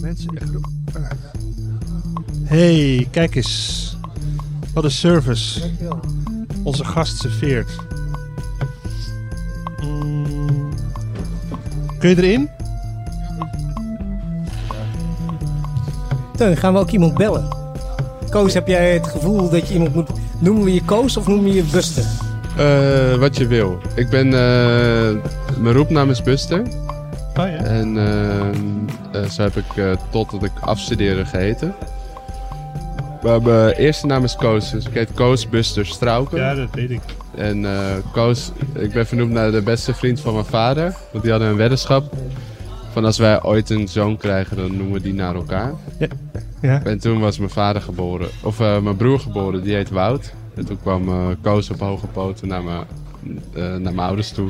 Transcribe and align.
Mensen 0.00 0.36
echt 0.36 0.56
op. 0.56 0.64
Hey, 2.44 3.08
kijk 3.10 3.34
eens. 3.34 3.96
Wat 4.74 4.84
een 4.84 4.90
service. 4.90 5.60
Onze 6.62 6.84
gast 6.84 7.16
serveert. 7.20 7.70
Mm. 9.82 10.68
Kun 11.98 12.08
je 12.08 12.16
erin? 12.16 12.48
Dan 16.36 16.56
gaan 16.56 16.72
we 16.72 16.78
ook 16.78 16.90
iemand 16.90 17.14
bellen. 17.14 17.48
Koos, 18.30 18.54
heb 18.54 18.66
jij 18.66 18.94
het 18.94 19.06
gevoel 19.06 19.50
dat 19.50 19.68
je 19.68 19.74
iemand 19.74 19.94
moet... 19.94 20.10
Noemen 20.38 20.64
we 20.64 20.74
je 20.74 20.84
Koos 20.84 21.16
of 21.16 21.26
noemen 21.26 21.44
we 21.44 21.54
je 21.54 21.64
Buster? 21.72 22.04
Eh, 22.56 23.14
wat 23.18 23.36
je 23.36 23.46
wil. 23.46 23.78
Ik 23.94 24.08
ben... 24.08 24.26
eh, 24.26 25.16
mijn 25.58 25.74
roepnaam 25.74 26.10
is 26.10 26.22
Buster. 26.22 26.60
Oh 26.60 27.46
ja. 27.48 27.56
En 27.56 27.96
eh, 27.98 28.48
eh, 28.48 28.54
zo 29.26 29.42
heb 29.42 29.56
ik 29.56 29.76
eh, 29.76 29.92
totdat 30.10 30.42
ik 30.42 30.52
afstudeerde 30.60 31.24
geheten. 31.24 31.74
Maar 33.22 33.42
mijn 33.42 33.70
eerste 33.70 34.06
naam 34.06 34.24
is 34.24 34.36
Koos. 34.36 34.70
Dus 34.70 34.86
ik 34.86 34.94
heet 34.94 35.12
Koos 35.14 35.48
Buster 35.48 35.86
Strauken. 35.86 36.38
Ja, 36.38 36.54
dat 36.54 36.68
weet 36.72 36.90
ik. 36.90 37.00
En 37.34 37.64
eh, 37.64 37.96
Koos, 38.12 38.52
ik 38.74 38.92
ben 38.92 39.06
vernoemd 39.06 39.30
naar 39.32 39.50
de 39.50 39.62
beste 39.62 39.94
vriend 39.94 40.20
van 40.20 40.32
mijn 40.32 40.44
vader. 40.44 40.94
Want 41.12 41.22
die 41.22 41.32
hadden 41.32 41.50
een 41.50 41.56
weddenschap. 41.56 42.14
Van 42.92 43.04
als 43.04 43.18
wij 43.18 43.42
ooit 43.42 43.70
een 43.70 43.88
zoon 43.88 44.16
krijgen, 44.16 44.56
dan 44.56 44.76
noemen 44.76 44.92
we 44.92 45.00
die 45.00 45.14
naar 45.14 45.34
elkaar. 45.34 45.72
Ja. 46.60 46.82
En 46.84 46.98
toen 46.98 47.20
was 47.20 47.38
mijn 47.38 47.50
vader 47.50 47.82
geboren. 47.82 48.28
Of 48.42 48.60
eh, 48.60 48.80
mijn 48.80 48.96
broer 48.96 49.20
geboren, 49.20 49.62
die 49.62 49.74
heet 49.74 49.90
Wout. 49.90 50.32
En 50.54 50.64
toen 50.64 50.78
kwam 50.80 51.08
eh, 51.08 51.26
Koos 51.42 51.70
op 51.70 51.80
hoge 51.80 52.06
poten 52.06 52.48
naar 52.48 52.62
mijn, 52.62 52.84
eh, 53.54 53.62
naar 53.62 53.80
mijn 53.80 53.98
ouders 53.98 54.30
toe. 54.30 54.48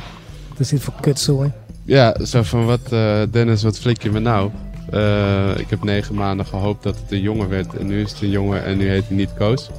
Dat 0.57 0.67
zit 0.67 0.81
voor 0.83 0.95
kutzooi. 1.01 1.53
Ja, 1.89 2.25
zo 2.25 2.43
van 2.43 2.67
wat, 2.67 2.93
eh, 2.93 3.23
Dennis, 3.31 3.63
wat 3.63 3.79
flik 3.79 4.03
je 4.03 4.11
me 4.11 4.19
nou? 4.19 4.51
Eh, 4.91 5.59
ik 5.59 5.71
heb 5.71 5.85
negen 5.85 6.15
maanden 6.15 6.47
gehoopt 6.47 6.83
dat 6.83 6.97
het 6.99 7.13
een 7.13 7.21
jongen 7.21 7.49
werd. 7.49 7.75
En 7.77 7.87
nu 7.87 8.01
is 8.03 8.11
het 8.11 8.21
een 8.23 8.31
jongen 8.31 8.65
en 8.65 8.77
nu 8.77 8.89
heet 8.89 9.07
hij 9.07 9.17
niet 9.17 9.35
Koos. 9.35 9.71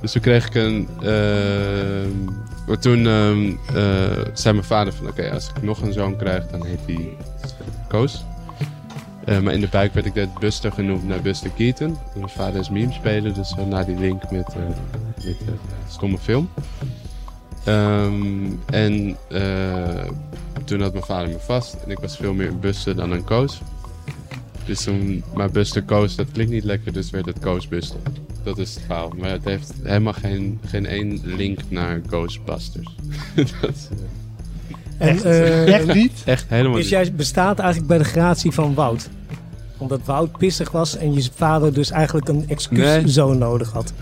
Dus 0.00 0.12
toen 0.12 0.22
kreeg 0.22 0.46
ik 0.46 0.54
een... 0.54 0.88
eh, 1.02 2.76
toen 2.80 3.06
ehm, 3.06 3.52
eh, 3.76 4.24
zei 4.32 4.54
mijn 4.54 4.66
vader 4.66 4.92
van... 4.92 5.08
Oké, 5.08 5.30
als 5.30 5.48
ik 5.48 5.62
nog 5.62 5.82
een 5.82 5.92
zoon 5.92 6.16
krijg, 6.16 6.46
dan 6.46 6.66
heet 6.66 6.80
hij 6.86 7.08
Koos. 7.88 8.24
Maar 9.42 9.52
in 9.52 9.60
de 9.60 9.68
buik 9.70 9.94
werd 9.94 10.06
ik 10.06 10.14
net 10.14 10.38
Buster 10.38 10.72
genoemd 10.72 11.06
naar 11.06 11.20
Buster 11.20 11.50
Keaton. 11.50 11.96
Mijn 12.14 12.28
vader 12.28 12.60
is 12.60 12.70
meme 12.70 12.92
speler, 12.92 13.34
dus 13.34 13.54
naar 13.68 13.86
die 13.86 13.98
link 13.98 14.30
met, 14.30 14.54
met 14.56 14.76
de 15.18 15.36
stomme 15.88 16.18
film. 16.18 16.48
Um, 17.68 18.60
en 18.66 19.16
uh, 19.32 20.08
toen 20.64 20.80
had 20.80 20.92
mijn 20.92 21.04
vader 21.04 21.28
me 21.28 21.38
vast 21.38 21.76
en 21.84 21.90
ik 21.90 21.98
was 21.98 22.16
veel 22.16 22.34
meer 22.34 22.48
een 22.48 22.60
Buster 22.60 22.96
dan 22.96 23.10
een 23.10 23.24
Koos. 23.24 23.60
Dus 24.64 24.84
toen, 24.84 25.24
maar 25.34 25.50
Buster 25.50 25.82
Koos, 25.82 26.16
dat 26.16 26.26
klinkt 26.32 26.52
niet 26.52 26.64
lekker, 26.64 26.92
dus 26.92 27.10
werd 27.10 27.26
het 27.26 27.38
Koos 27.38 27.68
Buster. 27.68 28.00
Dat 28.42 28.58
is 28.58 28.74
het 28.74 28.84
verhaal. 28.86 29.12
Maar 29.18 29.30
het 29.30 29.44
heeft 29.44 29.72
helemaal 29.82 30.12
geen, 30.12 30.60
geen 30.66 30.86
één 30.86 31.20
link 31.24 31.58
naar 31.68 32.00
Ghostbusters. 32.06 32.96
dat 33.34 33.70
is, 33.70 33.88
En, 34.98 35.08
echt, 35.08 35.24
uh, 35.24 35.74
echt 35.74 35.94
niet? 35.94 36.22
Echt 36.24 36.44
helemaal 36.48 36.72
dus 36.72 36.82
niet. 36.82 36.90
jij 36.90 37.12
bestaat 37.12 37.58
eigenlijk 37.58 37.88
bij 37.88 37.98
de 37.98 38.04
gratie 38.04 38.50
van 38.50 38.74
Wout? 38.74 39.08
Omdat 39.82 40.00
Wout 40.04 40.38
pissig 40.38 40.70
was 40.70 40.96
en 40.96 41.14
je 41.14 41.28
vader 41.34 41.72
dus 41.72 41.90
eigenlijk 41.90 42.28
een 42.28 42.44
excuuszoon 42.48 43.30
nee. 43.30 43.38
nodig 43.38 43.72
had. 43.72 43.92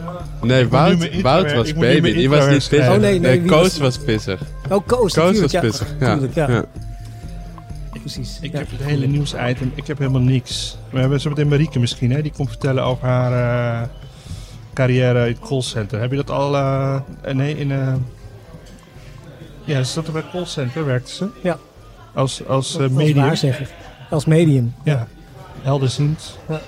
Nee, 0.42 0.69
Wout, 0.69 1.20
Wout 1.20 1.53
was 1.53 1.72
baby. 1.72 2.12
Die 2.12 2.31
was 2.31 2.47
niet 2.47 2.69
pissig. 2.69 2.89
Oh, 2.89 2.97
nee, 2.97 3.20
nee, 3.20 3.39
nee 3.39 3.48
Koos 3.48 3.62
was... 3.62 3.78
was 3.78 3.98
pissig. 3.98 4.41
Oh, 4.70 4.87
Koos, 4.87 5.14
Koos 5.14 5.41
was 5.41 5.50
ja, 5.50 5.61
pissig. 5.61 5.95
Ja, 6.00 6.19
ja. 6.34 6.50
ja. 6.50 6.64
Precies. 8.00 8.39
Ik 8.41 8.53
ja. 8.53 8.59
heb 8.59 8.70
het 8.70 8.83
hele 8.83 9.06
nieuwsitem. 9.06 9.72
Ik 9.75 9.87
heb 9.87 9.98
helemaal 9.98 10.20
niks. 10.20 10.78
We 10.91 10.98
hebben 10.98 11.20
zo 11.20 11.28
meteen 11.28 11.48
Marieke 11.48 11.78
misschien, 11.78 12.11
hè? 12.12 12.22
Die 12.22 12.33
komt 12.33 12.48
vertellen 12.48 12.84
over 12.84 13.06
haar 13.09 13.83
uh, 13.83 13.89
carrière 14.75 15.27
in 15.27 15.33
het 15.33 15.48
callcenter. 15.48 16.00
Heb 16.00 16.11
je 16.11 16.17
dat 16.17 16.31
al... 16.31 16.55
Uh, 16.55 17.00
nee, 17.33 17.56
in... 17.56 17.71
Uh, 17.71 17.94
ja, 19.65 19.83
ze 19.83 19.93
zat 19.93 20.06
er 20.06 20.12
bij 20.12 20.22
het 20.22 20.31
callcenter, 20.31 20.84
werkte 20.84 21.12
ze. 21.12 21.28
Ja. 21.43 21.59
Als, 22.15 22.47
als 22.47 22.78
uh, 22.78 22.88
medium. 22.88 23.28
Als, 23.28 23.44
als 24.10 24.25
medium. 24.25 24.75
Ja. 24.84 25.06
Helderziend. 25.62 26.38
Ja. 26.48 26.60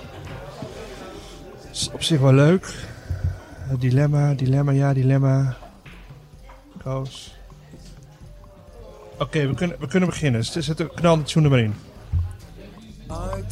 Is 1.72 1.90
op 1.92 2.02
zich 2.02 2.20
wel 2.20 2.32
leuk. 2.32 2.74
dilemma, 3.78 4.34
dilemma, 4.34 4.72
ja, 4.72 4.92
dilemma. 4.92 5.56
Koos. 6.82 7.34
Oké, 9.12 9.22
okay, 9.22 9.48
we, 9.48 9.54
kunnen, 9.54 9.76
we 9.80 9.86
kunnen 9.86 10.08
beginnen. 10.08 10.44
Zet 10.44 10.76
de 10.76 10.90
knal 10.94 11.16
de 11.16 11.22
tune 11.22 11.44
er 11.44 11.50
maar 11.50 11.60
in. 11.60 11.74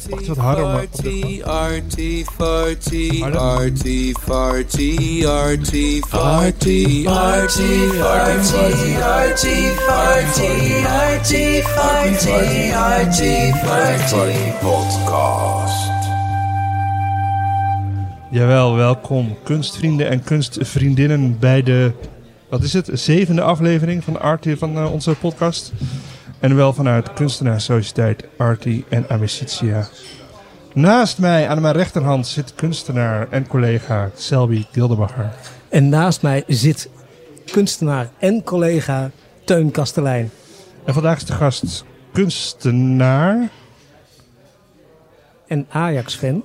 Wacht 0.09 0.27
wat 0.27 0.37
harder, 0.37 0.65
maar 0.65 0.83
op 0.83 0.95
de 0.95 1.41
Artie, 1.45 2.25
artie, 7.09 8.29
podcast. 14.61 15.89
Jawel, 18.31 18.75
welkom 18.75 19.37
kunstvrienden 19.43 20.09
en 20.09 20.23
kunstvriendinnen 20.23 21.39
bij 21.39 21.63
de, 21.63 21.91
wat 22.49 22.63
is 22.63 22.73
het, 22.73 22.89
zevende 22.93 23.41
aflevering 23.41 24.03
van, 24.03 24.21
Artie, 24.21 24.57
van 24.57 24.77
uh, 24.77 24.93
onze 24.93 25.15
podcast. 25.15 25.71
En 26.41 26.55
wel 26.55 26.73
vanuit 26.73 27.13
kunstenaarssociëteit 27.13 28.23
Artie 28.37 28.85
en 28.89 29.05
Amicitia. 29.09 29.87
Naast 30.73 31.19
mij, 31.19 31.47
aan 31.47 31.61
mijn 31.61 31.75
rechterhand, 31.75 32.27
zit 32.27 32.55
kunstenaar 32.55 33.27
en 33.29 33.47
collega 33.47 34.09
Selby 34.15 34.65
Dildebacher. 34.71 35.31
En 35.69 35.89
naast 35.89 36.21
mij 36.21 36.43
zit 36.47 36.89
kunstenaar 37.51 38.09
en 38.17 38.43
collega 38.43 39.11
Teun 39.45 39.71
Kastelein. 39.71 40.31
En 40.85 40.93
vandaag 40.93 41.17
is 41.17 41.25
de 41.25 41.33
gast 41.33 41.85
kunstenaar. 42.11 43.49
En 45.47 45.65
Ajax-fan. 45.69 46.43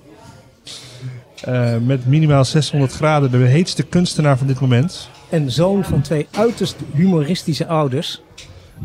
Uh, 1.49 1.77
met 1.77 2.07
minimaal 2.07 2.45
600 2.45 2.93
graden, 2.93 3.31
de 3.31 3.37
heetste 3.37 3.83
kunstenaar 3.83 4.39
van 4.39 4.47
dit 4.47 4.61
moment. 4.61 5.09
En 5.29 5.51
zoon 5.51 5.85
van 5.85 6.01
twee 6.01 6.27
uiterst 6.31 6.77
humoristische 6.93 7.67
ouders. 7.67 8.23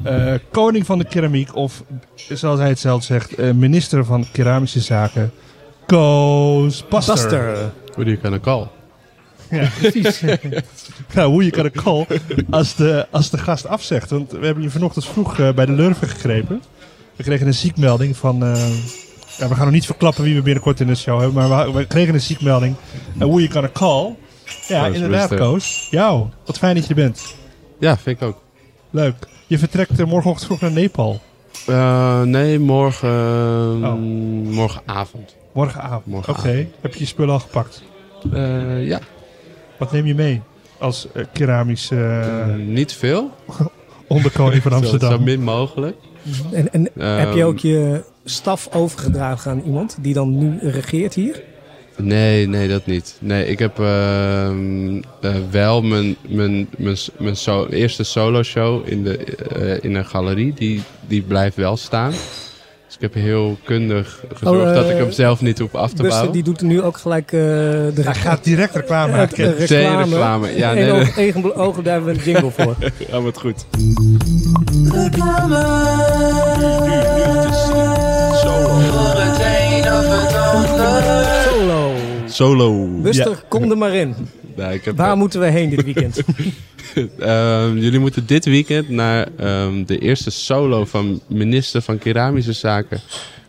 Uh, 0.05 0.33
koning 0.51 0.85
van 0.85 0.97
de 0.97 1.05
keramiek, 1.05 1.55
of 1.55 1.83
zoals 2.15 2.59
hij 2.59 2.69
het 2.69 2.79
zelf 2.79 3.03
zegt, 3.03 3.39
uh, 3.39 3.51
minister 3.51 4.05
van 4.05 4.25
keramische 4.31 4.79
zaken, 4.79 5.31
Koos 5.85 6.87
Baster. 6.87 7.13
Baster. 7.13 7.71
Hoe 7.95 8.03
do 8.03 8.09
you 8.09 8.21
gonna 8.21 8.39
call? 8.39 8.67
Ja, 9.49 9.69
precies. 9.79 10.19
ja, 11.13 11.25
hoe 11.33 11.43
je 11.43 11.51
kan 11.51 11.65
een 11.65 11.71
call 11.71 12.05
als 12.49 12.75
de, 12.75 13.07
als 13.11 13.29
de 13.29 13.37
gast 13.37 13.67
afzegt. 13.67 14.09
Want 14.09 14.31
we 14.31 14.45
hebben 14.45 14.63
je 14.63 14.69
vanochtend 14.69 15.05
vroeg 15.05 15.37
uh, 15.37 15.51
bij 15.53 15.65
de 15.65 15.71
Lurven 15.71 16.07
gegrepen. 16.07 16.61
We 17.15 17.23
kregen 17.23 17.47
een 17.47 17.53
ziekmelding 17.53 18.17
van... 18.17 18.37
ja, 19.37 19.47
we 19.47 19.55
gaan 19.55 19.65
nog 19.65 19.71
niet 19.71 19.85
verklappen 19.85 20.23
wie 20.23 20.35
we 20.35 20.41
binnenkort 20.41 20.79
in 20.79 20.87
de 20.87 20.95
show 20.95 21.19
hebben, 21.19 21.49
maar 21.49 21.65
we, 21.65 21.77
we 21.77 21.85
kregen 21.85 22.13
een 22.13 22.21
ziekmelding. 22.21 22.75
En 23.19 23.27
hoe 23.27 23.41
je 23.41 23.47
kan 23.47 23.63
een 23.63 23.71
call. 23.71 24.15
Ja, 24.67 24.85
Koos 24.85 24.95
inderdaad. 24.95 25.35
Koos. 25.35 25.87
Jou, 25.89 26.27
wat 26.45 26.57
fijn 26.57 26.75
dat 26.75 26.83
je 26.83 26.89
er 26.89 26.95
bent. 26.95 27.35
Ja, 27.79 27.97
vind 27.97 28.21
ik 28.21 28.27
ook. 28.27 28.41
Leuk. 28.89 29.15
Je 29.51 29.57
vertrekt 29.57 29.99
uh, 29.99 30.05
morgenochtend 30.05 30.45
vroeg 30.45 30.59
naar 30.61 30.81
Nepal. 30.81 31.21
Uh, 31.69 32.21
nee, 32.21 32.59
morgen, 32.59 33.09
Oh. 33.83 33.99
morgenavond. 34.53 35.35
Morgenavond. 35.53 36.27
Oké. 36.27 36.67
Heb 36.81 36.93
je 36.93 36.99
je 36.99 37.05
spullen 37.05 37.33
al 37.33 37.39
gepakt? 37.39 37.83
Uh, 38.33 38.87
ja, 38.87 38.99
Wat 39.77 39.91
neem 39.91 40.05
je 40.05 40.15
mee 40.15 40.41
als 40.77 41.07
uh, 41.15 41.23
keramisch 41.33 41.91
uh, 41.91 42.55
niet 42.55 42.93
veel. 42.93 43.29
onderkoning 44.07 44.61
van 44.63 44.73
Amsterdam? 44.79 45.11
zo 45.11 45.19
min 45.19 45.43
mogelijk. 45.43 45.95
En, 46.51 46.71
en 46.73 46.89
Ehm, 46.97 47.17
heb 47.19 47.33
je 47.33 47.45
ook 47.45 47.59
je 47.59 48.03
staf 48.25 48.69
overgedragen 48.73 49.51
aan 49.51 49.61
iemand 49.65 49.97
die 50.01 50.13
dan 50.13 50.37
nu 50.37 50.69
regeert 50.69 51.13
hier? 51.13 51.43
Nee, 52.01 52.47
nee, 52.47 52.67
dat 52.67 52.85
niet. 52.85 53.15
Nee, 53.19 53.47
ik 53.47 53.59
heb 53.59 53.79
ehm, 53.79 54.97
eh, 55.21 55.31
wel 55.51 55.81
mijn, 55.81 56.15
mijn, 56.27 56.67
mijn, 56.77 56.97
mijn 57.17 57.35
so- 57.35 57.67
eerste 57.67 58.03
solo 58.03 58.43
show 58.43 58.87
in, 58.89 59.03
de, 59.03 59.17
eh, 59.17 59.83
in 59.83 59.95
een 59.95 60.05
galerie. 60.05 60.53
Die, 60.53 60.81
die 61.07 61.21
blijft 61.21 61.55
wel 61.55 61.77
staan. 61.77 62.11
Dus 62.85 62.95
ik 62.95 63.13
heb 63.13 63.23
heel 63.23 63.57
kundig 63.63 64.23
gezorgd 64.33 64.67
Oh, 64.69 64.73
dat 64.75 64.85
ik 64.85 64.91
eh, 64.91 64.97
hem 64.97 65.11
zelf 65.11 65.41
niet 65.41 65.59
hoef 65.59 65.75
af 65.75 65.89
te 65.89 65.95
Buster 65.95 66.09
bouwen. 66.09 66.31
die 66.31 66.43
doet 66.43 66.61
nu 66.61 66.81
ook 66.81 66.97
gelijk 66.97 67.31
eh, 67.31 67.39
de 67.39 67.91
Hij 68.01 68.13
gaat 68.15 68.43
direct 68.43 68.75
reclame 68.75 69.11
maken. 69.11 69.55
reclame. 69.57 70.03
reclame. 70.03 70.55
Ja, 70.57 70.69
en 70.69 70.75
nee, 70.75 70.91
ook 70.91 71.17
eigen 71.17 71.55
ogen 71.55 71.83
daar 71.83 71.93
hebben 71.93 72.13
we 72.13 72.19
een 72.19 72.25
jingle 72.25 72.51
voor. 72.51 72.75
Ja, 73.11 73.21
wat 73.21 73.37
goed. 73.39 73.65
Voor 78.91 79.21
het 79.21 79.39
een 79.39 79.91
of 79.93 80.07
het 80.09 80.09
ander. 80.09 80.30
Solo. 82.31 82.87
Buster, 83.01 83.43
kom 83.47 83.71
er 83.71 83.77
maar 83.77 83.93
in. 83.95 84.15
Ja, 84.55 84.69
ik 84.69 84.85
heb, 84.85 84.97
Waar 84.97 85.17
moeten 85.17 85.39
we 85.39 85.45
heen 85.45 85.69
dit 85.69 85.83
weekend? 85.83 86.21
Ehm, 87.19 87.77
jullie 87.77 87.99
moeten 87.99 88.25
dit 88.25 88.45
weekend 88.45 88.89
naar 88.89 89.27
ehm, 89.37 89.83
de 89.85 89.99
eerste 89.99 90.31
solo 90.31 90.85
van 90.85 91.21
minister 91.27 91.81
van 91.81 91.97
Keramische 91.97 92.53
Zaken, 92.53 92.99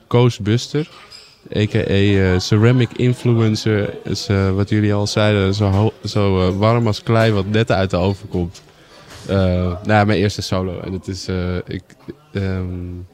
Koos 0.07 0.39
Buster. 0.39 0.89
a.k.a. 1.57 1.81
eh, 1.81 2.39
ceramic 2.39 2.89
influencer. 2.97 3.95
Is, 4.05 4.27
eh, 4.27 4.55
wat 4.55 4.69
jullie 4.69 4.95
al 4.95 5.07
zeiden, 5.07 5.55
zo, 5.55 5.93
zo 6.05 6.49
eh, 6.49 6.57
warm 6.57 6.87
als 6.87 7.03
klei 7.03 7.33
wat 7.33 7.47
net 7.47 7.71
uit 7.71 7.91
de 7.91 7.97
oven 7.97 8.29
komt. 8.29 8.63
Nou 9.27 9.79
ja, 9.87 10.05
mijn 10.05 10.19
eerste 10.19 10.43
solo. 10.43 10.81
En 10.81 10.93
het 10.93 11.09
is... 11.09 11.29
ik, 11.67 11.83
ehm, 12.33 12.43
eh, 12.43 13.12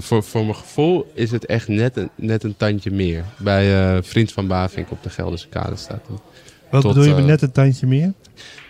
voor, 0.00 0.22
voor 0.22 0.42
mijn 0.42 0.56
gevoel 0.56 1.10
is 1.14 1.30
het 1.30 1.46
echt 1.46 1.68
net 1.68 1.96
een, 1.96 2.10
net 2.14 2.44
een 2.44 2.56
tandje 2.56 2.90
meer. 2.90 3.24
Bij 3.38 3.96
eh, 3.96 4.02
Vriend 4.02 4.32
van 4.32 4.46
Bavink 4.46 4.90
op 4.90 5.02
de 5.02 5.10
Gelderse 5.10 5.48
Kade 5.48 5.76
staat 5.76 6.06
het. 6.06 6.20
Wat 6.70 6.82
Tot, 6.82 6.94
bedoel 6.94 7.08
je 7.08 7.14
met 7.14 7.20
eh, 7.20 7.26
net 7.26 7.42
een 7.42 7.52
tandje 7.52 7.86
meer? 7.86 8.12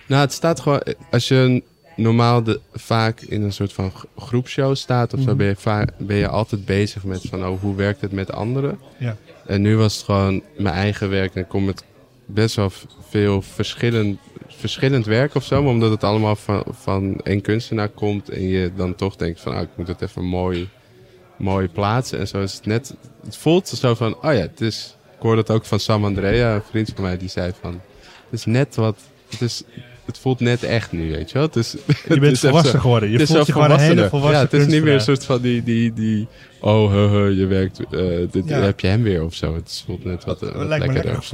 Nou, 0.06 0.20
het 0.20 0.32
staat 0.32 0.60
gewoon... 0.60 0.82
Als 1.10 1.28
je 1.28 1.62
normaal 1.96 2.42
de, 2.42 2.60
vaak 2.72 3.20
in 3.20 3.42
een 3.42 3.52
soort 3.52 3.72
van 3.72 3.92
groepshow 4.16 4.76
staat 4.76 5.14
of 5.14 5.20
zo... 5.20 5.34
Mhm. 5.34 5.36
Ben, 5.36 5.46
je 5.46 5.86
ben 5.98 6.16
je 6.16 6.28
altijd 6.28 6.64
bezig 6.64 7.04
met 7.04 7.22
van... 7.28 7.46
Oh, 7.46 7.60
hoe 7.60 7.74
werkt 7.74 8.00
het 8.00 8.12
met 8.12 8.32
anderen? 8.32 8.78
Ja. 8.98 9.16
En 9.46 9.62
nu 9.62 9.76
was 9.76 9.96
het 9.96 10.04
gewoon 10.04 10.42
mijn 10.56 10.74
eigen 10.74 11.10
werk. 11.10 11.34
En 11.34 11.40
ik 11.40 11.48
kom 11.48 11.64
met 11.64 11.84
best 12.26 12.56
wel 12.56 12.70
veel 13.08 13.42
verschillend, 13.42 14.18
verschillend 14.48 15.06
werk 15.06 15.34
of 15.34 15.44
zo. 15.44 15.62
Maar 15.62 15.72
omdat 15.72 15.90
het 15.90 16.04
allemaal 16.04 16.36
van, 16.36 16.64
van 16.70 17.20
één 17.22 17.40
kunstenaar 17.40 17.88
komt. 17.88 18.28
En 18.28 18.42
je 18.42 18.70
dan 18.76 18.94
toch 18.94 19.16
denkt 19.16 19.40
van... 19.40 19.54
Ah, 19.54 19.62
ik 19.62 19.68
moet 19.74 19.88
het 19.88 20.02
even 20.02 20.24
mooi, 20.24 20.68
mooi 21.36 21.68
plaatsen. 21.68 22.18
En 22.18 22.28
zo 22.28 22.42
is 22.42 22.52
het 22.54 22.66
net... 22.66 22.94
Het 23.24 23.36
voelt 23.36 23.68
zo 23.68 23.94
van... 23.94 24.14
Oh 24.16 24.22
ja, 24.22 24.30
het 24.40 24.60
is... 24.60 24.96
Ik 25.16 25.22
hoorde 25.28 25.40
het 25.40 25.50
ook 25.50 25.64
van 25.64 25.80
Sam 25.80 26.04
Andrea, 26.04 26.54
een 26.54 26.62
vriend 26.70 26.92
van 26.94 27.04
mij. 27.04 27.16
Die 27.18 27.28
zei 27.28 27.52
van... 27.60 27.80
Het 28.02 28.38
is 28.38 28.44
net 28.44 28.74
wat... 28.74 28.96
Het, 29.30 29.40
is, 29.40 29.62
het 30.04 30.18
voelt 30.18 30.40
net 30.40 30.62
echt 30.62 30.92
nu, 30.92 31.10
weet 31.10 31.28
je 31.30 31.34
wel. 31.38 31.46
Het 31.46 31.56
is, 31.56 31.76
Je 32.08 32.20
bent 32.20 32.38
volwassen 32.48 32.80
geworden. 32.80 33.10
Je 33.10 33.26
voelt 33.26 33.46
je 33.46 33.52
gewoon 33.52 33.70
een 33.70 33.78
hele 33.78 34.08
volwassen 34.08 34.38
Ja, 34.38 34.44
het 34.44 34.52
is 34.52 34.66
niet 34.66 34.82
meer 34.82 34.94
een 34.94 35.00
soort 35.00 35.24
van 35.24 35.40
die... 35.40 35.62
die, 35.62 35.92
die 35.92 36.28
oh, 36.60 36.90
he, 36.90 37.08
he, 37.08 37.24
je 37.24 37.46
werkt... 37.46 37.78
eh 37.80 37.88
dit 38.30 38.48
Ja. 38.48 38.60
heb 38.60 38.80
je 38.80 38.86
hem 38.86 39.02
weer 39.02 39.24
of 39.24 39.34
zo. 39.34 39.54
Het 39.54 39.82
voelt 39.86 40.04
net 40.04 40.24
wat, 40.24 40.42
eh, 40.42 40.48
Dat 40.48 40.56
wat 40.56 40.66
lijkt 40.66 40.86
me 40.86 40.92
lekker. 40.92 41.24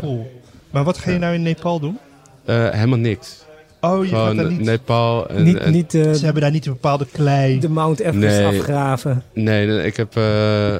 Maar 0.70 0.84
wat 0.84 0.98
ga 0.98 1.10
je 1.10 1.18
nou 1.18 1.34
in 1.34 1.42
Nepal 1.42 1.80
doen? 1.80 1.98
Eh, 2.44 2.70
helemaal 2.70 2.98
niks. 2.98 3.46
Oh, 3.80 4.04
je 4.04 4.10
gaat 4.10 4.36
daar 4.36 4.50
niet... 4.50 4.60
Nepal. 4.60 5.28
En, 5.28 5.42
niet 5.42 5.56
en- 5.56 5.72
niet 5.72 5.94
eh, 5.94 6.12
Ze 6.12 6.24
hebben 6.24 6.42
daar 6.42 6.50
niet 6.50 6.66
een 6.66 6.72
bepaalde 6.72 7.06
klei. 7.12 7.60
de 7.60 7.68
Mount 7.68 8.00
Everest 8.00 8.38
Nee. 8.38 8.46
afgraven. 8.58 9.22
nee, 9.32 9.66
nee, 9.66 9.86
ik 9.86 9.96
heb. 9.96 10.16
eh, 10.16 10.74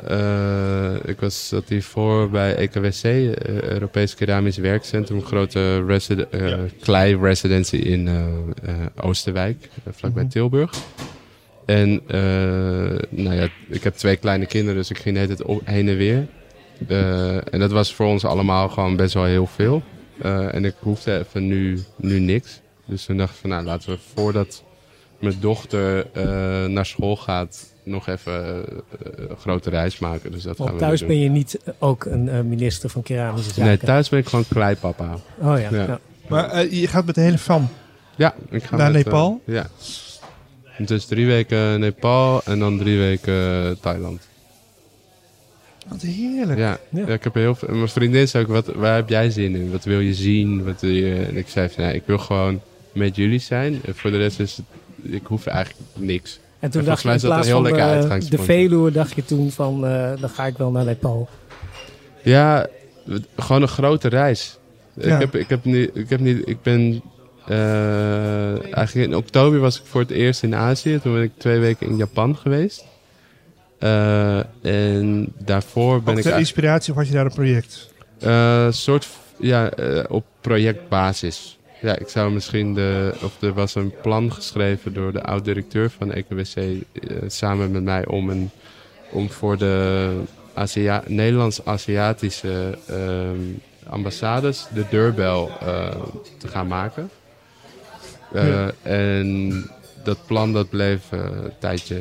eh, 0.91 0.95
ik 1.05 1.21
was 1.21 1.49
zat 1.49 1.69
hiervoor 1.69 2.31
bij 2.31 2.55
EKWC, 2.57 3.03
Europees 3.63 4.15
Keramisch 4.15 4.57
Werkcentrum, 4.57 5.23
grote 5.25 5.85
Ja. 6.31 6.59
klei-residency 6.81 7.77
in 7.77 8.09
Oosterwijk, 9.01 9.69
vlakbij 9.91 10.23
Mhm. 10.23 10.33
Tilburg. 10.33 10.71
En 11.67 12.01
eh, 12.07 12.19
nou 13.09 13.35
ja, 13.37 13.49
ik 13.69 13.83
heb 13.85 13.95
twee 13.95 14.17
kleine 14.17 14.47
kinderen, 14.47 14.77
dus 14.77 14.91
ik 14.91 14.99
ging 14.99 15.15
de 15.15 15.21
hele 15.21 15.35
tijd 15.35 15.49
op, 15.49 15.61
heen 15.65 15.89
en 15.89 15.97
weer. 15.97 16.27
Eh, 16.89 17.35
en 17.55 17.59
dat 17.61 17.71
was 17.71 17.95
voor 17.95 18.07
ons 18.07 18.25
allemaal 18.25 18.69
gewoon 18.69 18.97
best 18.97 19.15
wel 19.15 19.25
heel 19.25 19.47
veel. 19.47 19.83
Eh, 20.23 20.55
en 20.55 20.65
ik 20.65 20.75
hoefde 20.79 21.19
even 21.19 21.47
nu, 21.47 21.79
nu 21.97 22.19
niks. 22.19 22.61
Dus 22.89 23.05
toen 23.05 23.17
dacht 23.17 23.35
ik 23.35 23.41
van, 23.41 23.51
nou 23.51 23.65
laten 23.65 23.91
we 23.91 23.99
voordat 24.15 24.63
mijn 25.19 25.37
dochter 25.41 26.07
eh, 26.13 26.25
naar 26.65 26.87
school 26.87 27.17
gaat, 27.17 27.73
nog 27.83 28.07
even 28.09 28.65
eh, 28.67 29.29
een 29.29 29.37
grote 29.37 29.71
reis 29.71 29.99
maken. 29.99 30.33
Dus 30.33 30.43
dat 30.43 30.57
gaan 30.57 30.67
Want 30.67 30.79
we 30.79 30.85
thuis 30.87 31.07
ben 31.07 31.19
je 31.19 31.29
niet 31.29 31.59
ook 31.79 32.05
een 32.05 32.29
eh, 32.29 32.41
minister 32.41 32.89
van 32.91 33.03
keramische 33.03 33.49
zaken. 33.49 33.65
Nee, 33.65 33.79
thuis 33.79 34.09
ben 34.09 34.19
ik 34.19 34.27
gewoon 34.29 34.45
kleipapa. 34.49 35.15
Oh 35.39 35.59
ja. 35.61 35.69
Ja. 35.71 35.71
ja. 35.71 36.01
Maar 36.29 36.51
eh, 36.51 36.81
je 36.81 36.87
gaat 36.87 37.05
met 37.07 37.15
de 37.15 37.21
hele 37.21 37.39
fam. 37.39 37.69
Ja, 38.17 38.35
ik 38.51 38.63
ga 38.63 38.77
Naar 38.77 38.93
met, 38.93 39.05
Nepal? 39.05 39.41
eh, 39.47 39.55
ja. 39.55 39.67
Dus 40.79 41.05
drie 41.05 41.27
weken 41.27 41.81
Nepal 41.81 42.43
en 42.45 42.59
dan 42.59 42.79
drie 42.79 42.99
weken 42.99 43.65
eh, 43.65 43.71
Thailand. 43.81 44.27
Wat 45.89 46.01
heerlijk. 46.03 46.59
Ja, 46.59 46.79
Ja. 46.91 47.07
ja. 47.07 47.13
ik 47.15 47.25
heb 47.25 47.35
heel 47.35 47.55
veel. 47.55 47.75
Mijn 47.75 47.89
vriendin 47.89 48.29
zei 48.29 48.45
ook, 48.45 48.51
wat, 48.51 48.67
waar 48.67 48.95
heb 48.95 49.09
jij 49.09 49.31
zin 49.31 49.55
in? 49.55 49.71
Wat 49.71 49.85
wil 49.85 50.01
je 50.01 50.15
zien? 50.15 50.65
Wat 50.65 50.81
wil 50.81 50.91
je... 50.91 51.15
En 51.29 51.37
ik 51.37 51.49
zei 51.49 51.69
van, 51.69 51.85
ja, 51.85 51.91
ik 51.91 52.03
wil 52.07 52.19
gewoon 52.19 52.61
met 52.99 53.17
jullie 53.17 53.39
zijn. 53.39 53.81
En 53.85 53.95
voor 53.95 54.11
de 54.11 54.17
rest 54.17 54.41
is 54.41 54.57
het, 54.57 54.67
ik 55.13 55.27
hoef 55.27 55.47
eigenlijk 55.47 55.89
niks. 55.95 56.41
En 56.59 56.71
toen 56.71 56.81
En 56.81 56.87
dacht 56.87 57.03
je 57.03 57.11
in 57.11 57.21
plaats 57.21 57.47
heel 57.47 57.63
van 57.63 57.63
lekker 57.63 58.11
eh, 58.11 58.21
de. 58.31 58.39
Veluwe, 58.39 58.91
dacht 58.91 59.15
je 59.15 59.25
toen 59.25 59.51
van, 59.51 59.87
eh, 59.87 60.11
dan 60.21 60.29
ga 60.29 60.47
ik 60.47 60.57
wel 60.57 60.71
naar 60.71 60.85
Nepal. 60.85 61.29
Ja, 62.23 62.67
gewoon 63.37 63.63
een 63.63 63.69
grote 63.69 64.09
reis. 64.09 64.59
Ja. 64.95 65.15
Ik, 65.15 65.21
heb, 65.21 65.35
ik, 65.35 65.49
heb 65.49 65.65
niet, 65.65 65.91
ik 65.95 66.09
heb 66.09 66.21
niet, 66.21 66.49
ik 66.49 66.63
ben, 66.63 67.03
eh, 67.47 68.75
eigenlijk 68.75 69.09
in 69.09 69.17
oktober 69.17 69.59
was 69.59 69.79
ik 69.79 69.87
voor 69.87 70.01
het 70.01 70.11
eerst 70.11 70.43
in 70.43 70.55
Azië. 70.55 70.99
Toen 71.03 71.13
ben 71.13 71.23
ik 71.23 71.33
twee 71.37 71.59
weken 71.59 71.87
in 71.87 71.97
Japan 71.97 72.37
geweest. 72.37 72.85
Eh, 73.79 74.39
en 74.63 75.33
daarvoor 75.39 76.03
ben 76.03 76.13
Ook 76.13 76.19
ik 76.19 76.23
ter 76.23 76.33
eigenlijk 76.33 76.39
inspiratie 76.39 76.93
of 76.93 76.99
had 76.99 77.07
je 77.07 77.13
daar 77.13 77.25
een 77.25 77.33
project? 77.33 77.91
eh, 78.21 78.67
soort, 78.71 79.09
ja, 79.39 79.71
eh, 79.71 80.05
op 80.09 80.25
projectbasis. 80.41 81.58
Ja, 81.81 81.99
ik 81.99 82.09
zou 82.09 82.33
misschien 82.33 82.75
de, 82.75 83.15
of 83.23 83.43
er 83.43 83.53
was 83.53 83.75
een 83.75 83.93
plan 84.03 84.33
geschreven 84.33 84.95
door 84.95 85.13
de 85.13 85.23
oud-directeur 85.23 85.91
van 85.91 86.13
EKWC 86.13 86.57
eh, 86.57 86.77
samen 87.27 87.71
met 87.71 87.83
mij 87.83 88.07
om, 88.07 88.31
een, 88.31 88.51
om 89.11 89.31
voor 89.31 89.59
de 89.59 90.11
Azia 90.55 91.03
Nederlands-Aziatische 91.07 92.79
ehm, 92.87 93.41
ambassades 93.89 94.67
de 94.75 94.85
deurbel 94.91 95.51
eh, 95.61 95.91
te 96.39 96.49
gaan 96.49 96.67
maken. 96.67 97.11
Eh, 98.33 98.49
Ja. 98.49 98.73
En 98.83 99.71
dat 100.05 100.19
plan 100.27 100.53
dat 100.53 100.69
bleef 100.69 101.11
een 101.11 101.53
tijdje 101.59 101.97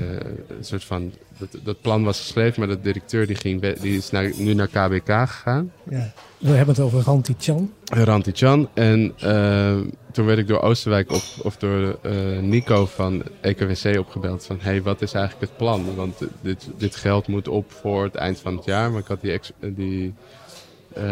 een 0.47 0.63
soort 0.65 0.83
van. 0.83 1.13
Dat, 1.37 1.57
dat 1.63 1.81
plan 1.81 2.03
was 2.03 2.19
geschreven, 2.19 2.59
maar 2.59 2.69
de 2.75 2.81
directeur 2.81 3.27
die, 3.27 3.35
ging, 3.35 3.73
die 3.75 3.97
is 3.97 4.09
naar, 4.11 4.31
nu 4.37 4.53
naar 4.53 4.67
KBK 4.67 5.05
gegaan. 5.05 5.71
Ja. 5.89 6.13
We 6.37 6.49
hebben 6.49 6.75
het 6.75 6.83
over 6.83 7.01
Ranti 7.01 7.35
Chan. 7.39 7.73
Ranti 7.85 8.31
Chan. 8.31 8.69
En 8.73 9.13
eh, 9.19 9.75
toen 10.11 10.25
werd 10.25 10.39
ik 10.39 10.47
door 10.47 10.61
Oosterwijk 10.61 11.11
op, 11.11 11.23
of 11.41 11.57
door 11.57 11.99
eh, 12.01 12.39
Nico 12.41 12.85
van 12.85 13.23
EKWC 13.41 13.97
opgebeld. 13.99 14.45
Van 14.45 14.57
hey, 14.59 14.81
wat 14.81 15.01
is 15.01 15.13
eigenlijk 15.13 15.49
het 15.49 15.57
plan? 15.57 15.95
Want 15.95 16.17
dit, 16.41 16.67
dit 16.77 16.95
geld 16.95 17.27
moet 17.27 17.47
op 17.47 17.71
voor 17.71 18.03
het 18.03 18.15
eind 18.15 18.39
van 18.39 18.55
het 18.55 18.65
jaar. 18.65 18.91
Maar 18.91 18.99
ik 18.99 19.07
had 19.07 19.21
die, 19.21 19.31
ex- 19.31 19.51
die, 19.59 20.13
eh, 20.93 21.03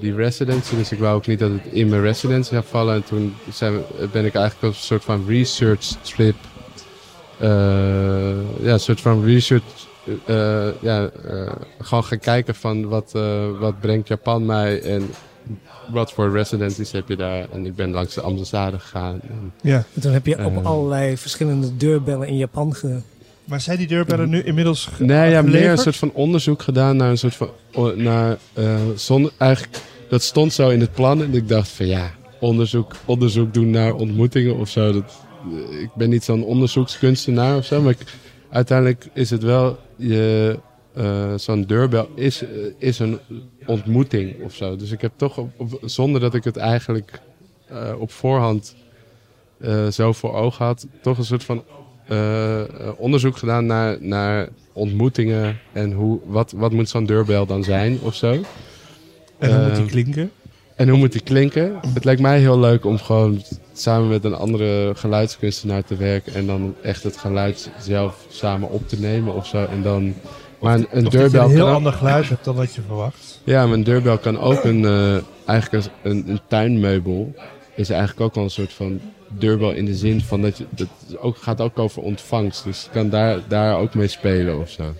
die 0.00 0.14
residency. 0.14 0.76
Dus 0.76 0.92
ik 0.92 0.98
wou 0.98 1.16
ook 1.16 1.26
niet 1.26 1.38
dat 1.38 1.50
het 1.50 1.72
in 1.72 1.88
mijn 1.88 2.02
residency 2.02 2.50
zou 2.50 2.64
vallen. 2.66 2.94
En 2.94 3.04
toen 3.04 3.34
zijn 3.52 3.74
ben 4.12 4.24
ik 4.24 4.34
eigenlijk 4.34 4.62
op 4.62 4.62
een 4.62 4.74
soort 4.74 5.04
van 5.04 5.24
research 5.26 5.84
trip. 5.84 6.36
Eh, 7.38 7.48
ja, 8.62 8.72
een 8.72 8.80
soort 8.80 9.00
van 9.00 9.24
research. 9.24 9.62
eh, 10.26 10.66
ja, 10.80 11.10
eh, 11.28 11.52
gewoon 11.80 12.04
gaan 12.04 12.18
kijken 12.18 12.54
van 12.54 12.88
wat, 12.88 13.12
eh, 13.14 13.44
wat 13.60 13.80
brengt 13.80 14.08
Japan 14.08 14.46
mij 14.46 14.82
en 14.82 15.10
wat 15.92 16.12
voor 16.12 16.32
residencies 16.32 16.92
heb 16.92 17.08
je 17.08 17.16
daar? 17.16 17.46
En 17.52 17.66
ik 17.66 17.74
ben 17.74 17.90
langs 17.90 18.14
de 18.14 18.20
ambassade 18.20 18.78
gegaan. 18.78 19.20
En, 19.28 19.52
ja. 19.62 19.84
En 19.94 20.00
toen 20.00 20.12
heb 20.12 20.26
je 20.26 20.44
op 20.44 20.64
allerlei 20.66 21.16
verschillende 21.16 21.76
deurbellen 21.76 22.28
in 22.28 22.36
Japan 22.36 22.74
ge... 22.74 22.98
Maar 23.44 23.60
zijn 23.60 23.78
die 23.78 23.86
deurbellen 23.86 24.28
nu 24.28 24.42
inmiddels 24.42 24.86
ge- 24.86 25.04
nee, 25.04 25.30
ja, 25.30 25.42
meer 25.42 25.70
een 25.70 25.78
soort 25.78 25.96
van 25.96 26.10
onderzoek 26.12 26.62
gedaan 26.62 26.96
naar 26.96 27.10
een 27.10 27.18
soort 27.18 27.34
van. 27.34 27.48
Naar, 27.96 28.36
eh, 28.52 28.76
zonder, 28.94 29.32
eigenlijk, 29.38 29.76
dat 30.08 30.22
stond 30.22 30.52
zo 30.52 30.68
in 30.68 30.80
het 30.80 30.92
plan. 30.92 31.22
En 31.22 31.34
ik 31.34 31.48
dacht 31.48 31.68
van 31.68 31.86
ja, 31.86 32.10
onderzoek, 32.40 32.92
onderzoek 33.04 33.54
doen 33.54 33.70
naar 33.70 33.94
ontmoetingen 33.94 34.56
of 34.56 34.68
zo. 34.68 34.92
Dat, 34.92 35.12
ik 35.80 35.90
ben 35.94 36.10
niet 36.10 36.24
zo'n 36.24 36.44
onderzoekskunstenaar 36.44 37.56
of 37.56 37.64
zo. 37.64 37.82
Maar 37.82 37.92
ik- 37.92 38.14
uiteindelijk 38.50 39.06
is 39.12 39.30
het 39.30 39.42
wel. 39.42 39.78
Je, 39.96 40.58
eh, 40.94 41.34
zo'n 41.36 41.62
deurbel 41.62 42.08
is, 42.14 42.42
eh, 42.42 42.48
is 42.78 42.98
een 42.98 43.18
ontmoeting 43.66 44.42
of 44.42 44.54
zo. 44.54 44.76
Dus 44.76 44.90
ik 44.90 45.00
heb 45.00 45.12
toch, 45.16 45.38
op, 45.38 45.50
op- 45.56 45.78
zonder 45.84 46.20
dat 46.20 46.34
ik 46.34 46.44
het 46.44 46.56
eigenlijk 46.56 47.20
eh, 47.68 47.92
op 47.98 48.10
voorhand 48.10 48.74
eh, 49.60 49.86
zo 49.88 50.12
voor 50.12 50.34
ogen 50.34 50.64
had, 50.64 50.86
toch 51.02 51.18
een 51.18 51.24
soort 51.24 51.44
van 51.44 51.62
onderzoek 52.96 53.36
gedaan 53.36 53.66
naar, 53.66 53.96
naar 54.00 54.48
ontmoetingen 54.72 55.58
en 55.72 55.92
hoe, 55.92 56.18
wat, 56.26 56.52
wat 56.56 56.72
moet 56.72 56.88
zo'n 56.88 57.06
deurbel 57.06 57.46
dan 57.46 57.64
zijn 57.64 57.98
of 58.02 58.14
zo. 58.14 58.30
En 59.38 59.54
hoe 59.54 59.66
moet 59.68 59.76
die 59.76 59.86
klinken? 59.86 60.30
En 60.76 60.88
hoe 60.88 60.98
moet 60.98 61.12
die 61.12 61.20
klinken? 61.20 61.78
Het 61.94 62.04
lijkt 62.04 62.20
mij 62.20 62.38
heel 62.38 62.58
leuk 62.58 62.84
om 62.84 62.98
gewoon 62.98 63.42
samen 63.74 64.08
met 64.08 64.24
een 64.24 64.34
andere 64.34 64.92
geluidskunstenaar 64.94 65.84
te 65.84 65.96
werken 65.96 66.34
en 66.34 66.46
dan 66.46 66.74
echt 66.82 67.02
het 67.02 67.16
geluid 67.16 67.70
zelf 67.80 68.26
samen 68.28 68.70
op 68.70 68.88
te 68.88 69.00
nemen 69.00 69.34
of 69.34 69.46
zo. 69.46 69.64
En 69.64 69.82
dan, 69.82 70.14
maar 70.60 70.74
een, 70.90 71.02
dat 71.02 71.12
deurbel 71.12 71.42
een 71.44 71.50
heel 71.50 71.64
kan 71.64 71.74
ander 71.74 71.92
geluid 71.92 72.28
hebt 72.28 72.44
dan 72.44 72.54
wat 72.54 72.74
je 72.74 72.80
verwacht. 72.86 73.40
ja, 73.44 73.64
maar 73.66 73.74
een 73.74 73.84
deurbel 73.84 74.18
kan 74.18 74.40
ook 74.40 74.64
een, 74.64 74.84
eh, 74.84 75.16
eigenlijk 75.44 75.86
een, 76.02 76.24
een 76.28 76.40
tuinmeubel. 76.48 77.34
Is 77.74 77.90
eigenlijk 77.90 78.20
ook 78.20 78.34
wel 78.34 78.44
een 78.44 78.50
soort 78.50 78.72
van 78.72 79.00
deurbel 79.28 79.70
in 79.72 79.84
de 79.84 79.94
zin 79.94 80.20
van 80.20 80.42
dat 80.42 80.58
je, 80.58 80.64
dat 80.70 80.88
ook, 81.18 81.36
gaat 81.36 81.60
ook 81.60 81.78
over 81.78 82.02
ontvangst. 82.02 82.64
Dus 82.64 82.82
je 82.82 82.90
kan 82.90 83.08
daar, 83.08 83.38
daar 83.48 83.78
ook 83.78 83.94
mee 83.94 84.08
spelen 84.08 84.60
of 84.60 84.70
zo. 84.70 84.94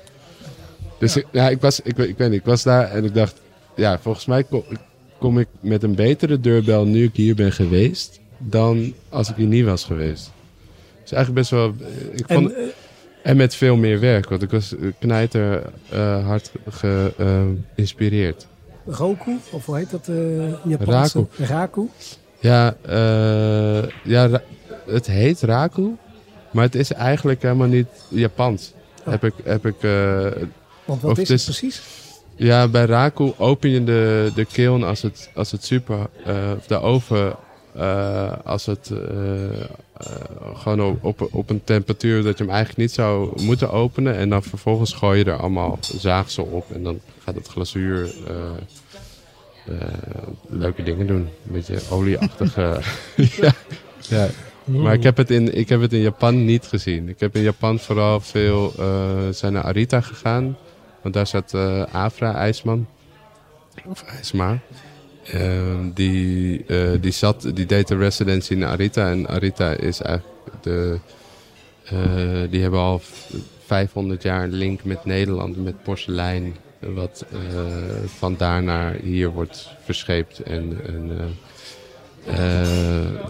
Dus 0.99 1.17
ik, 1.17 1.27
ja, 1.33 1.49
ik, 1.49 1.61
was, 1.61 1.81
ik, 1.81 1.97
weet- 1.97 2.09
ik 2.09 2.19
weet 2.19 2.31
niet, 2.31 2.39
ik 2.39 2.45
was 2.47 2.63
daar 2.63 2.91
en 2.91 3.05
ik 3.05 3.15
dacht, 3.15 3.41
ja, 3.77 3.99
volgens 3.99 4.27
mij 4.27 4.45
kom, 4.45 4.63
kom 5.19 5.39
ik 5.39 5.49
met 5.61 5.83
een 5.83 5.95
betere 5.95 6.41
deurbel 6.41 6.85
nu 6.85 7.05
ik 7.05 7.15
hier 7.17 7.35
ben 7.35 7.53
geweest, 7.53 8.21
dan 8.47 8.93
als 9.09 9.29
ik 9.31 9.37
hier 9.37 9.47
niet 9.47 9.65
was 9.65 9.85
geweest. 9.85 10.33
Dus 11.03 11.13
eigenlijk 11.13 11.35
best 11.35 11.51
wel, 11.51 11.75
ik 12.13 12.25
vond, 12.27 12.53
En 12.53 12.57
eh, 12.57 12.63
En 13.23 13.37
met 13.37 13.55
veel 13.55 13.77
meer 13.77 14.01
werk, 14.01 14.29
want 14.29 14.43
ik 14.43 14.51
was 14.51 14.77
eh, 14.77 14.81
knijter 14.99 15.63
eh, 15.91 16.27
hard 16.27 16.51
geïnspireerd. 16.69 18.47
Roku, 18.87 19.39
of 19.51 19.67
hoe 19.67 19.77
heet 19.77 19.91
dat? 19.91 20.09
eh 20.09 20.53
Japanse? 20.65 21.27
Raku. 21.39 21.89
Ja, 22.39 22.77
eh, 22.83 23.83
ja 24.05 24.27
Ra- 24.27 24.43
het 24.87 25.07
heet 25.07 25.41
Raku, 25.41 25.97
maar 26.53 26.65
het 26.65 26.75
is 26.75 26.93
eigenlijk 26.93 27.43
helemaal 27.43 27.67
niet 27.69 27.87
Japans. 28.09 28.73
Oh. 29.05 29.11
Heb 29.11 29.25
ik, 29.25 29.33
heb 29.45 29.67
ik, 29.67 29.83
eh, 29.83 30.27
Want 30.85 31.03
wat 31.03 31.19
is 31.19 31.29
het 31.29 31.39
het 31.39 31.45
precies? 31.45 31.83
ja, 32.37 32.69
bij 32.69 32.85
Raku 32.85 33.33
open 33.39 33.71
je 33.71 33.85
de, 33.85 34.33
de 34.35 34.45
kiln 34.45 34.83
als 34.83 35.03
het, 35.03 35.31
als 35.35 35.51
het 35.51 35.65
super, 35.65 35.99
eh, 36.25 36.35
of 36.57 36.67
de 36.67 36.81
oven, 36.81 37.37
eh, 37.75 38.33
als 38.45 38.67
het 38.67 38.91
eh, 38.91 39.61
eh, 39.61 39.69
gewoon 40.55 40.99
op, 41.01 41.29
op, 41.31 41.51
een 41.51 41.65
temperatuur 41.65 42.23
dat 42.23 42.39
je 42.39 42.45
hem 42.45 42.53
eigenlijk 42.53 42.81
niet 42.81 42.93
zou 42.93 43.43
moeten 43.43 43.71
openen. 43.71 44.17
En 44.17 44.29
dan 44.29 44.43
vervolgens 44.43 44.93
gooi 44.93 45.19
je 45.19 45.25
er 45.25 45.37
allemaal 45.37 45.79
zaagsel 45.81 46.45
op 46.45 46.71
en 46.71 46.83
dan 46.83 47.01
gaat 47.25 47.35
het 47.35 47.49
glazuur 47.49 48.15
leuke 50.49 50.83
dingen 50.83 51.07
doen. 51.07 51.29
Een 51.47 51.53
beetje 51.53 51.81
olieachtige. 51.91 52.81
ja. 53.41 53.53
ja. 54.09 54.29
Maar 54.65 54.95
ik 54.95 55.03
heb, 55.03 55.17
het 55.17 55.31
in, 55.31 55.55
ik 55.55 55.69
heb 55.69 55.81
het 55.81 55.93
in 55.93 56.01
Japan 56.01 56.45
niet 56.45 56.67
gezien. 56.67 57.09
Ik 57.09 57.21
heb 57.21 57.37
in 57.37 57.43
Japan 57.43 57.79
vooral 57.79 58.21
veel 58.21 58.73
zijn 59.31 59.53
naar 59.53 59.63
Arita 59.63 60.01
gegaan. 60.01 60.57
Want 61.03 61.15
daar 61.15 61.27
zat 61.27 61.55
eh 61.55 61.83
Afra 61.93 62.35
IJsman. 62.35 62.87
Of 63.85 64.03
IJsma. 64.03 64.59
Eh, 65.25 65.41
die, 65.95 66.65
eh, 66.67 66.91
die, 67.01 67.13
zat, 67.13 67.51
die 67.55 67.67
deed 67.67 67.89
de 67.89 67.97
residency 67.97 68.53
in 68.53 68.65
Arita. 68.65 69.11
En 69.11 69.29
Arita 69.29 69.71
is 69.73 70.01
eigenlijk 70.01 70.35
de... 70.63 70.99
eh, 71.85 72.51
die 72.51 72.61
hebben 72.63 72.81
al 72.81 72.99
v- 72.99 73.35
500 73.67 74.23
jaar 74.23 74.43
een 74.45 74.53
link 74.53 74.85
met 74.85 75.05
Nederland, 75.05 75.65
met 75.65 75.83
porselein. 75.83 76.57
Wat 76.95 77.25
eh, 77.33 77.39
van 78.19 78.35
daar 78.37 78.63
naar 78.63 78.95
hier 79.03 79.31
wordt 79.31 79.69
verscheept. 79.85 80.39
En, 80.43 80.77
en, 80.87 81.11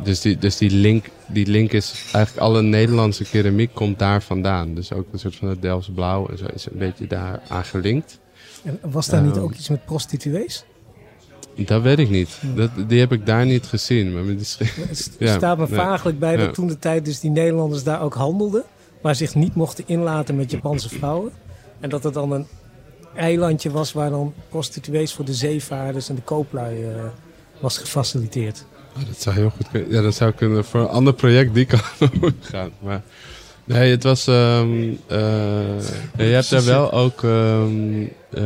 dus 0.04 0.20
die, 0.20 0.38
dus 0.38 0.56
die, 0.56 0.70
link, 0.70 1.06
die 1.26 1.46
link 1.46 1.72
is 1.72 1.92
eigenlijk 2.12 2.46
alle 2.46 2.62
Nederlandse 2.62 3.24
keramiek 3.24 3.70
komt 3.74 3.98
daar 3.98 4.22
vandaan. 4.22 4.74
Dus 4.74 4.92
ook 4.92 5.06
een 5.12 5.18
soort 5.18 5.36
van 5.36 5.48
het 5.48 5.62
Delfts 5.62 5.90
blauw 5.94 6.26
en 6.28 6.38
zo 6.38 6.44
is 6.54 6.66
een 6.66 6.78
beetje 6.78 7.06
daar 7.06 7.40
aan 7.48 7.64
gelinkt. 7.64 8.18
En 8.62 8.78
was 8.82 9.06
daar 9.08 9.22
niet 9.22 9.34
Ehm. 9.34 9.42
ook 9.44 9.54
iets 9.54 9.68
met 9.68 9.84
prostituees? 9.84 10.64
Dat 11.56 11.82
weet 11.82 11.98
ik 11.98 12.10
niet. 12.10 12.38
Dat, 12.54 12.70
die 12.88 13.00
heb 13.00 13.12
ik 13.12 13.26
daar 13.26 13.46
niet 13.46 13.66
gezien. 13.66 14.14
Maar 14.14 14.24
die 14.24 14.44
sch- 14.44 14.58
Het 14.58 15.10
Ja, 15.18 15.36
staat 15.36 15.58
me 15.58 15.66
nee. 15.68 15.74
vaaglijk 15.78 16.18
bij 16.18 16.36
dat 16.36 16.46
Ja. 16.46 16.52
toen 16.52 16.66
de 16.66 16.78
tijd 16.78 17.04
dus 17.04 17.20
die 17.20 17.30
Nederlanders 17.30 17.82
daar 17.82 18.02
ook 18.02 18.14
handelden. 18.14 18.62
Maar 19.02 19.14
zich 19.14 19.34
niet 19.34 19.54
mochten 19.54 19.84
inlaten 19.86 20.36
met 20.36 20.50
Japanse 20.50 20.88
vrouwen. 20.98 21.30
En 21.80 21.88
dat 21.90 22.04
het 22.04 22.14
dan 22.14 22.32
een 22.32 22.46
eilandje 23.14 23.70
was 23.70 23.92
waar 23.92 24.10
dan 24.10 24.34
prostituees 24.48 25.12
voor 25.12 25.24
de 25.24 25.34
zeevaarders 25.34 26.08
en 26.08 26.14
de 26.14 26.22
kooplui 26.22 26.84
eh, 26.84 26.90
was 27.60 27.78
gefaciliteerd. 27.78 28.64
Oh, 28.96 29.02
dat 29.06 29.20
zou 29.20 29.36
heel 29.36 29.50
goed 29.50 29.70
kunnen. 29.70 29.90
Ja, 29.90 30.02
dat 30.02 30.14
zou 30.14 30.32
kunnen 30.32 30.64
voor 30.64 30.80
een 30.80 30.86
ander 30.88 31.12
project 31.14 31.54
die 31.54 31.64
kan 31.74 31.80
gaan. 32.40 32.70
Maar 32.82 33.02
nee, 33.64 33.90
het 33.90 34.02
was. 34.02 34.26
ehm 34.26 34.72
eh, 35.06 35.18
je 36.16 36.22
hebt 36.22 36.50
daar 36.50 36.64
wel 36.64 36.92
ook 36.92 37.22
ehm 37.22 38.02
eh, 38.30 38.42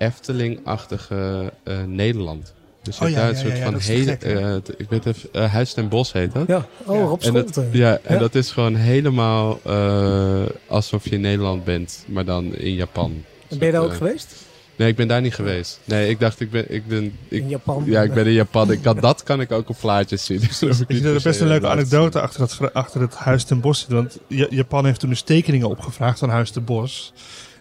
Efteling-achtige 0.00 1.52
eh, 1.64 1.82
Nederland. 1.86 2.52
Dus 2.82 2.98
je 2.98 3.04
Oh, 3.04 3.10
hebt 3.10 3.20
ja, 3.20 3.20
daar 3.26 3.30
een 3.30 3.36
ja, 3.36 3.42
soort 3.42 3.56
ja, 3.58 3.64
van 3.64 3.76
is 3.76 3.88
hele. 3.88 4.12
eh, 4.16 4.74
ik 4.78 4.86
weet 4.88 5.06
even, 5.06 5.28
eh, 5.32 5.52
Huis 5.52 5.72
ten 5.72 5.88
Bos 5.88 6.12
heet 6.12 6.32
dat. 6.32 6.46
Ja, 6.46 6.66
oh, 6.84 6.96
Ja. 6.96 7.02
Rob 7.04 7.22
En 7.22 7.32
dat, 7.32 7.60
ja, 7.72 7.98
en 8.02 8.18
dat 8.18 8.34
is 8.34 8.50
gewoon 8.50 8.74
helemaal 8.74 9.60
eh, 9.64 10.42
alsof 10.66 11.04
je 11.04 11.10
in 11.10 11.20
Nederland 11.20 11.64
bent, 11.64 12.04
maar 12.08 12.24
dan 12.24 12.54
in 12.56 12.74
Japan. 12.74 13.24
En 13.48 13.58
ben 13.58 13.66
je 13.66 13.72
daar 13.72 13.82
ook 13.82 13.94
geweest? 13.94 14.34
Nee, 14.76 14.88
ik 14.88 14.96
ben 14.96 15.08
daar 15.08 15.20
niet 15.20 15.34
geweest. 15.34 15.80
Nee, 15.84 16.08
ik 16.08 16.20
dacht, 16.20 16.40
ik 16.40 16.50
ben, 16.50 16.74
ik 16.74 16.86
ben, 16.86 17.04
ik, 17.28 17.42
In 17.42 17.48
Japan? 17.48 17.82
ja, 17.86 18.02
ik 18.02 18.14
ben 18.14 18.26
in 18.26 18.32
Japan. 18.32 18.70
Ik 18.72 18.82
kan, 18.82 18.96
dat 19.00 19.22
kan 19.22 19.40
ik 19.40 19.52
ook 19.52 19.68
op 19.68 19.76
plaatjes 19.80 20.24
zien. 20.24 20.40
Dus 20.60 20.62
ik 20.62 20.84
vind 20.86 21.04
er 21.04 21.20
best 21.22 21.40
een 21.40 21.48
leuke 21.48 21.68
anekdote 21.68 22.20
achter, 22.20 22.40
dat, 22.40 22.72
achter 22.74 23.00
het 23.00 23.14
Huis 23.14 23.44
ten 23.44 23.60
Bos. 23.60 23.78
zitten. 23.78 23.96
Want 23.96 24.18
Ja- 24.26 24.46
Japan 24.50 24.84
heeft 24.84 25.00
toen 25.00 25.08
dus 25.10 25.22
tekeningen 25.22 25.68
opgevraagd 25.68 26.18
van 26.18 26.28
Huis 26.28 26.50
ten 26.50 26.64
Bos. 26.64 27.12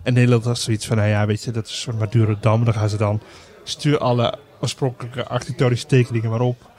En 0.03 0.13
Nederland 0.13 0.43
had 0.45 0.59
zoiets 0.59 0.85
van, 0.87 0.97
nou 0.97 1.09
ja, 1.09 1.25
weet 1.25 1.43
je, 1.43 1.51
dat 1.51 1.65
is 1.65 1.71
een 1.71 1.77
soort 1.77 1.99
Madurodam. 1.99 2.63
Dan 2.65 2.73
gaan 2.73 2.89
ze 2.89 2.97
dan, 2.97 3.21
stuur 3.63 3.97
alle 3.97 4.37
oorspronkelijke 4.61 5.27
architectonische 5.27 5.85
tekeningen 5.87 6.29
maar 6.29 6.39
op. 6.41 6.69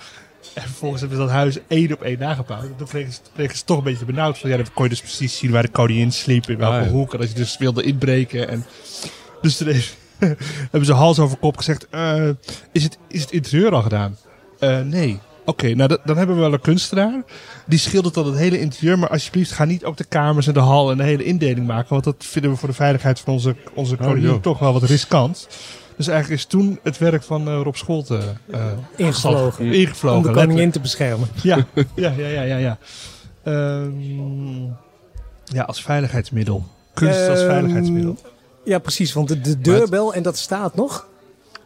En 0.54 0.62
vervolgens 0.62 1.00
hebben 1.00 1.18
ze 1.18 1.24
dat 1.24 1.32
huis 1.34 1.58
één 1.68 1.92
op 1.92 2.02
één 2.02 2.18
nagepakt. 2.18 2.62
En 2.62 2.76
toen 2.76 2.86
kregen 2.86 3.12
ze, 3.12 3.20
kregen 3.34 3.56
ze 3.56 3.64
toch 3.64 3.78
een 3.78 3.84
beetje 3.84 4.04
benauwd. 4.04 4.38
Van, 4.38 4.50
ja, 4.50 4.56
dan 4.56 4.66
kon 4.74 4.84
je 4.84 4.90
dus 4.90 5.00
precies 5.00 5.36
zien 5.38 5.50
waar 5.50 5.62
de 5.62 5.68
koningin 5.68 6.12
sliep, 6.12 6.48
in 6.48 6.58
welke 6.58 6.76
Ah, 6.78 6.84
ja. 6.84 6.90
hoek. 6.90 7.14
En 7.14 7.20
als 7.20 7.28
je 7.28 7.34
dus 7.34 7.58
wilde 7.58 7.82
inbreken. 7.82 8.48
En, 8.48 8.64
dus 9.40 9.56
toen 9.56 9.68
heeft- 9.68 9.96
hebben 10.70 10.84
ze 10.84 10.92
hals 10.92 11.18
over 11.18 11.36
kop 11.38 11.56
gezegd, 11.56 11.88
eh, 11.88 12.28
is, 12.72 12.82
het, 12.82 12.98
is 13.08 13.20
het 13.20 13.30
interieur 13.30 13.72
al 13.74 13.82
gedaan? 13.82 14.16
Eh, 14.58 14.80
nee. 14.80 15.18
Oké, 15.50 15.74
nou 15.74 15.88
dat- 15.88 16.00
dan 16.04 16.16
hebben 16.16 16.36
we 16.36 16.42
wel 16.42 16.52
een 16.52 16.60
kunstenaar. 16.60 17.22
Die 17.66 17.78
schildert 17.78 18.14
dan 18.14 18.26
het 18.26 18.36
hele 18.36 18.60
interieur. 18.60 18.98
Maar 18.98 19.08
alsjeblieft, 19.08 19.52
ga 19.52 19.64
niet 19.64 19.84
ook 19.84 19.96
de 19.96 20.04
kamers 20.04 20.46
en 20.46 20.54
de 20.54 20.60
hal 20.60 20.90
en 20.90 20.96
de 20.96 21.02
hele 21.02 21.24
indeling 21.24 21.66
maken. 21.66 21.88
Want 21.88 22.04
dat 22.04 22.14
vinden 22.18 22.50
we 22.50 22.56
voor 22.56 22.68
de 22.68 22.74
veiligheid 22.74 23.20
van 23.20 23.32
onze, 23.32 23.56
onze 23.74 23.94
Oh, 23.94 24.00
koningin 24.06 24.40
toch 24.40 24.58
wel 24.58 24.72
wat 24.72 24.82
riskant. 24.82 25.48
Dus 25.96 26.08
eigenlijk 26.08 26.40
is 26.40 26.46
toen 26.46 26.78
het 26.82 26.98
werk 26.98 27.22
van 27.22 27.48
eh, 27.48 27.60
Rob 27.62 27.74
Scholten 27.74 28.22
eh, 28.50 28.64
Ingevlogen. 28.96 29.64
Om 29.68 29.72
de 29.72 29.82
letterlijk. 29.82 30.34
koningin 30.36 30.70
te 30.70 30.80
beschermen. 30.80 31.28
Ja, 31.42 31.66
ja, 31.94 32.12
ja, 32.16 32.26
ja, 32.28 32.42
ja. 32.42 32.56
ja. 32.56 32.78
Ehm, 33.44 34.64
ja, 35.44 35.62
als 35.66 35.82
veiligheidsmiddel. 35.82 36.64
Kunst 36.94 37.28
als 37.28 37.38
Ehm, 37.38 37.48
veiligheidsmiddel. 37.48 38.16
Ja, 38.64 38.78
precies, 38.78 39.12
want 39.12 39.28
de, 39.28 39.40
de 39.40 39.60
deurbel, 39.60 40.14
en 40.14 40.22
dat 40.22 40.36
staat 40.38 40.74
nog. 40.74 41.06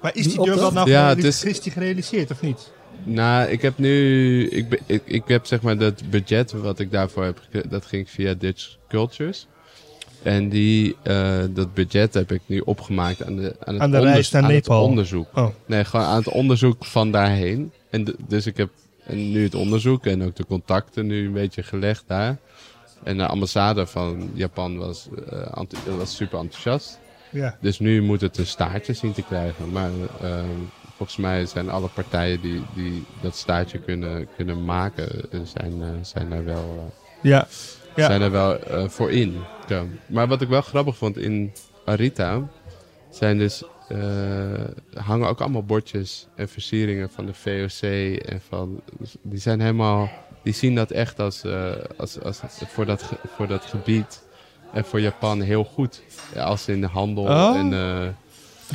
Maar 0.02 0.14
is 0.14 0.22
die 0.22 0.32
die 0.36 0.44
deurbel 0.44 0.72
nou 0.72 0.90
Ja, 0.90 1.14
is 1.16 1.40
die 1.60 1.72
gerealiseerd 1.72 2.30
of 2.30 2.40
niet? 2.40 2.70
Nou, 3.04 3.48
ik 3.50 3.62
heb 3.62 3.78
nu. 3.78 4.48
Ik, 4.48 4.80
ik, 4.86 5.02
ik 5.04 5.22
heb 5.26 5.46
zeg 5.46 5.62
maar 5.62 5.78
dat 5.78 6.02
budget 6.10 6.52
wat 6.52 6.78
ik 6.78 6.90
daarvoor 6.90 7.24
heb. 7.24 7.40
Dat 7.68 7.86
ging 7.86 8.10
via 8.10 8.34
Dutch 8.34 8.76
Cultures. 8.88 9.46
En 10.22 10.48
die, 10.48 10.96
eh, 11.02 11.42
dat 11.50 11.74
budget 11.74 12.14
heb 12.14 12.32
ik 12.32 12.40
nu 12.46 12.58
opgemaakt 12.60 13.24
aan, 13.24 13.36
de, 13.36 13.56
aan, 13.64 13.74
het, 13.74 13.82
Aan 13.82 13.90
de 13.90 13.98
reis 14.00 14.30
naar 14.30 14.42
aan 14.42 14.50
het 14.50 14.62
Nepal. 14.62 14.84
onderzoek. 14.84 15.26
Oh. 15.34 15.46
Nee, 15.66 15.84
gewoon 15.84 16.06
aan 16.06 16.16
het 16.18 16.28
onderzoek 16.28 16.84
van 16.84 17.10
daarheen. 17.12 17.72
En 17.90 18.04
de- 18.04 18.16
dus 18.28 18.46
ik 18.46 18.56
heb 18.56 18.68
en 19.04 19.30
nu 19.32 19.42
het 19.42 19.54
onderzoek 19.54 20.06
en 20.06 20.22
ook 20.22 20.36
de 20.36 20.46
contacten 20.46 21.06
nu 21.06 21.26
een 21.26 21.32
beetje 21.32 21.62
gelegd 21.62 22.04
daar. 22.06 22.36
En 23.02 23.16
de 23.16 23.26
ambassade 23.26 23.86
van 23.86 24.30
Japan 24.34 24.78
was, 24.78 25.08
eh, 25.28 25.96
was 25.98 26.16
super 26.16 26.38
enthousiast. 26.38 26.98
Ja. 27.30 27.56
Dus 27.60 27.78
nu 27.78 28.02
moet 28.02 28.20
het 28.20 28.38
een 28.38 28.46
staartje 28.46 28.92
zien 28.92 29.12
te 29.12 29.22
krijgen. 29.22 29.70
Maar 29.72 29.90
ehm, 30.22 30.46
volgens 30.96 31.18
mij 31.18 31.46
zijn 31.46 31.70
alle 31.70 31.88
partijen 31.88 32.40
die, 32.40 32.62
die 32.74 33.04
dat 33.20 33.36
staartje 33.36 33.78
kunnen, 33.78 34.28
kunnen 34.36 34.64
maken, 34.64 35.30
eh, 35.30 35.40
zijn, 35.44 35.82
eh, 35.82 35.88
zijn 36.02 36.30
daar 36.30 36.44
wel, 36.44 36.92
eh, 37.22 37.30
Ja. 37.30 37.46
Ja. 37.96 38.06
zijn 38.06 38.22
er 38.22 38.30
wel 38.30 38.58
voor 38.88 39.10
in. 39.10 39.36
Ja. 39.68 39.84
Maar 40.06 40.28
wat 40.28 40.40
ik 40.40 40.48
wel 40.48 40.60
grappig 40.60 40.96
vond 40.96 41.16
in 41.16 41.52
Arita, 41.84 42.48
zijn 43.10 43.38
dus, 43.38 43.62
hangen 44.94 45.28
ook 45.28 45.40
allemaal 45.40 45.64
bordjes 45.64 46.26
en 46.34 46.48
versieringen 46.48 47.10
van 47.10 47.26
de 47.26 47.34
VOC. 47.34 47.82
En 48.18 48.40
van, 48.48 48.80
die 49.22 49.38
zijn 49.38 49.60
helemaal, 49.60 50.10
die 50.42 50.52
zien 50.52 50.74
dat 50.74 50.90
echt 50.90 51.20
als, 51.20 51.44
als, 51.96 52.20
als, 52.20 52.40
voor, 52.48 52.86
dat, 52.86 53.12
voor 53.36 53.46
dat 53.46 53.64
gebied. 53.64 54.22
En 54.72 54.84
voor 54.84 55.00
Japan 55.00 55.40
heel 55.40 55.64
goed. 55.64 56.02
Als 56.36 56.68
in 56.68 56.80
de 56.80 56.86
handel. 56.86 57.24
Oh. 57.24 57.56
En, 57.56 57.72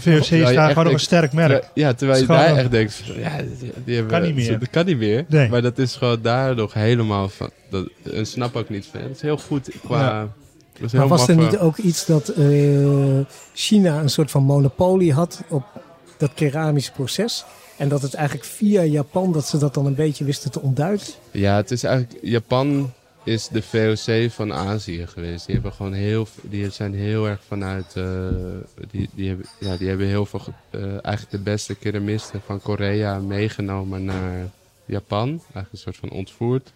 VOC 0.02 0.30
is 0.30 0.54
daar 0.54 0.70
gewoon 0.70 0.84
nog 0.84 0.94
een 0.94 1.00
sterk 1.00 1.34
merk. 1.34 1.70
Ja, 1.74 1.94
terwijl 1.94 2.20
je 2.20 2.28
daar 2.28 2.58
echt 2.58 2.72
denkt, 2.72 3.04
ja, 3.06 3.38
die, 3.38 3.72
die 3.86 3.96
hebben, 3.96 4.12
Kan 4.12 4.22
niet 4.22 4.36
meer. 4.36 4.60
Dat 4.60 4.70
kan 4.70 4.86
niet 4.86 4.98
meer. 4.98 5.26
Nee. 5.28 5.50
Maar 5.50 5.62
dat 5.62 5.78
is 5.78 5.96
gewoon 5.96 6.22
daar 6.22 6.56
nog 6.56 6.74
helemaal 6.74 7.30
van. 7.30 7.50
Dat, 7.70 7.90
en 8.14 8.26
snap 8.26 8.56
ook 8.56 8.70
niet 8.70 8.86
van. 8.92 9.02
Het 9.02 9.16
is 9.16 9.22
heel 9.22 9.38
goed 9.38 9.70
qua. 9.86 10.00
Ja. 10.00 10.28
is 10.80 10.92
Maar 10.92 11.08
was 11.08 11.28
er 11.28 11.36
niet 11.36 11.58
ook 11.58 11.78
iets 11.78 12.06
dat 12.06 12.28
eh, 12.28 12.46
China 13.54 14.00
een 14.00 14.10
soort 14.10 14.32
van 14.32 14.44
monopolie 14.44 15.14
had 15.14 15.42
op 15.50 15.64
dat 16.18 16.32
keramische 16.34 16.92
proces? 16.92 17.46
En 17.78 17.90
dat 17.90 18.02
het 18.02 18.14
eigenlijk 18.14 18.48
via 18.48 18.84
Japan, 18.84 19.32
dat 19.32 19.48
ze 19.48 19.58
dat 19.58 19.74
dan 19.74 19.86
een 19.86 19.96
beetje 19.96 20.24
wisten 20.24 20.52
te 20.52 20.62
ontduiken? 20.62 21.08
Ja, 21.32 21.56
het 21.56 21.72
is 21.72 21.84
eigenlijk. 21.84 22.20
Japan 22.22 22.94
is 23.24 23.48
de 23.48 23.62
VOC 23.62 24.32
van 24.32 24.54
Azië 24.54 25.08
geweest. 25.08 25.46
Die 25.46 25.56
hebben 25.56 25.74
gewoon 25.74 25.94
heel. 25.94 26.28
Die 26.42 26.70
zijn 26.70 26.94
heel 26.94 27.28
erg 27.28 27.40
vanuit. 27.48 27.96
eh, 27.96 28.28
die, 28.92 29.10
die, 29.14 29.28
hebben, 29.28 29.46
ja, 29.60 29.78
die 29.78 29.88
hebben 29.88 30.08
heel 30.08 30.26
veel. 30.26 30.42
eh, 30.70 30.82
eigenlijk 30.84 31.30
de 31.30 31.40
beste 31.40 31.76
keramisten 31.76 32.42
van 32.46 32.62
Korea 32.62 33.20
meegenomen 33.20 34.06
naar 34.06 34.50
Japan. 34.86 35.28
Eigenlijk 35.30 35.72
een 35.72 35.78
soort 35.78 35.98
van 35.98 36.10
ontvoerd. 36.10 36.74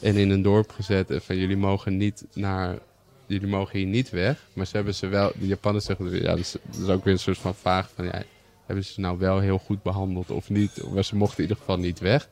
En 0.00 0.16
in 0.16 0.30
een 0.30 0.42
dorp 0.42 0.70
gezet. 0.70 1.06
Van 1.24 1.36
jullie 1.36 1.56
mogen 1.56 1.96
niet 1.96 2.24
naar. 2.34 2.78
Jullie 3.26 3.48
mogen 3.48 3.78
hier 3.78 3.86
niet 3.86 4.10
weg. 4.10 4.38
Maar 4.52 4.66
ze 4.66 4.76
hebben 4.76 4.94
ze 4.94 5.06
wel. 5.06 5.32
De 5.38 5.46
Japanners 5.46 5.84
zeggen. 5.84 6.10
Ja, 6.22 6.26
dat 6.36 6.38
is, 6.38 6.56
ook 6.88 7.04
weer 7.04 7.12
een 7.12 7.18
soort 7.18 7.38
van 7.38 7.54
vaag. 7.54 7.90
Van 7.94 8.04
ja, 8.04 8.22
hebben 8.66 8.84
ze 8.84 9.00
nou 9.00 9.18
wel 9.18 9.38
heel 9.40 9.58
goed 9.58 9.82
behandeld 9.82 10.30
of 10.30 10.48
niet? 10.50 10.82
Maar 10.94 11.04
ze 11.04 11.16
mochten 11.16 11.36
in 11.36 11.42
ieder 11.42 11.56
geval 11.56 11.78
niet 11.78 11.98
weg. 11.98 12.28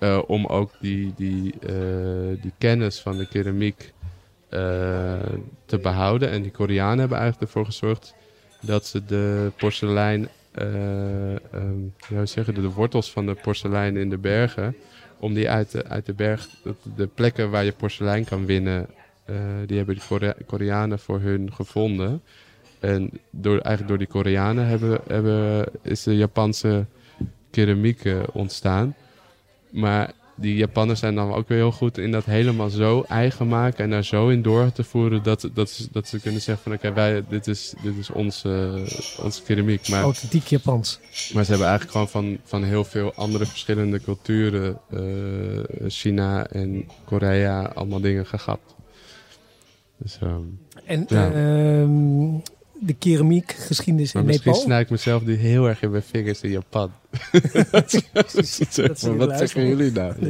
Eh, 0.00 0.22
om 0.26 0.46
ook 0.46 0.70
die, 0.80 1.12
die, 1.16 1.54
eh, 1.66 2.42
die 2.42 2.52
kennis 2.58 3.00
van 3.00 3.16
de 3.16 3.28
keramiek 3.28 3.92
eh, 4.48 5.18
te 5.66 5.78
behouden. 5.78 6.30
En 6.30 6.42
die 6.42 6.50
Koreanen 6.50 6.98
hebben 6.98 7.18
eigenlijk 7.18 7.46
ervoor 7.46 7.64
gezorgd 7.64 8.14
dat 8.60 8.86
ze 8.86 9.04
de 9.04 9.52
porselein, 9.56 10.28
eh, 10.50 11.32
ehm, 11.32 11.82
ja, 12.08 12.16
hoe 12.16 12.26
zeg 12.26 12.46
je, 12.46 12.52
de, 12.52 12.70
wortels 12.70 13.12
van 13.12 13.26
de 13.26 13.34
porselein 13.34 13.96
in 13.96 14.10
de 14.10 14.18
bergen, 14.18 14.76
om 15.18 15.34
die 15.34 15.50
uit 15.50 15.70
de, 15.70 15.84
uit 15.84 16.06
de 16.06 16.14
berg, 16.14 16.48
de, 16.96 17.06
plekken 17.06 17.50
waar 17.50 17.64
je 17.64 17.72
porselein 17.72 18.24
kan 18.24 18.46
winnen, 18.46 18.86
die 19.66 19.76
hebben 19.76 19.94
de 19.94 20.02
Korea- 20.08 20.36
Koreanen 20.46 20.98
voor 20.98 21.20
hun 21.20 21.52
gevonden. 21.52 22.22
En 22.78 23.10
door, 23.30 23.58
eigenlijk 23.58 23.88
door 23.88 23.98
die 23.98 24.06
Koreanen 24.06 24.66
hebben, 24.66 25.00
hebben, 25.06 25.66
is 25.82 26.02
de 26.02 26.16
Japanse 26.16 26.84
keramiek 27.50 28.02
ontstaan. 28.32 28.94
Maar 29.70 30.12
die 30.34 30.54
Japanners 30.56 31.00
zijn 31.00 31.14
dan 31.14 31.32
ook 31.32 31.48
weer 31.48 31.58
heel 31.58 31.72
goed 31.72 31.98
in 31.98 32.10
dat 32.10 32.24
helemaal 32.24 32.68
zo 32.70 33.04
eigen 33.08 33.48
maken 33.48 33.84
en 33.84 33.90
daar 33.90 34.04
zo 34.04 34.28
in 34.28 34.42
door 34.42 34.72
te 34.72 34.84
voeren 34.84 35.22
dat, 35.22 35.50
dat, 35.54 35.70
ze, 35.70 35.88
dat 35.92 36.08
ze 36.08 36.20
kunnen 36.20 36.40
zeggen 36.40 36.62
van 36.62 36.72
oké, 36.72 36.92
wij 36.92 37.24
dit 37.28 37.46
is, 37.46 37.74
dit 37.82 37.96
is 37.96 38.10
onze, 38.10 38.82
onze 39.22 39.42
keramiek. 39.42 39.88
Maar, 39.88 40.02
Authentiek 40.02 40.46
Japans. 40.46 41.00
maar 41.34 41.44
ze 41.44 41.50
hebben 41.50 41.68
eigenlijk 41.68 41.90
gewoon 41.90 42.08
van, 42.08 42.38
van 42.44 42.62
heel 42.64 42.84
veel 42.84 43.14
andere 43.14 43.46
verschillende 43.46 44.00
culturen, 44.00 44.78
eh, 44.90 45.88
China 45.88 46.46
en 46.46 46.84
Korea, 47.04 47.62
allemaal 47.74 48.00
dingen 48.00 48.26
gegapt. 48.26 48.74
Dus, 49.96 50.18
ehm, 50.20 50.40
En 50.84 51.04
Ja. 51.08 51.30
ehm, 51.32 52.38
de 52.80 52.92
keramiek 52.94 53.52
geschiedenis 53.52 54.12
maar 54.12 54.22
in 54.22 54.28
misschien 54.28 54.50
Nepal. 54.50 54.64
snij 54.66 54.80
ik 54.80 54.90
mezelf 54.90 55.24
nu 55.24 55.34
heel 55.34 55.68
erg 55.68 55.82
in 55.82 55.90
mijn 55.90 56.02
vingers 56.02 56.40
in 56.40 56.50
Japan. 56.50 56.92
Dat 58.72 59.00
wat 59.02 59.38
zeggen 59.38 59.66
jullie 59.66 59.92
nou? 59.92 60.14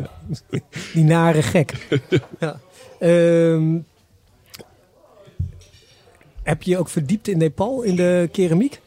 Ja. 0.50 0.60
Die 0.92 1.04
nare 1.04 1.42
gek. 1.42 1.86
ja. 2.40 2.60
Ehm, 2.98 3.78
heb 6.42 6.62
je 6.62 6.70
je 6.70 6.78
ook 6.78 6.88
verdiept 6.88 7.28
in 7.28 7.38
Nepal, 7.38 7.82
in 7.82 7.96
de 7.96 8.28
keramiek? 8.32 8.80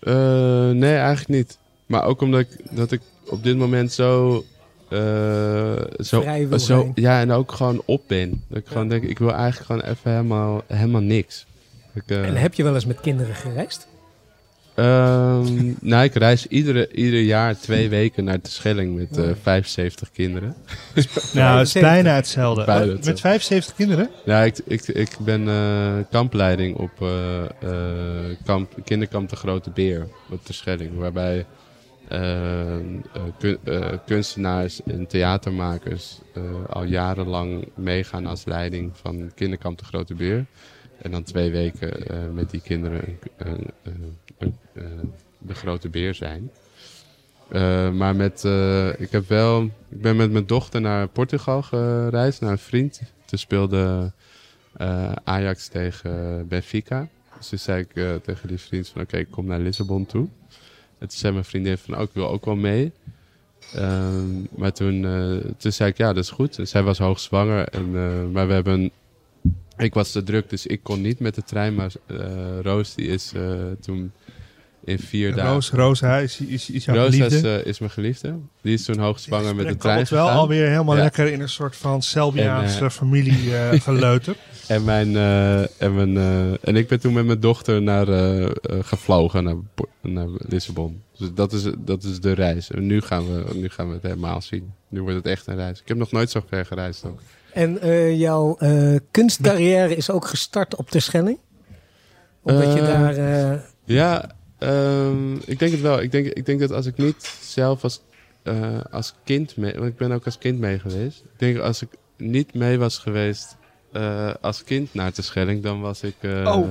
Eh, 0.00 0.70
nee, 0.70 0.94
eigenlijk 0.94 1.28
niet. 1.28 1.58
Maar 1.86 2.04
ook 2.04 2.20
omdat 2.20 2.40
ik, 2.40 2.48
dat 2.70 2.92
ik 2.92 3.00
op 3.26 3.42
dit 3.42 3.56
moment 3.56 3.92
zo... 3.92 4.44
eh, 4.88 5.74
zo, 5.98 6.24
zo 6.56 6.92
ja, 6.94 7.20
en 7.20 7.30
ook 7.30 7.52
gewoon 7.52 7.82
op 7.84 8.02
ben. 8.06 8.44
Dat 8.48 8.58
ik 8.58 8.66
gewoon 8.66 8.88
denk, 8.88 9.02
ik 9.04 9.18
wil 9.18 9.32
eigenlijk 9.32 9.66
gewoon 9.66 9.82
even 9.92 10.10
helemaal, 10.10 10.62
helemaal 10.66 11.00
niks. 11.00 11.46
Ik, 11.94 12.02
eh, 12.06 12.24
En 12.28 12.36
heb 12.36 12.54
je 12.54 12.62
wel 12.62 12.74
eens 12.74 12.86
met 12.86 13.00
kinderen 13.00 13.34
gereisd? 13.34 13.86
ehm, 14.74 15.72
nou, 15.90 16.04
ik 16.04 16.14
reis 16.14 16.46
iedere, 16.46 16.92
ieder 16.92 17.20
jaar 17.20 17.58
twee 17.58 17.88
weken 17.88 18.24
naar 18.24 18.40
de 18.42 18.48
Schelling 18.48 18.96
met 18.96 19.18
eh, 19.18 19.30
75 19.42 20.10
kinderen. 20.10 20.54
Nou, 21.34 21.58
het 21.58 21.66
is 21.66 21.72
75. 21.72 21.80
bijna 21.80 22.14
hetzelfde. 22.14 22.64
Bijna 22.64 22.80
Met 22.84 22.92
hetzelfde. 22.94 23.20
75 23.22 23.74
kinderen? 23.74 24.10
Ja, 24.24 24.42
ik, 24.42 24.58
ik, 24.64 24.88
ik 24.88 25.16
ben 25.20 25.48
eh, 25.48 25.92
kampleiding 26.10 26.76
op 26.76 26.90
eh, 27.00 27.44
eh, 27.44 28.36
kamp, 28.44 28.72
kinderkamp 28.84 29.28
De 29.30 29.36
Grote 29.36 29.70
Beer 29.70 30.08
op 30.30 30.46
de 30.46 30.52
Schelling. 30.52 30.90
Waarbij 30.98 31.46
kun- 33.38 33.58
kunstenaars 34.06 34.80
en 34.86 35.06
theatermakers 35.06 36.18
eh, 36.34 36.42
al 36.68 36.84
jarenlang 36.84 37.68
meegaan 37.74 38.26
als 38.26 38.44
leiding 38.44 38.90
van 38.94 39.30
kinderkamp 39.34 39.78
De 39.78 39.84
Grote 39.84 40.14
Beer. 40.14 40.44
En 41.02 41.10
dan 41.10 41.22
twee 41.22 41.50
weken 41.50 42.06
eh, 42.06 42.16
met 42.32 42.50
die 42.50 42.60
kinderen 42.60 43.04
een- 43.04 43.18
een- 43.46 43.70
een- 43.82 44.16
een- 44.38 44.56
eh, 44.72 44.82
De 45.38 45.54
Grote 45.54 45.88
Beer 45.88 46.14
zijn. 46.14 46.50
Eh, 47.48 47.90
maar 47.90 48.16
met, 48.16 48.44
ik, 48.98 49.10
heb 49.10 49.28
wel, 49.28 49.62
ik 49.88 50.00
ben 50.02 50.16
met 50.16 50.30
mijn 50.30 50.46
dochter 50.46 50.80
naar 50.80 51.08
Portugal 51.08 51.62
gereisd, 51.62 52.40
naar 52.40 52.50
een 52.50 52.58
vriend. 52.58 53.00
Toen 53.24 53.38
speelde 53.38 54.12
Ajax 55.24 55.68
tegen 55.68 56.48
Benfica. 56.48 57.08
Dus 57.36 57.48
toen 57.48 57.58
zei 57.58 57.80
ik 57.80 58.20
tegen 58.22 58.48
die 58.48 58.58
vriend 58.58 58.88
van 58.88 59.02
oké, 59.02 59.16
ik 59.16 59.30
kom 59.30 59.46
naar 59.46 59.58
Lissabon 59.60 60.06
toe. 60.06 60.28
En 60.98 61.08
toen 61.08 61.18
zei 61.18 61.32
mijn 61.32 61.44
vriendin 61.44 61.78
van 61.78 61.94
oh, 61.96 62.02
ik 62.02 62.10
wil 62.12 62.28
ook 62.28 62.44
wel 62.44 62.56
mee. 62.56 62.92
Ehm, 63.74 64.40
maar 64.50 64.72
toen, 64.72 65.02
toen 65.56 65.72
zei 65.72 65.90
ik 65.90 65.96
ja, 65.96 66.12
dat 66.12 66.24
is 66.24 66.30
goed. 66.30 66.58
Zij 66.62 66.82
was 66.82 66.98
hoogzwanger. 66.98 67.68
En, 67.68 67.90
maar 68.32 68.46
we 68.46 68.52
hebben... 68.52 68.90
Ik 69.78 69.94
was 69.94 70.12
te 70.12 70.22
druk, 70.22 70.50
dus 70.50 70.66
ik 70.66 70.82
kon 70.82 71.00
niet 71.00 71.18
met 71.20 71.34
de 71.34 71.42
trein. 71.42 71.74
Maar 71.74 71.92
eh, 72.06 72.16
Roos 72.62 72.94
die 72.94 73.06
is 73.06 73.32
eh, 73.36 73.42
toen 73.80 74.12
in 74.84 74.98
vier 74.98 75.34
dagen... 75.34 75.52
Roos, 75.52 75.70
Rosa 75.70 76.18
is, 76.18 76.40
is, 76.40 76.70
is 76.70 76.84
jouw 76.84 76.94
Rosa 76.94 77.10
geliefde. 77.10 77.36
is, 77.36 77.42
eh, 77.62 77.66
is 77.66 77.78
mijn 77.78 77.90
geliefde. 77.90 78.34
Die 78.62 78.74
is 78.74 78.84
toen 78.84 78.98
hoogzwanger 78.98 79.54
met 79.54 79.64
de 79.64 79.70
Het 79.70 79.80
trein 79.80 79.96
komt 79.96 80.08
wel 80.08 80.24
gegaan. 80.24 80.38
alweer 80.40 80.68
helemaal 80.68 80.96
Ja. 80.96 81.02
lekker 81.02 81.26
in 81.32 81.40
een 81.40 81.48
soort 81.48 81.76
van 81.76 82.02
Selbiaanse 82.02 82.90
familie 82.90 83.56
eh 83.56 83.80
geleuter. 83.88 84.36
En, 84.68 84.84
mijn, 84.84 85.16
eh, 85.16 85.80
en, 85.82 85.94
mijn, 85.94 86.16
eh, 86.16 86.68
en 86.68 86.76
ik 86.76 86.88
ben 86.88 87.00
toen 87.00 87.12
met 87.12 87.26
mijn 87.26 87.40
dochter 87.40 87.82
naar, 87.82 88.08
eh, 88.08 88.44
eh, 88.44 88.50
gevlogen 88.80 89.44
naar, 89.44 89.56
naar 90.00 90.28
Lissabon. 90.38 91.02
Dus 91.18 91.28
dat 91.34 91.52
is, 91.52 91.62
dat 91.78 92.02
is 92.02 92.20
de 92.20 92.32
reis. 92.32 92.70
En 92.70 92.86
nu 92.86 93.00
gaan, 93.00 93.26
we, 93.26 93.54
nu 93.54 93.68
gaan 93.68 93.88
we 93.88 93.94
het 93.94 94.02
helemaal 94.02 94.40
zien. 94.40 94.72
Nu 94.88 95.00
wordt 95.02 95.16
het 95.16 95.26
echt 95.26 95.46
een 95.46 95.56
reis. 95.56 95.80
Ik 95.80 95.88
heb 95.88 95.96
nog 95.96 96.12
nooit 96.12 96.30
zo 96.30 96.42
ver 96.48 96.66
gereisd 96.66 97.04
ook. 97.04 97.20
En 97.52 97.80
eh, 97.80 98.18
jouw 98.18 98.56
eh, 98.58 98.94
kunstcarrière 99.10 99.96
is 99.96 100.10
ook 100.10 100.26
gestart 100.26 100.76
op 100.76 100.90
de 100.90 101.00
Schelling? 101.00 101.38
Omdat 102.42 102.72
je 102.72 102.80
Eh, 102.80 102.86
daar... 102.86 103.16
eh, 103.16 103.58
Ja, 103.84 104.30
ehm, 104.58 105.34
ik 105.34 105.58
denk 105.58 105.72
het 105.72 105.80
wel. 105.80 106.00
Ik 106.02 106.10
denk, 106.12 106.26
ik 106.26 106.46
denk 106.46 106.60
dat 106.60 106.72
als 106.72 106.86
ik 106.86 106.96
niet 106.96 107.34
zelf 107.42 107.82
als, 107.82 108.00
eh, 108.42 108.80
als 108.90 109.14
kind 109.24 109.56
mee... 109.56 109.72
Want 109.72 109.84
ik 109.86 109.96
ben 109.96 110.12
ook 110.12 110.24
als 110.24 110.38
kind 110.38 110.58
mee 110.58 110.78
geweest. 110.78 111.18
Ik 111.24 111.38
denk 111.38 111.58
als 111.58 111.82
ik 111.82 111.88
niet 112.16 112.54
mee 112.54 112.78
was 112.78 112.98
geweest 112.98 113.56
eh, 113.92 114.34
als 114.40 114.64
kind 114.64 114.94
naar 114.94 115.12
de 115.14 115.22
Schelling... 115.22 115.62
dan 115.62 115.80
was 115.80 116.02
ik... 116.02 116.14
eh, 116.20 116.56
Oh. 116.56 116.68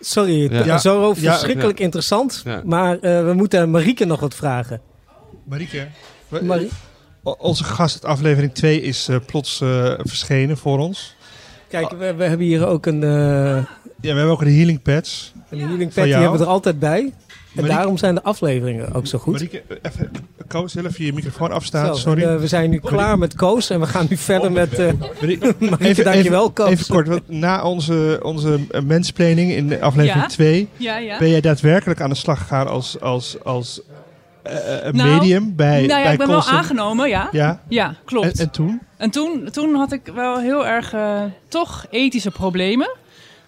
sorry, 0.00 0.52
Ja. 0.52 0.78
zo 0.78 1.08
Ja. 1.08 1.14
verschrikkelijk 1.14 1.80
interessant. 1.80 2.42
Ja. 2.44 2.62
Maar 2.64 2.98
eh, 2.98 3.24
we 3.24 3.32
moeten 3.32 3.70
Marieke 3.70 4.04
nog 4.04 4.20
wat 4.20 4.34
vragen. 4.34 4.80
Marieke, 5.44 5.88
we- 6.28 6.44
Marie, 6.44 6.66
o- 6.66 6.70
onze 7.22 7.64
gast 7.64 7.94
uit 8.04 8.12
aflevering 8.14 8.52
2 8.54 8.80
is 8.82 9.08
eh, 9.08 9.16
plots 9.26 9.60
eh, 9.60 9.92
verschenen 9.98 10.56
voor 10.56 10.78
ons. 10.78 11.14
kijk, 11.68 11.90
we, 11.90 12.14
we 12.14 12.24
hebben 12.24 12.46
hier 12.46 12.66
ook 12.66 12.86
een, 12.86 13.02
eh 13.02 13.08
Ja, 13.08 13.64
we 14.00 14.08
hebben 14.08 14.30
ook 14.30 14.40
een 14.40 14.54
healing 14.56 14.82
pads. 14.82 15.32
een 15.50 15.58
healing 15.58 15.78
pad. 15.84 15.92
Van 15.92 16.02
Die 16.02 16.12
jou? 16.12 16.22
hebben 16.22 16.40
we 16.40 16.46
er 16.46 16.50
altijd 16.52 16.78
bij. 16.78 16.98
En 17.00 17.64
Marieke- 17.64 17.76
daarom 17.80 17.96
zijn 17.98 18.14
de 18.14 18.22
afleveringen 18.22 18.92
ook 18.94 19.06
zo 19.06 19.18
goed. 19.18 19.32
Marieke, 19.32 19.62
even, 19.82 20.10
Koos, 20.48 20.74
heel 20.74 20.86
even 20.86 21.04
je 21.04 21.12
microfoon 21.12 21.50
afstaan, 21.52 21.86
Zo, 21.86 22.00
sorry. 22.00 22.38
we 22.38 22.46
zijn 22.46 22.70
nu 22.70 22.78
klaar 22.78 23.18
met 23.18 23.34
Koos 23.34 23.70
en 23.70 23.80
we 23.80 23.86
gaan 23.86 24.06
nu 24.10 24.16
verder 24.16 24.52
met... 24.52 24.78
eh 24.78 24.92
Marieke, 25.20 25.54
Marieke, 25.58 26.02
dankjewel 26.02 26.50
Koos. 26.50 26.68
even 26.70 26.86
kort, 26.86 27.08
want 27.08 27.28
na 27.28 27.62
onze, 27.64 28.20
onze 28.22 28.58
mensplanning 28.84 29.52
in 29.52 29.80
aflevering 29.82 30.22
Ja. 30.22 30.28
2... 30.28 30.68
Ja, 30.76 30.98
ja. 30.98 31.18
ben 31.18 31.28
jij 31.30 31.40
daadwerkelijk 31.40 32.00
aan 32.00 32.08
de 32.10 32.14
slag 32.16 32.38
gegaan 32.38 32.66
als, 32.68 33.00
als, 33.00 33.36
als 33.44 33.80
een 34.42 34.96
Nou, 34.96 35.10
medium 35.10 35.56
bij 35.56 35.86
nou 35.86 35.88
ja, 35.98 36.02
bij 36.02 36.12
ik 36.12 36.18
ben 36.18 36.28
wel 36.28 36.46
aangenomen, 36.46 37.08
ja. 37.08 37.28
Ja, 37.32 37.60
Ja, 37.68 37.94
klopt. 38.04 38.26
en, 38.26 38.32
En, 38.32 38.38
en 38.38 38.50
toen? 38.50 38.80
toen, 39.10 39.48
toen 39.52 39.74
had 39.74 39.92
ik 39.92 40.10
wel 40.14 40.38
heel 40.38 40.66
erg 40.66 40.92
eh, 40.92 41.22
toch 41.48 41.86
ethische 41.90 42.30
problemen. 42.30 42.90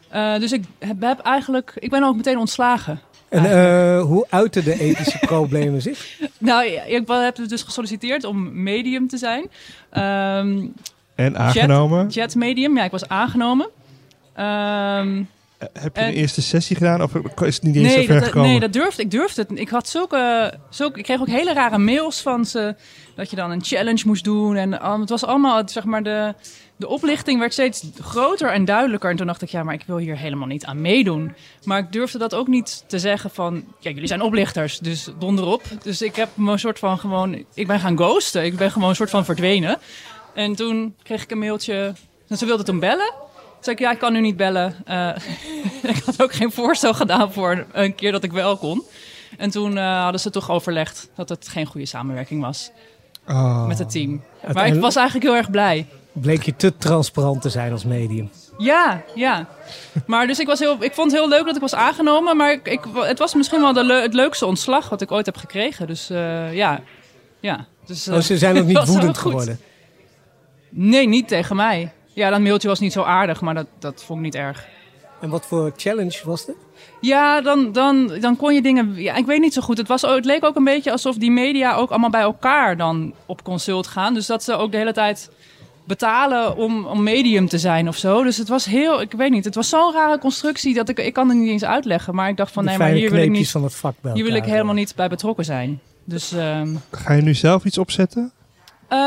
Eh, 0.09 0.39
dus 0.39 0.53
ik 0.53 0.65
heb, 0.79 1.01
heb 1.03 1.19
eigenlijk, 1.19 1.73
ik 1.79 1.91
ben 1.91 2.03
ook 2.05 2.17
meteen 2.17 2.39
ontslagen. 2.39 3.01
En 3.29 3.45
eh, 3.45 4.03
hoe 4.03 4.27
uiten 4.31 4.65
de 4.65 4.81
ethische 4.81 5.19
problemen 5.27 5.83
zich? 5.83 6.21
Nou, 6.39 6.65
ik 6.67 7.03
heb 7.07 7.35
dus 7.49 7.63
gesolliciteerd 7.63 8.25
om 8.25 8.63
medium 8.63 9.09
te 9.09 9.17
zijn. 9.17 9.47
Ehm 9.91 10.59
En 11.15 11.39
aangenomen. 11.39 12.09
jet 12.09 12.35
medium, 12.35 12.77
ja, 12.77 12.85
ik 12.85 12.91
was 12.91 13.09
aangenomen. 13.09 13.69
Ehm, 14.35 15.17
Eh, 15.19 15.25
Heb 15.73 15.97
je 15.97 16.03
En- 16.03 16.09
een 16.09 16.15
eerste 16.15 16.43
sessie 16.43 16.77
gedaan 16.77 17.03
of 17.03 17.15
is 17.15 17.55
het 17.55 17.63
niet 17.63 17.77
eens 17.77 17.93
zo 17.93 18.03
ver 18.03 18.15
dat, 18.15 18.25
gekomen? 18.25 18.49
nee, 18.49 18.61
dat 18.61 18.73
durfde 18.73 19.03
ik. 19.03 19.11
durfde 19.11 19.43
het. 19.49 19.59
Ik 19.59 19.69
had 19.69 19.89
zulke, 19.89 20.53
zulke, 20.71 20.99
ik 20.99 21.05
kreeg 21.05 21.21
ook 21.21 21.29
hele 21.29 21.53
rare 21.53 21.79
mails 21.79 22.21
van 22.21 22.45
ze 22.45 22.75
dat 23.15 23.31
je 23.31 23.37
dan 23.37 23.51
een 23.51 23.65
challenge 23.65 24.03
moest 24.07 24.25
doen 24.25 24.57
en 24.57 24.73
het 25.01 25.09
was 25.09 25.25
allemaal 25.25 25.63
zeg 25.69 25.85
maar 25.85 26.03
de 26.03 26.35
de 26.81 26.89
oplichting 26.89 27.39
werd 27.39 27.53
steeds 27.53 27.85
groter 28.01 28.53
en 28.53 28.65
duidelijker 28.65 29.11
en 29.11 29.17
toen 29.17 29.27
dacht 29.27 29.43
ik 29.43 29.49
ja, 29.49 29.63
maar 29.63 29.75
ik 29.75 29.85
wil 29.87 29.97
hier 29.97 30.17
helemaal 30.17 30.47
niet 30.47 30.65
aan 30.65 30.81
meedoen. 30.81 31.35
Maar 31.65 31.79
ik 31.79 31.93
durfde 31.93 32.19
dat 32.19 32.35
ook 32.35 32.47
niet 32.47 32.85
te 32.87 32.99
zeggen 32.99 33.31
van 33.31 33.65
ja, 33.79 33.91
jullie 33.91 34.07
zijn 34.07 34.23
oplichters, 34.23 34.79
dus 34.79 35.09
donder 35.19 35.45
op. 35.45 35.63
Dus 35.83 36.03
ik 36.03 36.17
heb 36.17 36.29
me 36.35 36.53
een 36.53 36.59
soort 36.59 36.79
van 36.79 36.99
gewoon 36.99 37.45
ik 37.55 37.67
ben 37.67 37.81
gaan 37.81 37.97
ghosten. 37.97 38.45
Ik 38.45 38.57
ben 38.57 38.71
gewoon 38.71 38.89
een 38.89 38.95
soort 38.95 39.11
van 39.11 39.25
verdwenen. 39.25 39.79
En 40.35 40.55
toen 40.55 40.95
kreeg 41.03 41.23
ik 41.23 41.31
een 41.31 41.39
mailtje. 41.39 41.95
En 42.29 42.39
ze 42.39 42.47
wilde 42.47 42.63
toen 42.63 42.79
bellen. 42.79 43.13
Zei 43.61 43.77
ik, 43.77 43.83
ja, 43.83 43.91
ik 43.91 43.99
kan 43.99 44.13
nu 44.13 44.21
niet 44.21 44.37
bellen. 44.37 44.75
Eh, 44.85 45.11
ik 45.97 46.03
had 46.05 46.23
ook 46.23 46.33
geen 46.33 46.53
voorstel 46.53 46.95
gedaan 46.95 47.33
voor 47.33 47.67
een 47.73 47.95
keer 47.95 48.13
dat 48.13 48.25
ik 48.25 48.33
wel 48.33 48.57
kon. 48.57 48.83
En 49.39 49.51
toen 49.51 49.79
eh, 49.79 50.03
hadden 50.03 50.21
ze 50.21 50.31
toch 50.31 50.51
overlegd 50.51 51.11
dat 51.15 51.29
het 51.29 51.49
geen 51.49 51.67
goede 51.67 51.87
samenwerking 51.87 52.43
was 52.43 52.71
Oh. 53.29 53.67
met 53.67 53.79
het 53.79 53.91
team. 53.91 54.23
Maar 54.53 54.67
ik 54.67 54.81
was 54.81 54.97
eigenlijk 54.97 55.27
heel 55.27 55.37
erg 55.37 55.51
blij. 55.51 55.87
Bleek 56.13 56.43
je 56.43 56.57
te 56.57 56.77
transparant 56.77 57.43
te 57.43 57.49
zijn 57.49 57.73
als 57.73 57.85
medium. 57.85 58.31
Ja, 58.59 59.03
ja. 59.15 59.49
Maar 60.07 60.27
dus 60.27 60.39
ik, 60.39 60.47
was 60.47 60.59
heel, 60.59 60.77
ik 60.81 60.95
vond 60.95 61.11
het 61.11 61.21
heel 61.21 61.29
leuk 61.29 61.45
dat 61.45 61.55
ik 61.55 61.61
was 61.61 61.75
aangenomen. 61.75 62.37
Maar 62.37 62.53
ik, 62.53 62.69
ik, 62.69 62.81
het 62.95 63.19
was 63.19 63.35
misschien 63.35 63.61
wel 63.61 63.73
de 63.73 63.95
het 63.95 64.15
leukste 64.15 64.47
ontslag 64.47 64.89
wat 64.89 65.01
ik 65.01 65.13
ooit 65.13 65.27
heb 65.27 65.37
gekregen. 65.37 65.87
Dus 65.87 66.11
eh, 66.11 66.55
ja. 66.55 66.81
ja. 67.41 67.67
Dus, 67.87 68.09
Oh, 68.09 68.19
ze 68.19 68.39
zijn 68.39 68.59
ook 68.59 68.67
niet 68.73 68.87
woedend 68.87 69.19
geworden. 69.19 69.61
Nee, 70.69 71.09
niet 71.09 71.29
tegen 71.29 71.57
mij. 71.57 71.93
Ja, 72.21 72.31
dat 72.31 72.41
mailtje 72.41 72.69
was 72.69 72.81
niet 72.81 72.93
zo 72.93 73.03
aardig, 73.03 73.41
maar 73.41 73.55
dat, 73.55 73.67
dat 73.79 74.05
vond 74.05 74.19
ik 74.19 74.25
niet 74.25 74.35
erg. 74.35 74.67
En 75.21 75.29
wat 75.31 75.47
voor 75.47 75.73
challenge 75.77 76.21
was 76.25 76.47
het? 76.47 76.57
Ja, 77.01 77.41
dan, 77.41 77.73
dan, 77.73 78.13
dan 78.21 78.37
kon 78.37 78.55
je 78.55 78.63
dingen. 78.63 78.95
Ja, 78.95 79.17
ik 79.17 79.27
weet 79.27 79.41
niet 79.41 79.53
zo 79.55 79.63
goed. 79.63 79.79
Het, 79.79 79.89
was, 79.89 80.03
het 80.03 80.25
leek 80.25 80.45
ook 80.45 80.57
een 80.57 80.65
beetje 80.65 80.93
alsof 80.93 81.17
die 81.17 81.31
media 81.31 81.75
ook 81.75 81.91
allemaal 81.91 82.11
bij 82.11 82.21
elkaar 82.21 82.77
dan 82.77 83.13
op 83.27 83.43
consult 83.45 83.87
gaan. 83.87 84.15
Dus 84.15 84.27
dat 84.27 84.45
ze 84.45 84.53
ook 84.57 84.71
de 84.71 84.77
hele 84.77 84.93
tijd 84.93 85.31
betalen 85.85 86.57
om, 86.57 86.85
om 86.87 87.03
medium 87.03 87.49
te 87.49 87.59
zijn 87.59 87.89
of 87.89 87.97
zo. 87.97 88.23
Dus 88.23 88.37
het 88.37 88.49
was 88.49 88.65
heel. 88.65 89.01
Ik 89.01 89.13
weet 89.13 89.31
niet. 89.31 89.45
Het 89.45 89.55
was 89.55 89.69
zo'n 89.69 89.93
rare 89.93 90.19
constructie 90.19 90.75
dat 90.75 90.89
ik. 90.89 90.99
Ik 90.99 91.13
kan 91.13 91.29
het 91.29 91.39
niet 91.39 91.49
eens 91.49 91.65
uitleggen. 91.65 92.15
Maar 92.15 92.29
ik 92.29 92.37
dacht 92.37 92.53
van 92.53 92.63
De 92.63 92.69
nee, 92.69 92.79
maar 92.79 92.89
hier 92.91 93.11
wil 93.11 93.23
ik 93.23 93.31
niet. 93.31 93.51
van 93.51 93.63
het 93.63 93.75
vak 93.75 93.95
bij 94.01 94.13
Hier 94.13 94.25
wil 94.25 94.35
ik 94.35 94.45
helemaal 94.45 94.75
niet 94.75 94.95
bij 94.97 95.09
betrokken 95.09 95.45
zijn. 95.45 95.81
Dus. 96.05 96.33
ehm, 96.33 96.75
Ga 96.91 97.13
je 97.13 97.23
nu 97.23 97.35
zelf 97.35 97.65
iets 97.65 97.79
opzetten? 97.79 98.33
Eh, 98.91 98.99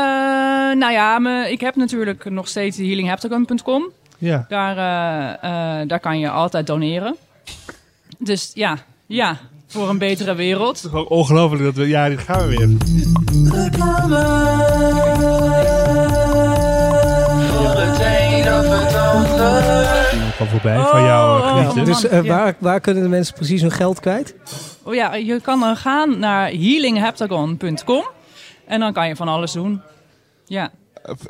nou 0.78 0.92
ja, 0.92 1.18
me, 1.18 1.50
ik 1.50 1.60
heb 1.60 1.76
natuurlijk 1.76 2.30
nog 2.30 2.48
steeds 2.48 2.76
healingheptagon.com. 2.76 3.90
Ja. 4.18 4.44
Daar, 4.48 4.76
eh, 4.76 5.80
eh, 5.80 5.88
daar 5.88 6.00
kan 6.00 6.18
je 6.18 6.30
altijd 6.30 6.66
doneren. 6.66 7.16
Dus 8.18 8.50
ja, 8.54 8.78
ja, 9.06 9.36
voor 9.66 9.88
een 9.88 9.98
betere 9.98 10.34
wereld. 10.34 10.76
Het 10.76 10.84
is 10.84 10.90
gewoon 10.90 11.06
ongelooflijk 11.08 11.62
dat 11.64 11.74
we... 11.74 11.88
Ja, 11.88 12.08
dit 12.08 12.20
gaan 12.20 12.48
we 12.48 12.56
weer. 12.56 12.68
Voor 17.48 17.80
het 17.80 17.98
een 18.00 18.52
of 18.52 18.80
het 18.80 18.94
ander. 18.94 19.58
Ik 20.12 20.34
kwam 20.34 20.48
voorbij 20.48 20.78
van 20.84 21.02
jouw 21.04 21.38
Oh, 21.38 21.60
uh, 21.60 21.68
oh. 21.68 21.84
Dus 21.84 22.00
Ja. 22.00 22.22
waar, 22.22 22.54
waar 22.58 22.80
kunnen 22.80 23.02
de 23.02 23.08
mensen 23.08 23.34
precies 23.34 23.60
hun 23.60 23.70
geld 23.72 24.00
kwijt? 24.00 24.34
Oh 24.82 24.94
ja, 24.94 25.14
je 25.14 25.40
kan 25.40 25.60
dan 25.60 25.76
gaan 25.76 26.18
naar 26.18 26.48
healingheptagon.com 26.48 28.04
en 28.66 28.80
dan 28.80 28.92
kan 28.92 29.08
je 29.08 29.16
van 29.16 29.28
alles 29.28 29.52
doen. 29.52 29.80
Ja, 30.46 30.70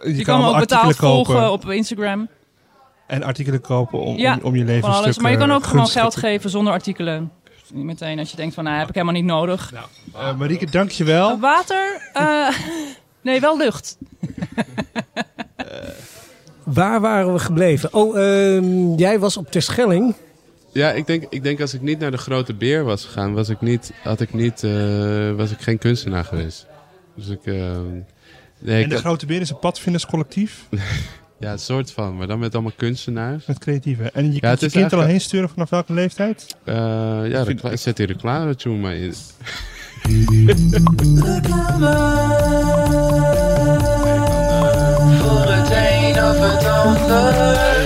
je, 0.02 0.16
je, 0.16 0.24
kan 0.24 0.40
me 0.40 0.46
ook 0.46 0.54
artikelen 0.54 0.88
betaald 0.88 0.96
volgen 0.96 1.34
kopen 1.34 1.52
op 1.52 1.70
Instagram. 1.70 2.28
en 3.06 3.22
artikelen 3.22 3.60
kopen 3.60 4.00
om, 4.00 4.16
Ja, 4.16 4.34
om, 4.34 4.40
om 4.42 4.56
je 4.56 4.64
leven 4.64 4.80
Van 4.80 4.90
een 4.90 4.96
alles. 4.96 5.18
Maar 5.18 5.30
je 5.30 5.36
kan 5.36 5.48
eh, 5.50 5.54
ook 5.54 5.64
gewoon 5.64 5.86
geld 5.86 6.12
te- 6.12 6.18
geven 6.18 6.50
zonder 6.50 6.72
artikelen. 6.72 7.32
Niet 7.72 7.84
meteen 7.84 8.18
als 8.18 8.30
je 8.30 8.36
denkt 8.36 8.54
van, 8.54 8.64
nou 8.64 8.78
heb 8.78 8.88
ik 8.88 8.94
helemaal 8.94 9.14
niet 9.14 9.24
nodig. 9.24 9.72
Eh, 10.14 10.36
Marieke, 10.36 10.70
dankjewel. 10.70 11.38
Water? 11.38 12.10
eh, 12.12 12.48
nee, 13.22 13.40
wel 13.40 13.56
lucht. 13.56 13.98
Waar 16.62 17.00
waren 17.00 17.32
we 17.32 17.38
gebleven? 17.38 17.94
Oh, 17.94 18.18
ehm, 18.18 18.94
jij 18.94 19.18
was 19.18 19.36
op 19.36 19.50
Terschelling. 19.50 20.14
Ja, 20.72 20.90
ik 20.90 21.06
denk, 21.06 21.24
ik 21.30 21.42
denk 21.42 21.60
als 21.60 21.74
ik 21.74 21.80
niet 21.80 21.98
naar 21.98 22.10
de 22.10 22.16
Grote 22.16 22.54
Beer 22.54 22.84
was 22.84 23.04
gegaan, 23.04 23.34
was 23.34 23.48
ik, 23.48 23.60
niet, 23.60 23.92
had 24.02 24.20
ik, 24.20 24.34
niet, 24.34 24.62
eh, 24.62 25.32
was 25.32 25.50
ik 25.50 25.60
geen 25.60 25.78
kunstenaar 25.78 26.24
geweest. 26.24 26.66
Dus 27.16 27.28
ik... 27.28 27.46
eh, 27.46 27.54
nee, 28.58 28.76
En 28.76 28.80
ik 28.80 28.90
de 28.90 28.96
Grote 28.96 29.26
Beer 29.26 29.40
is 29.40 29.50
een 29.50 29.58
padvinderscollectief 29.58 30.66
ja, 31.40 31.52
een 31.52 31.58
soort 31.58 31.92
van, 31.92 32.16
maar 32.16 32.26
dan 32.26 32.38
met 32.38 32.54
allemaal 32.54 32.72
kunstenaars. 32.76 33.46
met 33.46 33.58
creatieve. 33.58 34.10
En 34.10 34.24
je 34.32 34.46
het 34.46 34.58
kunt 34.58 34.72
je 34.72 34.78
kind 34.78 34.92
er 34.92 34.98
al 34.98 35.04
heen 35.04 35.20
sturen 35.20 35.48
vanaf 35.48 35.70
welke 35.70 35.92
leeftijd? 35.92 36.56
Eh, 36.64 36.74
ja, 36.74 37.44
vind- 37.44 37.60
recla- 37.60 37.76
zet 37.76 37.96
die 37.96 38.06
reclame 38.06 38.54
tune 38.54 38.76
maar 38.76 38.94
in. 38.94 39.14
Voor 45.20 45.44
het 45.52 45.70
een 45.70 46.22
of 46.24 46.38
het 46.52 46.64
ander. 46.66 47.32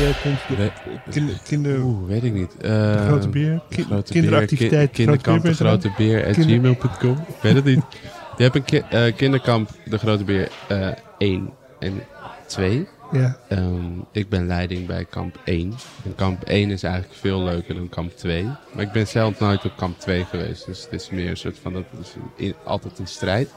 Je 0.06 0.14
kunt 0.22 0.38
de 0.58 0.70
Nee. 0.86 1.00
kinder, 1.10 1.34
kinder, 1.44 1.80
Oeh, 1.80 2.08
weet 2.08 2.24
ik 2.24 2.32
niet. 2.32 2.56
Eh, 2.60 3.06
Grote 3.06 3.28
Beer, 3.28 3.60
ki- 3.68 3.82
Grote 3.82 4.12
kinderactiviteit, 4.12 4.70
Beer, 4.70 4.88
ki- 4.88 4.94
kinderkamp 4.94 5.42
de 5.44 5.54
Grote 5.54 5.92
Beer 5.96 6.26
at 6.26 6.32
Kinder- 6.34 6.58
gmail.com. 6.58 7.16
Ik 7.28 7.34
weet 7.42 7.54
het 7.54 7.64
niet. 7.64 7.80
Je 8.38 8.44
hebt 8.44 8.54
een 8.56 8.64
ki- 8.64 8.82
eh, 8.90 9.16
kinderkamp 9.16 9.70
de 9.84 9.98
Grote 9.98 10.24
Beer 10.24 10.48
eh 10.68 10.88
1 11.18 11.50
en 11.78 12.02
2. 12.46 12.88
Beer. 13.10 13.20
Ja. 13.22 13.36
Ehm, 13.48 13.90
ik 14.12 14.28
ben 14.28 14.46
leiding 14.46 14.86
bij 14.86 15.04
kamp 15.04 15.38
1. 15.44 15.74
En 16.04 16.14
kamp 16.14 16.42
1 16.48 16.70
is 16.70 16.82
eigenlijk 16.82 17.14
veel 17.14 17.42
leuker 17.42 17.74
dan 17.74 17.88
kamp 17.88 18.16
2. 18.16 18.44
Maar 18.72 18.84
ik 18.84 18.92
ben 18.92 19.06
zelf 19.06 19.38
nooit 19.40 19.64
op 19.64 19.76
kamp 19.76 19.98
2 20.00 20.24
geweest. 20.24 20.66
Dus 20.66 20.82
het 20.82 20.92
is 20.92 21.10
meer 21.10 21.30
een 21.30 21.36
soort 21.36 21.58
van, 21.62 21.72
dat 21.72 21.84
is 22.00 22.14
in- 22.36 22.54
altijd 22.64 22.98
een 22.98 23.06
strijd. 23.06 23.50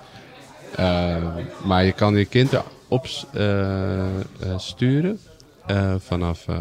Ehm, 0.76 1.26
maar 1.66 1.84
je 1.84 1.92
kan 1.92 2.16
je 2.16 2.26
kind 2.26 2.52
erop 2.54 3.06
eh, 3.34 4.06
eh, 4.20 4.58
sturen 4.58 5.20
eh, 5.66 5.96
vanaf 6.00 6.48
eh 6.48 6.60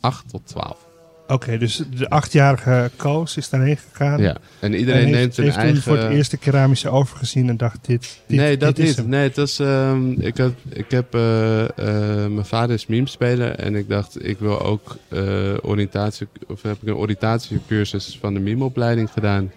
8 0.00 0.28
tot 0.28 0.46
12. 0.46 0.86
Oké, 1.28 1.58
dus 1.58 1.82
de 1.96 2.08
achtjarige 2.08 2.90
Koos 2.96 3.36
is 3.36 3.48
daarheen 3.48 3.76
gegaan. 3.76 4.20
Ja, 4.20 4.36
en 4.60 4.74
iedereen 4.74 5.00
en 5.00 5.06
heeft, 5.06 5.18
neemt 5.18 5.36
een 5.38 5.44
heeft 5.44 5.54
toen 5.56 5.64
eigen... 5.64 5.82
voor 5.82 5.96
het 5.96 6.10
eerst 6.10 6.30
de 6.30 6.36
keramische 6.36 6.88
overgezien 6.88 7.48
en 7.48 7.56
dacht 7.56 7.86
dit, 7.86 8.20
dit 8.26 8.38
nee, 8.38 8.56
dat 8.56 8.76
dit 8.76 8.84
is 8.84 8.90
niet. 8.90 8.96
hem. 8.96 9.08
Nee, 9.08 9.22
het 9.22 9.36
was, 9.36 9.58
ehm, 9.58 10.10
ik, 10.10 10.36
had, 10.36 10.52
ik 10.68 10.90
heb... 10.90 11.14
eh, 11.14 11.64
eh, 11.64 12.30
mijn 12.30 12.44
vader 12.44 12.74
is 12.74 12.86
meme-speler 12.86 13.50
en 13.54 13.74
ik 13.74 13.88
dacht, 13.88 14.26
ik 14.26 14.38
wil 14.38 14.62
ook 14.62 14.96
eh, 15.08 15.20
oriëntatie... 15.62 16.26
Of 16.46 16.62
heb 16.62 16.82
ik 16.82 16.88
een 16.88 16.96
oriëntatiecursus 16.96 18.18
van 18.20 18.34
de 18.34 18.40
meme-opleiding 18.40 19.10
gedaan. 19.10 19.52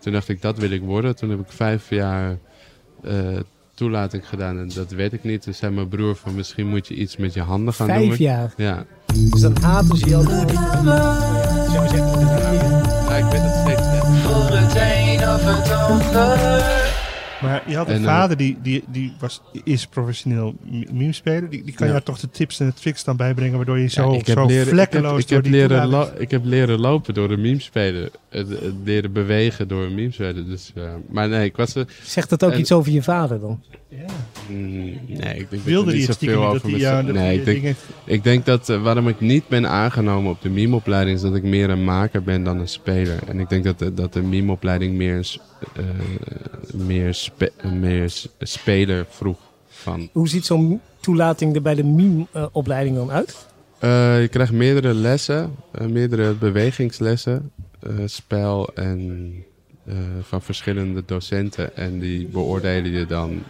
Toen 0.00 0.12
dacht 0.12 0.28
ik, 0.28 0.42
dat 0.42 0.58
wil 0.58 0.70
ik 0.70 0.80
worden. 0.80 1.16
Toen 1.16 1.30
heb 1.30 1.40
ik 1.40 1.52
vijf 1.52 1.90
jaar 1.90 2.38
toelating 3.74 4.28
gedaan 4.28 4.58
en 4.58 4.70
dat 4.74 4.90
weet 4.90 5.12
ik 5.12 5.24
niet. 5.24 5.42
Toen 5.42 5.54
zei 5.54 5.74
mijn 5.74 5.88
broer 5.88 6.16
van, 6.16 6.34
misschien 6.34 6.66
moet 6.68 6.88
je 6.88 6.94
iets 6.94 7.16
met 7.16 7.34
je 7.34 7.40
handen 7.40 7.74
gaan 7.74 7.86
doen. 7.86 7.96
Vijf 7.96 8.18
jaar. 8.18 8.52
Ja. 8.56 8.84
Dus 9.14 9.40
dan 9.40 9.56
haten 9.60 9.96
ze 9.96 10.08
je 10.08 10.22
zeggen, 10.22 10.46
ja, 13.08 13.16
ik 13.16 13.24
weet 13.24 13.42
het 13.42 13.54
steeds 13.54 13.86
net. 13.86 14.04
Voor 14.22 14.56
het 14.56 14.74
een 14.74 15.28
of 15.28 15.42
het 15.44 15.72
ander. 15.72 16.91
Maar 17.42 17.62
je 17.70 17.76
had 17.76 17.88
een 17.88 17.94
En, 17.94 18.00
eh, 18.00 18.06
vader 18.06 18.36
die, 18.36 18.58
die, 18.62 18.84
die 18.88 19.12
was, 19.18 19.42
is 19.64 19.86
professioneel 19.86 20.54
meme-speler. 20.92 21.50
Die, 21.50 21.64
die 21.64 21.74
kan 21.74 21.86
Ja. 21.86 21.92
jou 21.92 22.04
toch 22.04 22.18
de 22.18 22.30
tips 22.30 22.60
en 22.60 22.66
de 22.66 22.72
tricks 22.74 23.04
dan 23.04 23.16
bijbrengen, 23.16 23.56
waardoor 23.56 23.78
je 23.78 23.86
zo, 23.88 24.12
Ja, 24.12 24.18
ik 24.18 24.26
heb 24.26 24.38
zo 24.38 24.46
leren, 24.46 24.66
vlekkeloos 24.66 25.10
ik 25.10 25.16
heb, 25.18 25.20
ik 25.22 25.28
door 25.28 25.36
heb 25.36 25.44
die 25.44 25.52
leren 25.52 26.20
ik 26.20 26.30
heb 26.30 26.44
leren 26.44 26.80
lopen 26.80 27.14
door 27.14 27.30
een 27.30 27.40
meme 27.40 27.60
spelen. 27.60 28.10
Het, 28.28 28.48
het 28.48 28.74
leren 28.84 29.12
bewegen 29.12 29.68
door 29.68 29.84
een 29.84 29.94
meme 29.94 30.12
spelen. 30.12 30.46
Dus, 30.48 30.72
eh, 30.74 30.82
maar 31.10 31.28
nee, 31.28 31.44
ik 31.44 31.56
was 31.56 31.74
er. 31.74 31.86
Zegt 32.02 32.30
dat 32.30 32.44
ook 32.44 32.52
En- 32.52 32.60
iets 32.60 32.72
over 32.72 32.92
je 32.92 33.02
vader 33.02 33.40
dan? 33.40 33.62
Mm, 34.48 34.84
nee, 35.06 35.34
ik 35.38 35.50
denk 35.50 35.50
dat 35.50 35.62
Wilde 35.62 35.90
die 35.90 36.00
niet 36.00 36.06
zoveel 36.18 36.40
dat 36.40 36.48
over 36.54 36.62
hij 36.62 36.70
me 36.70 36.78
jou 36.78 36.94
zei. 37.02 37.06
de 37.06 37.12
Nee, 37.12 37.38
ik 37.38 37.44
denk, 37.44 37.56
dingen... 37.56 37.76
ik 38.04 38.24
denk 38.24 38.46
dat 38.46 38.66
waarom 38.66 39.08
ik 39.08 39.20
niet 39.20 39.48
ben 39.48 39.68
aangenomen 39.68 40.30
op 40.30 40.42
de 40.42 40.48
meme-opleiding 40.48 41.16
is 41.16 41.22
dat 41.22 41.34
ik 41.34 41.42
meer 41.42 41.70
een 41.70 41.84
maker 41.84 42.22
ben 42.22 42.44
dan 42.44 42.58
een 42.58 42.68
speler. 42.68 43.18
En 43.28 43.40
ik 43.40 43.48
denk 43.48 43.64
dat 43.64 43.78
de, 43.78 43.94
dat 43.94 44.12
de 44.12 44.22
meme-opleiding 44.22 44.96
meer, 44.96 45.36
eh, 45.76 45.84
meer, 46.74 47.14
spe- 47.14 47.52
meer 47.72 48.12
speler 48.38 49.06
vroeg. 49.08 49.38
Van, 49.68 50.08
Hoe 50.12 50.28
ziet 50.28 50.46
zo'n 50.46 50.80
toelating 51.00 51.54
er 51.54 51.62
bij 51.62 51.74
de 51.74 51.84
meme-opleiding 51.84 52.96
dan 52.96 53.10
uit? 53.10 53.46
Eh, 53.78 54.20
je 54.20 54.28
krijgt 54.28 54.52
meerdere 54.52 54.94
lessen, 54.94 55.54
eh, 55.72 55.86
meerdere 55.86 56.32
bewegingslessen, 56.32 57.50
eh, 57.80 57.90
spel 58.04 58.70
en 58.74 59.32
eh, 59.86 59.94
van 60.22 60.42
verschillende 60.42 61.02
docenten. 61.06 61.76
En 61.76 61.98
die 61.98 62.26
beoordelen 62.26 62.90
je 62.92 63.06
dan 63.06 63.42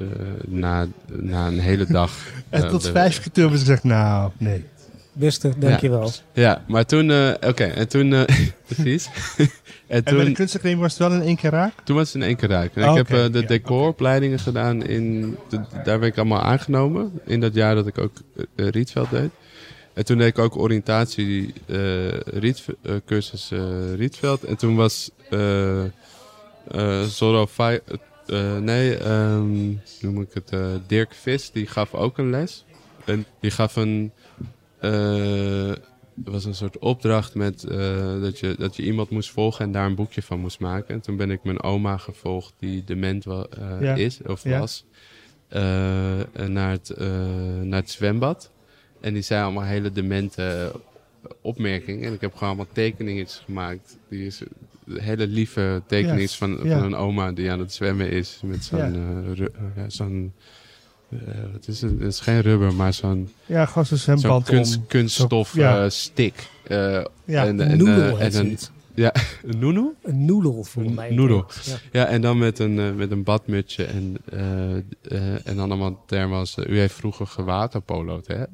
eh, 0.00 0.06
na, 0.46 0.86
na 1.06 1.46
een 1.46 1.58
hele 1.58 1.86
dag. 1.86 2.12
En 2.50 2.62
eh, 2.64 2.68
tot 2.68 2.88
vijf 2.88 3.20
keer 3.22 3.32
toen 3.32 3.50
gezegd, 3.50 3.84
nou, 3.84 4.30
nee. 4.38 4.64
Beste, 5.12 5.52
dankjewel. 5.58 6.10
Ja, 6.32 6.64
maar 6.68 6.86
toen, 6.86 7.10
eh, 7.10 7.32
oké, 7.48 7.64
en 7.64 7.88
toen, 7.88 8.12
eh, 8.14 8.22
precies. 8.68 9.08
en 9.36 9.48
En 9.86 10.02
bij 10.04 10.14
de 10.14 10.24
toen, 10.24 10.32
kunstacademie 10.32 10.80
was 10.82 10.98
het 10.98 11.08
wel 11.08 11.12
in 11.20 11.22
één 11.26 11.36
keer 11.36 11.50
raak? 11.50 11.72
toen 11.84 11.96
was 11.96 12.06
het 12.12 12.22
in 12.22 12.28
één 12.28 12.36
keer 12.36 12.48
raak. 12.48 12.74
En 12.74 12.84
Oh, 12.84 12.90
ik 12.90 12.96
heb 12.96 13.06
oké, 13.10 13.24
eh, 13.26 13.32
de 13.32 13.40
ja, 13.40 13.46
decoropleidingen 13.46 14.38
gedaan 14.38 14.84
in, 14.86 15.36
de- 15.48 15.60
daar 15.84 15.98
ben 15.98 16.08
ik 16.08 16.16
allemaal 16.16 16.42
aangenomen. 16.42 17.20
In 17.26 17.40
dat 17.40 17.54
jaar 17.54 17.74
dat 17.74 17.86
ik 17.86 17.98
ook 17.98 18.12
Rietveld 18.56 19.10
deed. 19.10 19.30
En 19.94 20.04
toen 20.04 20.18
deed 20.18 20.26
ik 20.28 20.38
ook 20.38 20.56
oriëntatie 20.56 21.52
eh 21.66 22.10
Riet, 22.24 22.64
eh, 22.82 22.92
cursus 23.06 23.50
Rietveld. 23.96 24.44
En 24.44 24.56
toen 24.56 24.76
was 24.76 25.10
eh 25.30 25.82
eh 25.84 27.02
Zorro 27.08 27.46
Eh, 28.30 28.58
nee, 28.58 28.96
ehm, 28.96 29.74
noem 30.00 30.20
ik 30.20 30.28
het? 30.34 30.50
eh, 30.52 30.74
Dirk 30.86 31.14
Vis, 31.14 31.50
die 31.50 31.66
gaf 31.66 31.94
ook 31.94 32.18
een 32.18 32.30
les. 32.30 32.64
En 33.04 33.24
die 33.40 33.50
gaf 33.50 33.76
een. 33.76 34.12
het 34.80 36.28
was 36.32 36.44
een 36.44 36.54
soort 36.54 36.78
opdracht 36.78 37.34
met 37.34 37.60
dat, 38.20 38.38
je, 38.38 38.54
dat 38.58 38.76
je 38.76 38.82
iemand 38.82 39.10
moest 39.10 39.30
volgen 39.30 39.64
en 39.64 39.72
daar 39.72 39.86
een 39.86 39.94
boekje 39.94 40.22
van 40.22 40.40
moest 40.40 40.60
maken. 40.60 40.94
En 40.94 41.00
toen 41.00 41.16
ben 41.16 41.30
ik 41.30 41.42
mijn 41.44 41.62
oma 41.62 41.96
gevolgd, 41.96 42.52
die 42.58 42.84
dement 42.84 43.24
wa- 43.24 43.46
Ja. 43.80 43.94
is 43.94 44.18
of 44.26 44.44
Ja. 44.44 44.58
was, 44.58 44.84
naar, 46.48 46.70
het, 46.70 46.94
naar 47.62 47.80
het 47.80 47.90
zwembad. 47.90 48.50
En 49.00 49.12
die 49.12 49.22
zei 49.22 49.42
allemaal 49.42 49.64
hele 49.64 49.92
demente 49.92 50.72
opmerkingen. 51.40 52.04
En 52.08 52.12
ik 52.12 52.20
heb 52.20 52.32
gewoon 52.32 52.48
allemaal 52.48 52.72
tekeningetjes 52.72 53.42
gemaakt. 53.44 53.96
Die 54.08 54.26
is 54.26 54.42
hele 54.98 55.26
lieve 55.26 55.82
tekeningen 55.86 56.20
Ja, 56.20 56.28
van, 56.28 56.58
ja. 56.62 56.78
van 56.78 56.82
een 56.86 56.94
oma 56.94 57.32
die 57.32 57.50
aan 57.50 57.58
het 57.58 57.72
zwemmen 57.72 58.10
is. 58.10 58.40
Met 58.44 58.64
zo'n... 58.64 58.78
Ja. 58.78 58.90
eh, 59.34 59.40
eh, 59.40 59.84
zo'n 59.88 60.32
eh, 61.08 61.18
wat 61.52 61.68
is 61.68 61.80
het? 61.80 61.90
Het 61.90 62.00
is 62.12 62.20
geen 62.20 62.40
rubber, 62.40 62.74
maar 62.74 62.92
zo'n 62.94 63.28
Ja, 63.46 63.66
gewoon 63.66 63.86
zo'n 63.86 63.98
zo'n 63.98 64.18
zwemband 64.18 64.44
kunst, 64.46 64.76
om. 64.76 64.86
kunststof 64.86 65.48
Zo- 65.50 65.60
ja. 65.60 65.84
eh, 65.84 65.90
stick. 65.90 66.48
Eh, 66.62 66.76
Ja, 67.24 67.46
en, 67.46 67.58
Een 67.60 67.68
en, 67.68 67.78
noedel 67.78 68.18
en 68.18 68.24
een, 68.26 68.32
zoiets. 68.32 68.70
een 69.44 69.58
noedel? 69.58 69.94
Een 70.02 70.24
noedel 70.24 70.64
volgens 70.64 70.94
mij. 70.94 71.10
Noedel. 71.10 71.46
Ja. 71.64 71.76
Ja, 71.92 72.06
en 72.06 72.20
dan 72.20 72.38
met 72.38 72.58
een, 72.58 72.96
met 72.96 73.10
een 73.10 73.22
badmutsje 73.22 73.84
en, 73.84 74.16
eh, 74.30 74.76
eh, 74.76 75.46
en 75.46 75.56
dan 75.56 75.58
allemaal 75.58 76.02
termen 76.06 76.38
als... 76.38 76.56
eh, 76.56 76.70
u 76.72 76.78
heeft 76.78 76.94
vroeger 76.94 77.26
gewaterpolo'd, 77.26 78.26
hè? 78.26 78.44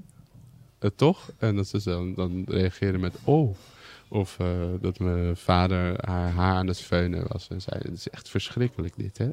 toch? 0.97 1.31
En 1.39 1.57
dat 1.57 1.67
ze 1.69 1.81
dan, 1.85 2.15
dan 2.15 2.45
reageren 2.49 3.01
met 3.01 3.15
oh. 3.25 3.57
Of 4.09 4.39
eh, 4.39 4.47
dat 4.81 4.99
mijn 4.99 5.37
vader 5.37 6.09
haar 6.09 6.31
haar 6.31 6.55
aan 6.55 6.67
het 6.67 6.81
feunen 6.81 7.25
was. 7.29 7.49
En 7.49 7.61
zei, 7.61 7.81
het 7.83 7.93
is 7.93 8.09
echt 8.09 8.29
verschrikkelijk 8.29 8.97
dit, 8.97 9.19
hè? 9.19 9.31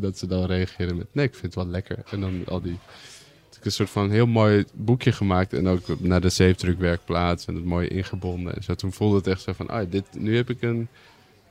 Dat 0.00 0.18
ze 0.18 0.26
dan 0.26 0.44
reageren 0.44 0.96
met, 0.96 1.14
nee, 1.14 1.26
ik 1.26 1.34
vind 1.34 1.44
het 1.44 1.54
wel 1.54 1.66
lekker. 1.66 2.02
En 2.10 2.20
dan 2.20 2.42
al 2.46 2.60
die... 2.60 2.78
Ik 3.58 3.64
een 3.64 3.72
soort 3.72 3.90
van 3.90 4.10
heel 4.10 4.26
mooi 4.26 4.64
boekje 4.74 5.12
gemaakt. 5.12 5.52
En 5.52 5.68
ook 5.68 6.00
naar 6.00 6.20
de 6.20 6.28
zeefdrukwerkplaats. 6.28 7.46
En 7.46 7.54
het 7.54 7.64
mooi 7.64 7.88
ingebonden. 7.88 8.54
En 8.54 8.62
zo. 8.62 8.74
Toen 8.74 8.92
voelde 8.92 9.16
het 9.16 9.26
echt 9.26 9.40
zo 9.40 9.52
van, 9.52 9.68
ah, 9.68 9.90
dit, 9.90 10.04
nu 10.18 10.36
heb 10.36 10.50
ik 10.50 10.62
een... 10.62 10.88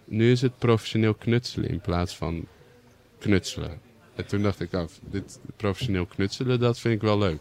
Nu 0.05 0.31
is 0.31 0.41
het 0.41 0.57
professioneel 0.57 1.13
knutselen 1.13 1.69
in 1.69 1.81
plaats 1.81 2.15
van 2.15 2.47
knutselen. 3.19 3.79
En 4.15 4.25
toen 4.25 4.41
dacht 4.41 4.59
ik, 4.59 4.71
nou, 4.71 4.89
dit 5.09 5.39
professioneel 5.55 6.05
knutselen, 6.05 6.59
dat 6.59 6.79
vind 6.79 6.95
ik 6.95 7.01
wel 7.01 7.17
leuk. 7.17 7.39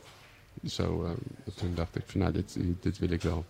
Zo, 0.66 1.04
eh, 1.04 1.10
toen 1.54 1.74
dacht 1.74 1.96
ik 1.96 2.02
van, 2.06 2.20
nou, 2.20 2.32
dit, 2.32 2.56
dit 2.80 2.98
wil 2.98 3.10
ik 3.10 3.22
wel. 3.22 3.44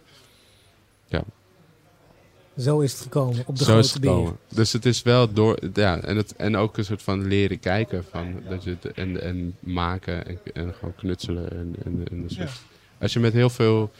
Zo 2.59 2.81
is 2.81 2.93
het 2.93 3.01
gekomen 3.01 3.43
op 3.47 3.57
de 3.59 3.64
Zo 3.64 3.79
is 3.79 3.90
grote 3.90 4.07
gekomen. 4.09 4.37
Dus 4.49 4.73
het 4.73 4.87
is 4.87 5.03
wel 5.03 5.33
door, 5.33 5.59
ja, 5.73 6.01
en, 6.01 6.17
het, 6.17 6.37
en 6.37 6.57
ook 6.57 6.77
een 6.79 6.85
soort 6.85 7.03
van 7.03 7.27
leren 7.27 7.59
kijken 7.61 8.05
van, 8.11 8.43
dat 8.49 8.64
je 8.64 8.77
het, 8.81 8.93
en, 8.93 9.23
en 9.23 9.57
maken 9.61 10.27
en, 10.27 10.38
en 10.53 10.75
gewoon 10.75 10.95
knutselen. 10.95 11.51
En, 11.51 11.75
en, 11.85 12.03
en 12.11 12.23
een 12.23 12.31
soort- 12.31 12.62
Als 13.01 13.12
je 13.12 13.21
met 13.21 13.33
heel 13.33 13.51
veel 13.51 13.90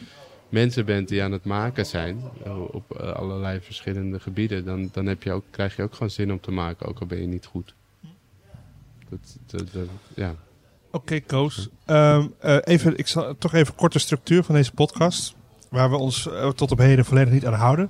mensen 0.49 0.85
bent 0.85 1.07
die 1.07 1.23
aan 1.23 1.31
het 1.31 1.43
maken 1.45 1.85
zijn, 1.85 2.21
op 2.71 2.97
eh, 2.99 3.11
allerlei 3.11 3.59
verschillende 3.61 4.19
gebieden, 4.19 4.65
dan, 4.65 4.89
dan 4.91 5.05
heb 5.05 5.23
je 5.23 5.31
ook, 5.31 5.43
krijg 5.51 5.75
je 5.75 5.83
ook 5.83 5.93
gewoon 5.93 6.09
zin 6.09 6.31
om 6.31 6.39
te 6.39 6.51
maken, 6.51 6.85
ook 6.87 6.99
al 6.99 7.07
ben 7.07 7.21
je 7.21 7.27
niet 7.27 7.45
goed. 7.45 7.73
Dat, 9.09 9.37
dat, 9.45 9.73
dat- 9.73 9.87
ja. 10.15 10.35
Oké, 10.91 11.19
Koos. 11.19 11.69
Ehm, 11.85 12.27
eh, 12.39 12.57
even, 12.61 12.97
ik 12.97 13.07
zal 13.07 13.35
toch 13.37 13.53
even 13.53 13.75
korte 13.75 13.99
structuur 13.99 14.43
van 14.43 14.55
deze 14.55 14.71
podcast. 14.71 15.35
Waar 15.69 15.89
we 15.89 15.97
ons 15.97 16.29
eh, 16.29 16.49
tot 16.49 16.71
op 16.71 16.77
heden 16.77 17.05
volledig 17.05 17.33
niet 17.33 17.45
aan 17.45 17.53
houden. 17.53 17.89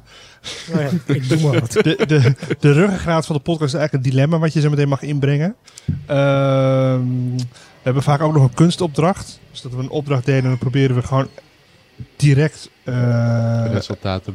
Nou 0.72 0.84
ja, 0.84 0.90
ik 1.14 1.30
doe 1.30 1.42
maar 1.42 1.60
wat. 1.60 1.72
De, 1.72 2.04
de, 2.08 2.34
de 2.60 2.72
ruggengraat 2.72 3.26
van 3.26 3.36
de 3.36 3.42
podcast 3.42 3.74
is 3.74 3.80
eigenlijk 3.80 4.06
een 4.06 4.12
dilemma 4.12 4.38
wat 4.38 4.54
je 4.54 4.62
zo 4.62 4.70
meteen 4.70 4.88
mag 4.88 5.02
inbrengen. 5.02 5.56
Ehm, 6.06 7.36
we 7.36 7.82
hebben 7.82 8.04
vaak 8.04 8.22
ook 8.22 8.34
nog 8.34 8.44
een 8.44 8.54
kunstopdracht. 8.54 9.40
Dus 9.52 9.62
dat 9.62 9.72
we 9.72 9.78
een 9.78 9.90
opdracht 9.90 10.26
delen 10.26 10.44
en 10.44 10.50
dan 10.50 10.58
proberen 10.58 10.96
we 10.96 11.02
gewoon 11.02 11.28
direct 12.16 12.70
eh, 12.84 12.94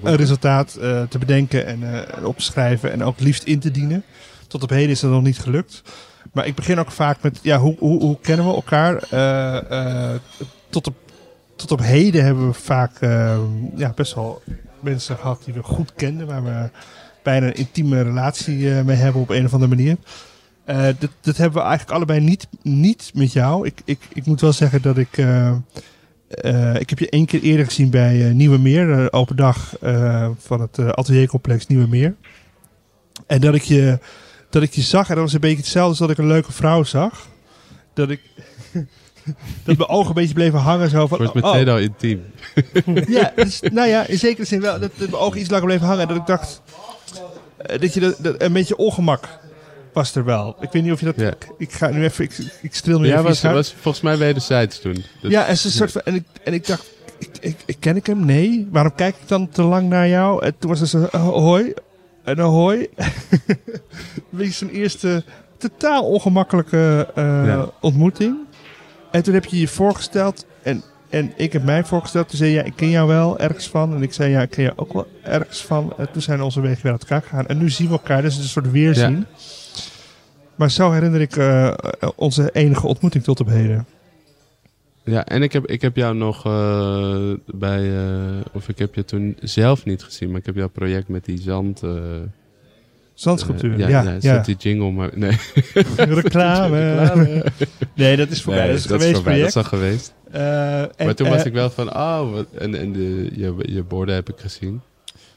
een 0.03 0.17
resultaat 0.17 0.75
eh, 0.75 1.03
te 1.03 1.19
bedenken 1.19 1.67
en 1.67 2.07
eh, 2.17 2.25
op 2.25 2.39
te 2.39 2.45
schrijven 2.45 2.93
en 2.93 3.05
ook 3.05 3.21
liefst 3.21 3.43
in 3.43 3.59
te 3.59 3.71
dienen. 3.71 4.05
Tot 4.47 4.63
op 4.63 4.71
heden 4.71 4.91
is 4.91 5.01
dat 5.01 5.11
nog 5.11 5.23
niet 5.23 5.39
gelukt. 5.39 5.83
Maar 6.33 6.47
ik 6.47 6.55
begin 6.55 6.79
ook 6.79 6.91
vaak 6.91 7.23
met, 7.23 7.39
ja, 7.43 7.59
hoe, 7.59 7.77
hoe, 7.79 8.01
hoe 8.01 8.19
kennen 8.21 8.47
we 8.47 8.55
elkaar? 8.55 9.03
Eh, 9.11 10.11
eh, 10.13 10.21
tot, 10.69 10.87
op, 10.87 10.95
tot 11.61 11.71
op 11.71 11.81
heden 11.81 12.25
hebben 12.25 12.47
we 12.47 12.53
vaak 12.53 13.01
eh, 13.01 13.39
ja, 13.77 13.93
best 13.95 14.15
wel 14.15 14.43
mensen 14.81 15.17
gehad 15.17 15.43
die 15.45 15.55
we 15.55 15.63
goed 15.63 15.95
kenden, 15.95 16.27
waar 16.27 16.45
we 16.45 16.71
bijna 17.23 17.47
een 17.47 17.55
intieme 17.55 18.03
relatie 18.03 18.75
eh, 18.75 18.85
mee 18.85 18.97
hebben 18.97 19.23
op 19.23 19.31
een 19.31 19.45
of 19.45 19.53
andere 19.53 19.75
manier. 19.75 19.97
Eh 20.65 20.83
dat, 20.99 21.11
dat 21.21 21.37
hebben 21.37 21.59
we 21.59 21.69
eigenlijk 21.69 21.97
allebei 21.97 22.21
niet, 22.21 22.49
niet 22.63 23.11
met 23.15 23.33
jou. 23.33 23.67
Ik, 23.67 23.81
ik, 23.85 23.99
ik 24.13 24.27
moet 24.27 24.41
wel 24.41 24.53
zeggen 24.53 24.83
dat 24.83 24.99
ik. 24.99 25.19
eh, 25.19 25.55
ik 26.79 26.91
heb 26.91 26.99
je 26.99 27.11
één 27.11 27.27
keer 27.27 27.43
eerder 27.43 27.65
gezien 27.67 27.91
bij 27.91 28.33
Nieuwe 28.33 28.59
Meer, 28.59 29.13
open 29.13 29.37
dag 29.37 29.75
van 30.39 30.61
het 30.61 30.79
ateliercomplex 30.79 31.67
Nieuwe 31.67 31.89
Meer. 31.89 32.15
En 33.27 33.41
dat 33.41 33.55
ik, 33.55 33.63
je, 33.63 33.99
dat 34.51 34.63
ik 34.63 34.73
je 34.73 34.81
zag, 34.81 35.09
en 35.09 35.15
dat 35.15 35.25
was 35.25 35.33
een 35.33 35.41
beetje 35.41 35.57
hetzelfde 35.57 35.89
als 35.89 35.99
dat 35.99 36.11
ik 36.11 36.19
een 36.19 36.27
leuke 36.27 36.53
vrouw 36.53 36.83
zag. 36.83 37.29
Dat 37.95 38.11
ik. 38.11 38.21
dat 39.65 39.77
mijn 39.77 39.89
ogen 39.89 40.09
een 40.09 40.15
beetje 40.15 40.35
bleven 40.35 40.59
hangen. 40.59 40.91
Zo 40.91 41.07
van, 41.07 41.19
wordt 41.19 41.35
oh, 41.37 41.43
meteen 41.53 41.69
al 41.69 41.79
intiem. 41.79 42.23
ja, 43.09 43.33
dus, 43.37 43.61
nou 43.73 43.89
ja, 43.89 44.07
in 44.07 44.19
zekere 44.19 44.47
zin 44.47 44.61
wel. 44.61 44.81
Dat, 44.81 44.91
dat 44.97 45.09
mijn 45.11 45.23
ogen 45.23 45.41
iets 45.41 45.51
langer 45.51 45.67
bleven 45.67 45.87
hangen. 45.87 46.03
En 46.03 46.09
dat 46.09 46.17
ik 46.17 46.27
dacht, 46.27 46.63
eh, 47.57 47.81
dat 47.81 47.95
je 47.95 48.01
dat, 48.01 48.17
dat- 48.19 48.43
een 48.43 48.53
beetje 48.53 48.77
ongemak 48.77 49.29
was 49.93 50.15
er 50.15 50.25
wel. 50.25 50.57
Ik 50.61 50.73
weet 50.73 50.83
niet 50.83 50.93
of 50.93 51.01
je 51.01 51.07
dat... 51.07 51.17
Ja. 51.17 51.29
Ik, 51.29 51.49
ik 51.59 51.73
ga 51.73 51.89
nu 51.89 52.05
even... 52.05 52.25
Ik, 52.25 52.37
ik 52.63 52.75
streel 52.75 53.01
nu 53.01 53.07
Ja, 53.07 53.25
even 53.25 53.53
was, 53.55 53.75
volgens 53.81 54.03
mij 54.05 54.19
wederzijds 54.19 54.81
toen. 54.81 55.05
Dat- 55.23 55.31
ja, 55.31 55.47
en, 55.47 55.57
ze 55.57 55.71
soort 55.71 55.93
van, 55.93 56.01
en, 56.05 56.15
ik, 56.15 56.25
en 56.45 56.53
ik 56.53 56.67
dacht, 56.67 56.91
ik, 57.41 57.77
ken 57.79 57.97
ik 57.97 58.07
hem? 58.07 58.25
Nee. 58.25 58.69
Waarom 58.71 58.95
kijk 58.95 59.15
ik 59.23 59.29
dan 59.29 59.49
te 59.49 59.63
lang 59.63 59.89
naar 59.89 60.09
jou? 60.09 60.45
En 60.45 60.55
toen 60.59 60.71
was 60.71 60.81
er 60.81 60.87
zo, 60.87 61.09
oh, 61.13 61.29
hoi. 61.29 61.73
En 62.25 62.39
een 62.39 62.45
hoi. 62.45 62.89
Beetje 64.31 64.53
zo'n 64.53 64.69
eerste 64.69 65.25
totaal 65.59 66.05
ongemakkelijke 66.05 67.09
eh, 67.15 67.25
Ja. 67.47 67.71
ontmoeting. 67.81 68.37
En 69.11 69.23
toen 69.23 69.35
heb 69.35 69.45
je 69.45 69.61
je 69.61 69.69
voorgesteld 69.69 70.47
en, 70.63 70.83
en 71.09 71.33
ik 71.37 71.53
heb 71.53 71.65
mij 71.65 71.85
voorgesteld. 71.85 72.29
Toen 72.29 72.39
zei 72.39 72.51
je, 72.51 72.57
ja, 72.57 72.63
ik 72.63 72.77
ken 72.77 72.91
jou 72.91 73.09
wel 73.09 73.39
ergens 73.39 73.69
van. 73.69 73.95
En 73.95 74.03
ik 74.03 74.13
zei, 74.13 74.31
ja, 74.31 74.43
ik 74.43 74.51
ken 74.51 74.63
jou 74.63 74.77
ook 74.77 74.93
wel 74.93 75.07
ergens 75.23 75.65
van. 75.65 75.93
En 75.97 76.11
toen 76.13 76.23
zijn 76.23 76.43
onze 76.43 76.61
wegen 76.61 76.83
weer 76.83 76.93
uit 76.93 77.01
elkaar 77.01 77.23
gegaan. 77.23 77.47
En 77.47 77.59
nu 77.59 77.71
zien 77.71 77.87
we 77.87 77.93
elkaar, 77.93 78.23
dus 78.23 78.35
het 78.35 78.45
is 78.45 78.55
een 78.55 78.63
soort 78.63 78.73
weerzien. 78.73 79.27
Maar 80.55 80.71
zo 80.71 80.91
herinner 80.91 81.21
ik 81.21 81.37
eh, 81.37 81.73
onze 82.17 82.51
enige 82.53 82.87
ontmoeting 82.87 83.25
tot 83.25 83.41
op 83.41 83.47
heden. 83.47 83.87
Ja, 85.05 85.25
en 85.25 85.43
ik 85.43 85.53
heb, 85.53 85.67
ik 85.67 85.83
heb 85.83 85.97
jou 85.97 86.15
nog 86.15 86.47
eh, 86.47 87.33
bij, 87.47 87.97
eh, 87.97 88.41
of 88.53 88.69
ik 88.69 88.79
heb 88.79 88.95
je 88.95 89.05
toen 89.05 89.37
zelf 89.41 89.85
niet 89.85 90.03
gezien, 90.03 90.31
maar 90.31 90.39
ik 90.39 90.47
heb 90.47 90.55
jouw 90.55 90.69
project 90.69 91.09
met 91.09 91.25
die 91.25 91.41
zand. 91.41 91.83
Zandsculptuur, 93.21 93.73
eh, 93.73 93.89
ja. 93.89 94.03
ja, 94.03 94.21
zet 94.21 94.45
die 94.45 94.57
jingle 94.59 94.91
maar. 94.91 95.11
Nee, 95.15 95.37
Reclame. 96.21 97.45
Nee, 97.95 98.17
dat 98.17 98.29
is 98.31 98.43
voorbij. 98.43 98.63
nee, 98.63 98.71
dat 98.73 98.81
is 98.81 98.87
geweest 98.87 99.15
voorbij, 99.15 99.39
dat 99.39 99.49
is 99.49 99.57
al 99.57 99.65
geweest. 99.65 100.13
Eh, 100.31 100.81
en, 100.81 100.89
maar 100.99 101.15
toen 101.15 101.27
eh, 101.27 101.33
was 101.33 101.45
ik 101.45 101.53
wel 101.53 101.71
van, 101.71 101.95
oh, 101.97 102.33
wat, 102.33 102.47
en, 102.59 102.75
en 102.75 102.93
de, 102.93 103.31
je, 103.37 103.55
je 103.63 103.83
borden 103.83 104.15
heb 104.15 104.29
ik 104.29 104.35
gezien. 104.39 104.81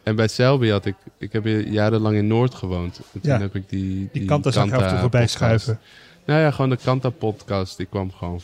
En 0.03 0.15
bij 0.15 0.27
Selby 0.27 0.69
had 0.69 0.85
ik, 0.85 0.95
ik 1.17 1.33
heb 1.33 1.45
jarenlang 1.65 2.15
in 2.15 2.27
Noord 2.27 2.53
gewoond. 2.55 2.97
En 3.13 3.21
toen 3.21 3.31
Ja. 3.31 3.39
heb 3.39 3.55
ik 3.55 3.63
die, 3.69 4.09
Die 4.11 4.25
kant 4.25 4.45
ik 4.45 4.55
af 4.55 4.91
en 4.91 4.99
voorbij 4.99 5.27
schuiven. 5.27 5.79
Nou 6.25 6.39
ja, 6.39 6.51
gewoon 6.51 6.69
de 6.69 6.77
Kanta 6.83 7.09
podcast, 7.09 7.77
die 7.77 7.85
kwam 7.85 8.11
gewoon 8.17 8.41
v- 8.41 8.43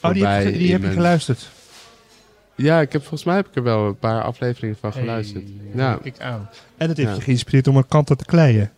Oh, 0.00 0.12
die 0.12 0.22
voorbij. 0.22 0.42
heb, 0.44 0.52
je, 0.52 0.58
die 0.58 0.66
in 0.66 0.72
heb 0.72 0.80
je 0.80 0.86
mijn- 0.86 0.98
geluisterd. 0.98 1.48
Ja, 2.56 2.80
ik 2.80 2.92
heb, 2.92 3.00
volgens 3.00 3.24
mij 3.24 3.36
heb 3.36 3.46
ik 3.48 3.54
er 3.54 3.62
wel 3.62 3.86
een 3.86 3.98
paar 3.98 4.22
afleveringen 4.22 4.76
van 4.80 4.92
geluisterd. 4.92 5.44
ja, 5.74 5.98
Ik 6.02 6.20
aan. 6.20 6.48
En 6.76 6.88
dat 6.88 6.96
heeft 6.96 7.08
Ja. 7.08 7.14
je 7.14 7.20
geïnspireerd 7.20 7.66
om 7.68 7.76
een 7.76 7.86
kant 7.86 8.06
te 8.06 8.16
kleien. 8.26 8.70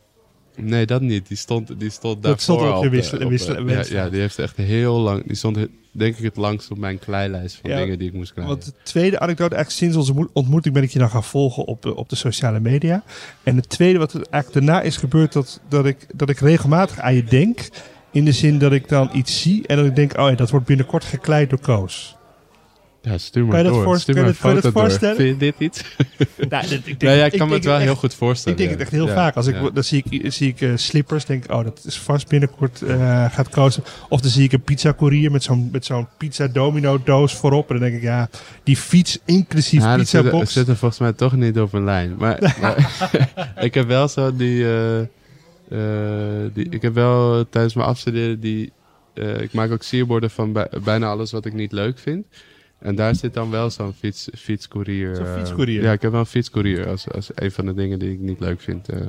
Nee, 0.57 0.87
dat 0.87 1.01
niet. 1.01 1.29
Die 1.29 1.37
stond, 1.37 1.81
die 1.81 1.91
stond 1.91 2.15
Dat 2.15 2.23
daarvoor 2.23 2.41
stond 2.41 2.61
op 2.61 2.67
al 2.67 2.83
je 2.83 2.91
de- 2.91 2.97
wissel- 2.97 3.19
op, 3.23 3.29
wissel- 3.29 3.57
eh, 3.57 3.69
ja, 3.69 3.85
ja, 3.89 4.11
die 4.11 4.21
heeft 4.21 4.39
echt 4.39 4.57
heel 4.57 4.99
lang... 4.99 5.27
Die 5.27 5.37
stond 5.37 5.59
denk 5.93 6.17
ik 6.17 6.25
het 6.25 6.37
langst 6.37 6.71
op 6.71 6.79
mijn 6.79 6.99
kleilijst 6.99 7.59
van 7.61 7.71
Ja, 7.71 7.77
dingen 7.77 7.99
die 7.99 8.09
ik 8.09 8.15
moest 8.15 8.33
kleien. 8.33 8.51
Want 8.51 8.65
de 8.65 8.73
tweede 8.83 9.19
anekdote, 9.19 9.55
eigenlijk 9.55 9.85
sinds 9.85 9.97
onze 9.97 10.15
mo- 10.21 10.31
ontmoeting 10.33 10.75
ben 10.75 10.83
ik 10.83 10.91
je 10.91 10.99
dan 10.99 11.11
gaan 11.11 11.25
volgen 11.25 11.65
op 11.65 11.83
de, 11.83 11.95
op 11.97 12.09
de 12.09 12.17
sociale 12.17 12.61
media. 12.61 13.03
En 13.43 13.57
het 13.57 13.69
tweede 13.69 13.99
wat 13.99 14.12
er 14.12 14.27
eigenlijk 14.31 14.67
daarna 14.67 14.83
is 14.83 14.97
gebeurd, 14.97 15.33
dat, 15.33 15.61
dat, 15.69 15.87
ik, 15.87 16.07
dat 16.15 16.29
ik 16.31 16.39
regelmatig 16.39 16.99
aan 16.99 17.15
je 17.15 17.25
denk. 17.25 17.69
In 18.11 18.25
de 18.25 18.33
zin 18.33 18.59
dat 18.59 18.73
ik 18.73 18.89
dan 18.89 19.11
iets 19.12 19.41
zie 19.43 19.67
en 19.67 19.77
dat 19.77 19.87
ik 19.87 19.97
denk, 19.97 20.19
oh 20.19 20.29
ja, 20.29 20.35
dat 20.35 20.51
wordt 20.51 20.67
binnenkort 20.67 21.05
gekleid 21.05 21.51
door 21.51 21.61
Koos. 21.61 22.17
Ja, 23.07 23.19
stuur 23.19 23.42
Kan 23.42 23.51
maar 23.51 23.59
je 23.59 23.64
dat 23.64 23.73
door. 23.75 23.83
voorst- 23.85 24.03
stuur 24.03 24.14
kan 24.14 24.25
je 24.25 24.31
maar 24.31 24.53
dat- 24.53 24.53
een 24.53 24.62
kan 24.62 24.73
je 24.73 24.81
foto 24.81 24.90
dat 24.90 24.99
door. 24.99 25.16
voorstellen? 25.16 25.16
Vind 25.16 25.40
je 25.40 25.47
dit 25.47 25.55
iets? 25.59 25.83
Nou, 26.49 26.69
dit- 26.69 26.87
ik 26.87 27.03
ja, 27.03 27.12
ja, 27.12 27.25
ik 27.25 27.33
ik 27.33 27.38
kan 27.38 27.49
me 27.49 27.55
het 27.55 27.64
wel 27.64 27.79
heel 27.79 27.95
goed 27.95 28.14
voorstellen. 28.14 28.59
Ik 28.59 28.64
denk 28.64 28.71
ja. 28.79 28.85
het 28.85 28.92
echt 28.92 28.97
heel 29.03 29.07
Ja, 29.09 29.14
vaak. 29.14 29.37
Als 29.37 29.47
ik, 29.47 29.55
ja. 29.55 29.71
Dan 29.71 29.85
zie 29.85 30.03
ik, 30.09 30.33
zie 30.33 30.49
ik 30.49 30.61
eh, 30.61 30.71
slippers, 30.75 31.25
denk 31.25 31.45
ik, 31.45 31.51
oh, 31.53 31.64
dat 31.64 31.81
is 31.87 31.99
vast 31.99 32.29
binnenkort 32.29 32.83
eh, 32.83 33.25
gaat 33.33 33.49
kozen. 33.49 33.85
Of 34.09 34.21
dan 34.21 34.31
zie 34.31 34.45
ik 34.45 34.53
een 34.53 34.62
pizza 34.62 34.95
courier 34.95 35.31
met 35.31 35.42
zo'n 35.42 35.69
met 35.73 35.85
zo'n 35.85 36.07
pizza 36.16 36.47
domino 36.49 37.01
doos 37.05 37.35
voorop. 37.35 37.71
En 37.71 37.79
dan 37.79 37.85
denk 37.88 37.97
ik, 37.97 38.03
ja, 38.03 38.29
die 38.64 38.77
fiets 38.77 39.19
inclusief 39.25 39.81
Ja, 39.83 39.88
dat 39.90 39.99
pizza 39.99 40.19
er- 40.23 40.31
box. 40.31 40.53
zit 40.53 40.69
er 40.69 40.77
volgens 40.77 41.01
mij 41.01 41.12
toch 41.12 41.37
niet 41.37 41.59
op 41.61 41.73
een 41.73 41.85
lijn. 41.85 42.14
Maar, 42.19 42.55
maar 42.61 43.01
ik 43.64 43.75
heb 43.75 43.87
wel 43.87 44.09
zo 44.09 44.37
die, 44.37 44.64
eh, 44.64 45.01
eh, 45.71 46.51
die... 46.53 46.69
Ik 46.69 46.83
heb 46.83 46.95
wel 46.95 47.45
tijdens 47.51 47.75
mijn 47.75 47.88
afstuderen 47.88 48.40
die... 48.40 48.73
eh, 49.14 49.40
ik 49.40 49.53
maak 49.53 49.71
ook 49.73 49.83
sierborden 49.83 50.31
van 50.31 50.53
bij- 50.53 50.71
bijna 50.85 51.07
alles 51.07 51.31
wat 51.33 51.45
ik 51.47 51.53
niet 51.53 51.73
leuk 51.73 51.99
vind. 51.99 52.27
En 52.87 52.94
daar 52.94 53.14
zit 53.14 53.35
dan 53.35 53.51
wel 53.51 53.70
zo'n 53.70 53.92
fiets, 53.92 54.29
fietscourier. 54.37 55.14
Zo'n 55.14 55.27
eh, 55.27 55.37
fietscourier? 55.37 55.83
ja, 55.83 55.92
ik 55.92 56.03
heb 56.03 56.11
wel 56.11 56.20
een 56.20 56.27
fietscourier 56.27 56.88
als, 56.88 57.11
als 57.11 57.31
een 57.35 57.53
van 57.53 57.66
de 57.66 57.75
dingen 57.75 57.99
die 57.99 58.12
ik 58.12 58.18
niet 58.18 58.40
leuk 58.40 58.61
vind 58.61 58.88
eh, 58.88 59.01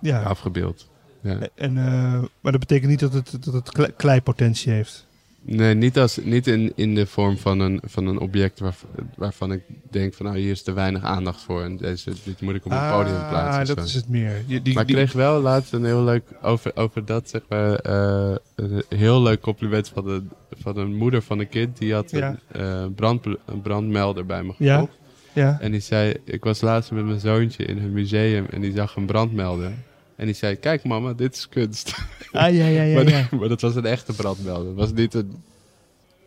ja. 0.00 0.22
afgebeeld. 0.22 0.88
Ja. 1.20 1.38
En, 1.54 1.78
eh, 1.78 2.22
maar 2.40 2.52
dat 2.52 2.60
betekent 2.60 2.90
niet 2.90 3.00
dat 3.00 3.12
het, 3.12 3.44
dat 3.44 3.54
het 3.54 3.70
kle- 3.70 3.92
kleipotentie 3.96 4.72
heeft. 4.72 5.06
Nee, 5.42 5.74
niet, 5.74 5.98
als, 5.98 6.16
niet 6.22 6.46
in, 6.46 6.72
in 6.76 6.94
de 6.94 7.06
vorm 7.06 7.36
van 7.38 7.60
een, 7.60 7.80
van 7.84 8.06
een 8.06 8.18
object 8.18 8.58
waarv- 8.60 8.82
waarvan 9.16 9.52
ik 9.52 9.62
denk 9.90 10.14
van 10.14 10.26
nou 10.26 10.38
hier 10.38 10.50
is 10.50 10.62
te 10.62 10.72
weinig 10.72 11.02
aandacht 11.02 11.40
voor. 11.42 11.62
En 11.62 11.76
deze, 11.76 12.12
dit 12.24 12.40
moet 12.40 12.54
ik 12.54 12.64
op 12.64 12.72
een 12.72 12.90
podium 12.90 13.28
plaatsen. 13.28 13.60
Ah, 13.60 13.66
dat 13.66 13.78
zo. 13.78 13.84
is 13.84 13.94
het 13.94 14.08
meer. 14.08 14.42
Je- 14.46 14.62
die, 14.62 14.72
maar 14.74 14.82
ik 14.82 14.88
die- 14.88 14.96
kreeg 14.96 15.12
wel 15.12 15.40
laatst 15.40 15.72
een 15.72 15.84
heel 15.84 16.02
leuk, 16.04 16.22
over, 16.42 16.76
over 16.76 17.04
dat 17.04 17.28
zeg 17.28 17.40
maar, 17.48 17.74
eh, 17.74 18.34
een 18.54 18.82
heel 18.88 19.22
leuk 19.22 19.40
compliment 19.40 19.88
van, 19.88 20.04
de, 20.04 20.22
van 20.58 20.76
een 20.76 20.96
moeder 20.96 21.22
van 21.22 21.38
een 21.38 21.48
kind. 21.48 21.78
Die 21.78 21.92
had 21.94 22.10
Ja. 22.10 22.36
een, 22.52 22.60
eh, 22.62 22.84
brand, 22.94 23.24
een 23.46 23.60
brandmelder 23.62 24.26
bij 24.26 24.42
me 24.42 24.52
Ja. 24.58 24.74
gekocht. 24.78 24.98
ja. 25.32 25.58
En 25.60 25.70
die 25.70 25.80
zei, 25.80 26.14
ik 26.24 26.44
was 26.44 26.60
laatst 26.60 26.90
met 26.90 27.04
mijn 27.04 27.20
zoontje 27.20 27.64
in 27.64 27.78
een 27.78 27.92
museum 27.92 28.46
en 28.50 28.60
die 28.60 28.72
zag 28.72 28.96
een 28.96 29.06
brandmelder. 29.06 29.72
En 30.18 30.26
die 30.26 30.34
zei, 30.34 30.54
kijk 30.54 30.84
mama, 30.84 31.12
dit 31.12 31.34
is 31.34 31.48
kunst. 31.48 31.94
Ah, 32.32 32.54
ja, 32.54 32.66
ja, 32.66 32.82
ja. 32.82 32.94
maar, 33.02 33.08
ja. 33.08 33.28
maar 33.30 33.48
dat 33.48 33.60
was 33.60 33.74
een 33.74 33.86
echte 33.86 34.12
brandmelder. 34.12 34.66
Het 34.66 34.76
was 34.76 34.92
niet 34.92 35.14
een 35.14 35.42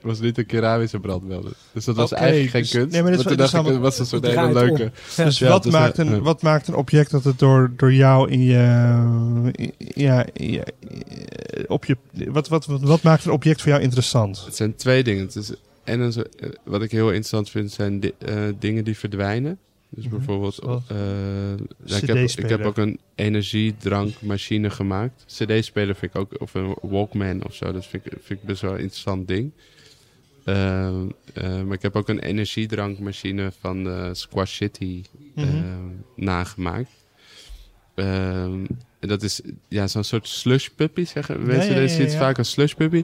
was 0.01 0.19
niet 0.19 0.37
een 0.37 0.45
keramische 0.45 0.99
brandmelder. 0.99 1.51
Dus 1.73 1.85
dat 1.85 1.95
was 1.95 2.11
eigenlijk 2.11 2.51
geen 2.51 2.61
dus- 2.61 2.71
kunst. 2.71 2.91
nee, 2.91 3.03
maar 3.03 3.11
dat 3.11 3.37
dacht 3.37 3.67
ik, 3.67 3.79
was 3.79 3.99
een 3.99 4.05
soort 4.05 4.25
hele 4.25 4.53
leuke. 4.53 4.91
Ja. 5.15 5.23
Dus 5.23 5.39
Ja, 5.39 5.49
wat, 5.49 5.63
dus, 5.63 5.71
maakt 5.71 5.99
eh, 5.99 6.05
een, 6.05 6.11
ja. 6.11 6.19
wat 6.21 6.41
maakt 6.41 6.67
een 6.67 6.75
object 6.75 7.11
dat 7.11 7.23
het 7.23 7.39
door, 7.39 7.71
door 7.77 7.93
jou 7.93 8.29
in 8.29 8.41
je, 8.41 8.57
ja, 9.77 10.25
ja, 10.33 10.63
op 11.67 11.85
je 11.85 11.97
wat, 12.11 12.47
wat, 12.47 12.65
wat, 12.65 12.81
wat 12.81 13.01
maakt 13.01 13.25
een 13.25 13.31
object 13.31 13.61
voor 13.61 13.69
jou 13.69 13.81
interessant? 13.83 14.45
Het 14.45 14.55
zijn 14.55 14.75
twee 14.75 15.03
dingen. 15.03 15.25
Het 15.25 15.35
is, 15.35 15.51
en 15.83 15.99
een, 15.99 16.13
eh, 16.13 16.49
wat 16.63 16.81
ik 16.81 16.91
heel 16.91 17.07
interessant 17.07 17.49
vind, 17.49 17.71
zijn 17.71 17.99
di- 17.99 18.13
eh, 18.17 18.35
dingen 18.59 18.83
die 18.83 18.97
verdwijnen. 18.97 19.57
Dus 19.93 20.05
Mhm, 20.05 20.15
bijvoorbeeld, 20.15 20.59
eh, 20.59 20.67
ja, 21.83 21.95
ik, 21.97 22.07
heb, 22.07 22.17
ik 22.17 22.49
heb 22.49 22.61
ook 22.63 22.77
een 22.77 22.99
energiedrankmachine 23.15 24.69
gemaakt. 24.69 25.23
CD-speler 25.27 25.95
vind 25.95 26.15
ik 26.15 26.21
ook, 26.21 26.41
of 26.41 26.53
een 26.53 26.75
Walkman 26.81 27.43
of 27.45 27.53
zo. 27.53 27.71
Dat 27.71 27.85
vind 27.85 28.05
ik, 28.05 28.11
vind 28.21 28.39
ik 28.39 28.45
best 28.45 28.61
wel 28.61 28.71
een 28.71 28.79
interessant 28.79 29.27
ding. 29.27 29.51
Ehm, 30.45 31.05
eh, 31.33 31.61
maar 31.61 31.75
ik 31.75 31.81
heb 31.81 31.95
ook 31.95 32.09
een 32.09 32.19
energiedrankmachine 32.19 33.51
van 33.59 33.89
eh, 33.89 34.09
Squash 34.11 34.55
City 34.55 35.03
ehm, 35.35 35.89
nagemaakt. 36.15 36.91
Ehm, 37.95 38.65
en 38.99 39.07
dat 39.07 39.23
is 39.23 39.41
ja, 39.67 39.87
zo'n 39.87 40.03
soort 40.03 40.27
slush 40.27 40.67
puppy, 40.67 41.05
zeggen 41.05 41.45
mensen. 41.45 41.73
ja, 41.73 41.81
Je 41.81 41.87
ja, 41.87 41.95
ziet 41.95 42.11
ja. 42.11 42.17
vaak 42.17 42.37
als 42.37 42.51
slush 42.51 42.73
puppy. 42.73 43.03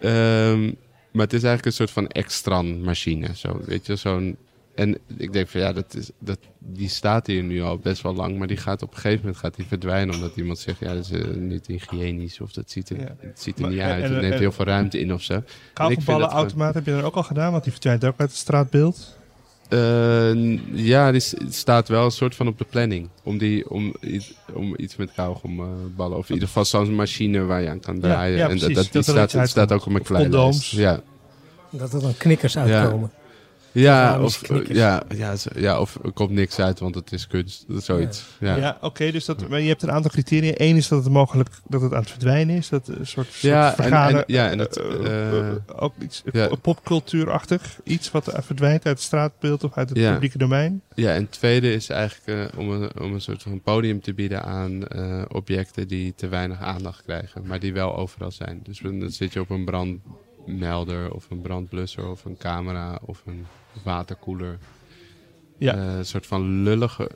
Ehm, 0.00 0.64
maar 1.10 1.24
het 1.24 1.32
is 1.32 1.42
eigenlijk 1.42 1.64
een 1.64 1.72
soort 1.72 1.90
van 1.90 2.08
extra 2.08 2.62
machine. 2.62 3.28
Zo, 3.34 3.60
weet 3.64 3.86
je, 3.86 3.96
zo'n... 3.96 4.36
En 4.80 4.98
ik 5.16 5.32
denk 5.32 5.48
van 5.48 5.60
ja, 5.60 5.72
dat 5.72 5.94
is, 5.94 6.10
dat, 6.18 6.38
die 6.58 6.88
staat 6.88 7.26
hier 7.26 7.42
nu 7.42 7.62
al 7.62 7.78
best 7.78 8.02
wel 8.02 8.14
lang. 8.14 8.38
Maar 8.38 8.46
die 8.46 8.56
gaat 8.56 8.82
op 8.82 8.90
een 8.90 8.96
gegeven 8.96 9.18
moment 9.20 9.36
gaat 9.36 9.56
die 9.56 9.66
verdwijnen. 9.66 10.14
Omdat 10.14 10.36
iemand 10.36 10.58
zegt, 10.58 10.78
ja, 10.78 10.94
dat 10.94 11.04
is 11.04 11.10
eh, 11.10 11.34
niet 11.34 11.66
hygiënisch. 11.66 12.40
Of 12.40 12.52
dat 12.52 12.70
ziet 12.70 12.90
er, 12.90 12.98
Ja. 13.00 13.14
het 13.18 13.40
ziet 13.42 13.54
er 13.56 13.60
Maar- 13.62 13.70
niet 13.70 13.80
en- 13.80 13.86
uit. 13.90 14.02
Het 14.02 14.12
neemt 14.20 14.32
en- 14.32 14.38
heel 14.38 14.52
veel 14.52 14.64
ruimte 14.64 15.00
in 15.00 15.12
of 15.12 15.22
zo. 15.22 15.42
Kauwgomballenautomaat 15.72 16.74
heb 16.74 16.84
je 16.86 16.90
dan 16.92 17.02
ook 17.02 17.14
al 17.14 17.22
gedaan, 17.22 17.50
want 17.52 17.62
die 17.62 17.72
verdwijnt 17.72 18.04
ook 18.04 18.14
uit 18.16 18.28
het 18.30 18.38
straatbeeld. 18.38 19.18
Eh, 19.68 20.34
ja, 20.76 21.12
die 21.12 21.22
staat 21.48 21.88
wel 21.88 22.04
een 22.04 22.10
soort 22.10 22.34
van 22.34 22.46
op 22.48 22.58
de 22.58 22.64
planning. 22.64 23.08
Om, 23.24 23.38
die, 23.38 23.70
om, 23.70 23.94
iets, 24.00 24.34
om 24.52 24.74
iets 24.76 24.96
met 24.96 25.12
kauwgomballen. 25.14 26.16
Of 26.18 26.28
in 26.28 26.34
ieder 26.34 26.48
geval 26.48 26.64
zo'n 26.64 26.94
machine 26.94 27.44
waar 27.44 27.62
je 27.62 27.68
aan 27.68 27.80
kan 27.80 28.00
draaien. 28.00 28.36
ja, 28.36 28.48
en 28.48 28.56
precies. 28.58 28.74
dat, 28.74 28.84
die 28.84 28.92
Dat 28.92 29.16
er 29.16 29.28
staat, 29.28 29.48
staat 29.48 29.72
ook 29.72 29.86
op 29.86 29.92
mijn 29.92 30.04
kleine. 30.04 30.52
Ja, 30.60 31.00
Dat 31.70 31.92
er 31.92 32.00
dan 32.00 32.16
knikkers 32.16 32.58
uitkomen. 32.58 33.10
Ja, 33.72 34.22
of, 34.22 34.40
ja, 34.68 35.02
ja, 35.16 35.34
ja, 35.54 35.80
of 35.80 35.98
er 36.04 36.12
komt 36.12 36.30
niks 36.30 36.58
uit, 36.58 36.78
want 36.78 36.94
het 36.94 37.12
is 37.12 37.26
kunst. 37.26 37.64
Zoiets. 37.68 38.24
Ja. 38.40 38.56
Ja, 38.56 38.78
oké, 38.80 39.10
dus 39.10 39.24
dat, 39.24 39.48
maar 39.48 39.60
je 39.60 39.68
hebt 39.68 39.82
een 39.82 39.90
aantal 39.90 40.10
criteria. 40.10 40.52
Eén 40.56 40.76
is 40.76 40.88
dat 40.88 41.04
het 41.04 41.12
mogelijk 41.12 41.48
dat 41.68 41.80
het 41.80 41.92
aan 41.92 42.00
het 42.00 42.10
verdwijnen 42.10 42.56
is. 42.56 42.68
Dat 42.68 42.88
een 42.88 43.06
soort, 43.06 43.26
soort 43.26 43.40
Ja, 43.40 43.78
en- 43.78 44.24
ja, 44.26 44.50
en 44.50 44.58
het, 44.58 44.76
eh, 44.76 45.38
eh, 45.48 45.54
ook 45.76 45.94
iets 45.98 46.22
ja. 46.32 46.48
popcultuurachtig. 46.62 47.80
Iets 47.84 48.10
wat 48.10 48.32
verdwijnt 48.36 48.84
uit 48.86 48.96
het 48.96 49.04
straatbeeld 49.06 49.64
of 49.64 49.76
uit 49.76 49.88
het 49.88 49.98
publieke 50.12 50.38
domein. 50.38 50.82
Ja, 50.94 51.14
en 51.14 51.22
het 51.22 51.32
tweede 51.32 51.72
is 51.72 51.88
eigenlijk 51.88 52.52
eh, 52.52 52.58
om, 52.58 52.70
een, 52.70 52.90
om 53.00 53.14
een 53.14 53.20
soort 53.20 53.42
van 53.42 53.60
podium 53.60 54.00
te 54.00 54.14
bieden 54.14 54.42
aan 54.44 54.82
objecten 55.28 55.88
die 55.88 56.14
te 56.16 56.28
weinig 56.28 56.60
aandacht 56.60 57.02
krijgen, 57.02 57.42
maar 57.46 57.60
die 57.60 57.72
wel 57.72 57.96
overal 57.96 58.30
zijn. 58.30 58.60
Dus 58.62 58.78
dan 58.78 59.10
zit 59.10 59.32
je 59.32 59.40
op 59.40 59.50
een 59.50 59.64
brandmelder 59.64 61.12
of 61.12 61.30
een 61.30 61.40
brandblusser 61.40 62.10
of 62.10 62.24
een 62.24 62.36
camera 62.36 62.98
of 63.04 63.22
een 63.26 63.46
waterkoeler. 63.82 64.58
Ja. 65.58 65.74
Eh, 65.74 65.96
een 65.98 66.04
soort 66.06 66.26
van 66.26 66.62
lullige. 66.62 67.10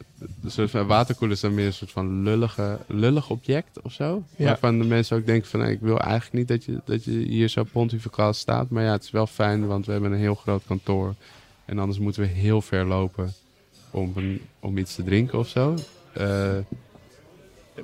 Een 0.45 0.51
soort 0.51 0.71
van 0.71 0.87
waterkoeler 0.87 1.35
is 1.35 1.41
dan 1.41 1.55
meer 1.55 1.67
een 1.67 1.73
soort 1.73 1.91
van 1.91 2.23
lullige, 2.23 2.79
lullig 2.87 3.31
object 3.31 3.83
of 3.83 3.93
zo. 3.93 4.23
Ja. 4.37 4.45
Waarvan 4.47 4.79
de 4.79 4.85
mensen 4.85 5.17
ook 5.17 5.27
denken 5.27 5.49
van 5.51 5.61
nou, 5.61 5.73
ik 5.73 5.81
wil 5.81 5.99
eigenlijk 5.99 6.33
niet 6.33 6.49
dat 6.49 6.65
je, 6.65 6.81
dat 6.85 7.05
je 7.05 7.11
hier 7.11 7.49
zo 7.49 7.65
pontificaal 7.73 8.33
staat. 8.33 8.71
Maar 8.71 8.83
ja, 8.85 8.93
het 8.93 9.03
is 9.03 9.11
wel 9.11 9.27
fijn, 9.27 9.67
want 9.67 9.87
we 9.87 9.93
hebben 9.93 10.13
een 10.13 10.19
heel 10.19 10.35
groot 10.35 10.63
kantoor. 10.67 11.15
En 11.65 11.79
anders 11.79 11.99
moeten 11.99 12.23
we 12.23 12.29
heel 12.29 12.63
ver 12.63 12.85
lopen 12.85 13.33
om, 13.91 14.13
een, 14.17 14.41
om 14.61 14.79
iets 14.79 14.95
te 14.95 15.03
drinken 15.05 15.39
of 15.39 15.49
zo. 15.49 15.75
Eh, 16.13 16.53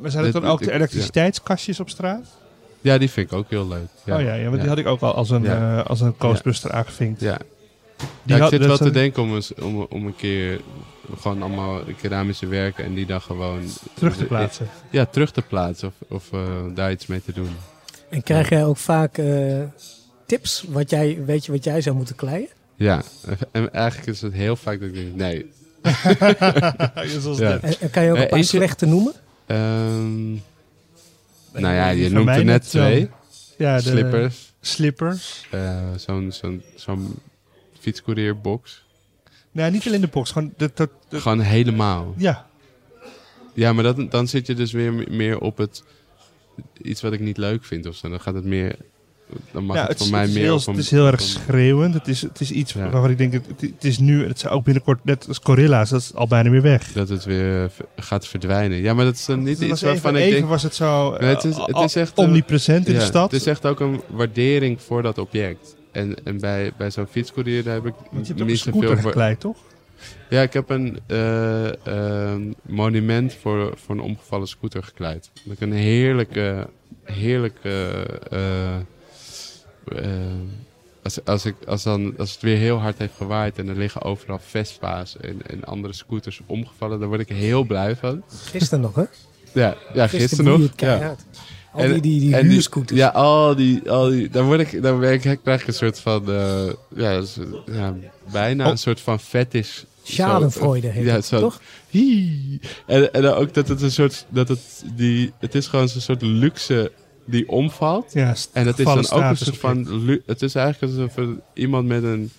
Maar 0.01 0.11
zijn 0.11 0.25
het 0.25 0.33
dan 0.33 0.45
ook 0.47 0.63
de 0.63 0.73
elektriciteitskastjes 0.73 1.81
op 1.81 1.89
straat? 1.91 2.39
ja, 2.81 2.99
die 2.99 3.11
vind 3.11 3.31
ik 3.33 3.39
ook 3.39 3.51
heel 3.51 3.69
leuk. 3.69 3.89
Ja. 4.05 4.17
Oh 4.17 4.23
ja, 4.23 4.35
ja 4.35 4.49
want 4.49 4.61
die 4.61 4.69
had 4.69 4.79
ik 4.79 4.87
ook 4.87 5.01
al 5.01 5.15
als 5.15 5.31
een, 5.31 5.43
Ja. 5.43 5.79
eh, 5.81 5.87
als 5.87 6.01
een 6.01 6.15
Ghostbuster 6.19 6.73
aangevinkt. 6.73 7.21
Ja. 7.21 7.39
Die 8.23 8.37
ja, 8.37 8.45
ik 8.45 8.51
zit 8.51 8.67
wel 8.67 8.77
zijn- 8.77 8.89
te 8.93 8.99
denken 8.99 9.23
om, 9.23 9.35
eens, 9.35 9.55
om, 9.55 9.87
om 9.91 10.07
een 10.07 10.17
keer 10.17 10.61
gewoon 11.21 11.43
allemaal 11.43 11.81
keramische 12.01 12.47
werken 12.47 12.85
en 12.85 12.95
die 12.95 13.07
dan 13.07 13.21
gewoon 13.21 13.61
Terug 13.95 14.17
te 14.17 14.25
plaatsen. 14.25 14.69
Ja, 14.91 15.05
terug 15.07 15.33
te 15.33 15.43
plaatsen 15.43 15.89
of, 15.89 15.95
of 16.17 16.33
eh, 16.33 16.41
daar 16.75 16.91
iets 16.93 17.07
mee 17.07 17.23
te 17.25 17.33
doen. 17.33 17.51
En 18.09 18.23
krijg 18.23 18.49
jij 18.49 18.65
ook 18.65 18.77
vaak 18.77 19.19
eh, 19.19 19.63
tips? 20.27 20.65
Wat 20.69 20.91
jij, 20.91 21.19
weet 21.25 21.45
je 21.47 21.53
wat 21.53 21.65
jij 21.65 21.81
zou 21.81 21.97
moeten 21.97 22.15
kleien? 22.17 22.49
Ja, 22.77 23.03
en 23.53 23.73
eigenlijk 23.73 24.09
is 24.11 24.21
het 24.21 24.33
heel 24.33 24.57
vaak 24.57 24.81
dat 24.81 24.89
ik 24.89 24.95
denk, 24.95 25.15
nee. 25.15 25.51
Zoals 27.21 27.39
Ja. 27.39 27.53
dit. 27.53 27.63
En, 27.63 27.81
en 27.81 27.91
kan 27.91 28.03
je 28.05 28.11
ook 28.11 28.17
Eh, 28.17 28.23
een 28.23 28.29
paar 28.29 28.39
eentje- 28.39 28.57
slechte 28.57 28.87
noemen? 28.87 29.13
Ehm, 29.47 30.31
nou 31.63 31.75
ja, 31.75 31.89
je 31.89 32.09
noemt 32.11 32.29
er 32.29 32.45
net 32.45 32.69
twee. 32.71 33.09
Ja, 33.59 33.77
de 33.77 33.83
Slippers. 33.83 34.53
Slippers. 34.61 35.47
eh, 35.51 35.79
Zo'n 35.97 36.33
zo'n 36.33 36.63
zo'n 36.77 37.15
fietscourierbox. 37.81 38.85
Nou, 39.53 39.71
niet 39.73 39.87
alleen 39.87 40.01
de 40.01 40.07
box. 40.09 40.31
Gewoon 40.31 40.53
de, 40.57 40.71
de, 40.75 40.89
de- 41.09 41.21
Gewoon 41.21 41.41
helemaal. 41.41 42.15
ja, 42.17 42.47
Ja, 43.55 43.73
maar 43.73 43.85
dat, 43.85 44.11
dan 44.11 44.29
zit 44.29 44.47
je 44.47 44.55
dus 44.55 44.73
weer 44.73 44.93
meer 45.11 45.39
op 45.39 45.57
het... 45.59 45.83
Iets 46.83 47.01
wat 47.01 47.13
ik 47.13 47.21
niet 47.21 47.37
leuk 47.37 47.65
vind 47.65 47.87
of 47.87 47.95
zo. 47.97 48.09
Dan 48.09 48.21
gaat 48.21 48.35
het 48.35 48.45
meer... 48.45 48.77
Dan 49.53 49.65
mag 49.65 49.77
ja, 49.77 49.83
het 49.83 49.91
het, 49.91 49.99
voor 49.99 50.11
mij 50.11 50.27
meer 50.27 50.37
heel, 50.43 50.55
op 50.57 50.67
een- 50.67 50.73
het 50.75 50.83
is 50.83 50.91
heel 50.91 51.07
erg 51.07 51.21
schreeuwend. 51.21 51.95
Het 51.95 52.09
is, 52.09 52.23
het 52.23 52.41
is 52.41 52.51
iets 52.51 52.73
Ja. 52.73 52.89
waarvan 52.91 53.11
ik 53.11 53.19
denk, 53.19 53.33
het, 53.33 53.45
het 53.61 53.85
is 53.85 53.99
nu, 53.99 54.27
het 54.27 54.39
zou 54.39 54.55
ook 54.55 54.65
binnenkort, 54.65 55.05
net 55.05 55.25
als 55.29 55.39
Gorilla's, 55.43 55.91
dat 55.91 56.01
is 56.01 56.15
al 56.15 56.27
bijna 56.27 56.51
weer 56.51 56.63
weg. 56.63 56.93
Dat 56.93 57.09
het 57.09 57.25
weer 57.25 57.71
gaat 57.97 58.27
verdwijnen. 58.27 58.79
Ja, 58.79 58.95
maar 58.95 59.05
dat 59.05 59.15
is 59.15 59.25
dan 59.27 59.43
niet 59.43 59.61
iets 59.61 59.83
waarvan 59.83 60.11
even, 60.15 60.21
ik 60.21 60.27
even 60.27 60.33
denk... 60.39 60.49
was 60.49 60.63
het 60.63 60.75
zo 60.75 61.17
Nee, 61.21 61.35
het 61.35 61.45
is- 61.45 61.57
eh, 61.57 61.67
het 61.67 61.77
is 61.77 61.97
echt, 61.97 62.19
eh, 62.19 62.25
omnipresent 62.25 62.87
in 62.87 62.93
Ja, 62.93 62.99
de 62.99 63.05
stad. 63.05 63.31
Het 63.31 63.41
is 63.41 63.47
echt 63.47 63.67
ook 63.67 63.81
een 63.81 64.01
waardering 64.07 64.83
voor 64.83 65.03
dat 65.03 65.19
object. 65.19 65.77
En, 65.93 66.25
en 66.25 66.41
bij, 66.41 66.73
bij 66.77 66.91
zo'n 66.91 67.07
fietscourier 67.07 67.65
daar 67.65 67.75
heb 67.75 67.87
ik 67.87 67.95
Want 68.11 68.27
je 68.27 68.35
hebt 68.35 68.47
niet 68.47 68.59
zoveel... 68.59 68.95
wa- 68.95 69.01
gekleid, 69.01 69.41
toch? 69.41 69.57
Ja, 70.29 70.43
ik 70.43 70.53
heb 70.53 70.71
een 70.71 71.01
eh, 71.07 71.87
ehm, 71.87 72.53
monument 72.63 73.35
voor, 73.35 73.73
voor 73.77 73.95
een 73.95 74.01
omgevallen 74.01 74.49
scooter 74.49 74.83
gekleid. 74.83 75.31
Dat 75.45 75.53
ik 75.53 75.61
een 75.61 75.73
heerlijke, 75.73 76.69
heerlijke... 77.05 78.07
eh, 78.31 78.77
eh, 78.77 78.83
als, 81.03 81.25
als, 81.25 81.45
ik, 81.45 81.55
als, 81.67 81.83
dan, 81.83 82.15
als 82.19 82.33
het 82.33 82.43
weer 82.43 82.57
heel 82.57 82.79
hard 82.79 82.99
heeft 82.99 83.17
gewaaid 83.17 83.59
en 83.59 83.69
er 83.69 83.77
liggen 83.77 84.03
overal 84.03 84.39
Vespa's 84.39 85.17
en, 85.17 85.41
en 85.47 85.65
andere 85.65 85.93
scooters 85.93 86.41
omgevallen, 86.47 86.99
daar 86.99 87.09
word 87.09 87.21
ik 87.21 87.29
heel 87.29 87.65
blij 87.65 87.97
van. 87.97 88.23
Gisteren 88.29 88.81
nog, 88.81 88.95
hè? 88.95 89.05
Ja, 89.53 89.77
ja 89.95 90.07
gisteren 90.07 90.45
woei 90.45 90.59
nog. 90.59 90.71
Ja. 90.77 91.17
Al 91.73 91.81
En- 91.81 91.93
die, 91.93 92.01
die, 92.01 92.21
die 92.21 92.35
en 92.37 92.43
die- 92.43 92.51
huurscooters. 92.51 92.99
Ja, 92.99 93.09
al 93.09 93.57
die, 93.57 93.91
al 93.91 94.09
die, 94.11 94.29
dan, 94.29 94.47
word 94.47 94.61
ik, 94.61 94.83
dan 94.83 95.01
ben 95.01 95.13
ik, 95.13 95.39
krijg 95.43 95.61
ik 95.61 95.67
een 95.67 95.75
soort 95.75 95.99
van, 96.01 96.31
eh, 96.31 96.67
ja, 96.95 97.23
ja, 97.67 97.95
bijna 98.33 98.65
Oh. 98.65 98.71
een 98.71 98.79
soort 98.79 99.01
van 99.01 99.21
fetish. 99.21 99.83
Schadenfreude 100.03 100.87
heet 100.87 101.05
ja, 101.05 101.15
het, 101.15 101.25
zo- 101.25 101.41
toch? 101.41 101.61
Hie. 101.89 102.61
En, 102.87 103.13
en 103.13 103.23
dan 103.23 103.35
ook 103.35 103.55
dat 103.55 103.69
het 103.69 103.83
een 103.83 103.91
soort, 103.93 104.27
dat 104.29 104.49
het, 104.49 104.85
die, 104.95 105.33
het 105.39 105.55
is 105.55 105.67
gewoon 105.67 105.89
zo'n 105.89 106.01
soort 106.01 106.23
luxe 106.23 106.93
die 107.25 107.49
omvalt. 107.49 108.13
Ja, 108.13 108.35
En 108.53 108.67
het 108.67 108.79
is 108.79 108.85
dan 108.85 108.93
ook 108.93 108.99
een 108.99 109.05
status 109.05 109.45
soort 109.45 109.59
van, 109.59 110.05
lu- 110.05 110.23
het 110.27 110.43
is 110.43 110.55
eigenlijk 110.55 110.93
alsof 110.99 111.27
iemand 111.55 111.87
met 111.87 112.03
een 112.03 112.31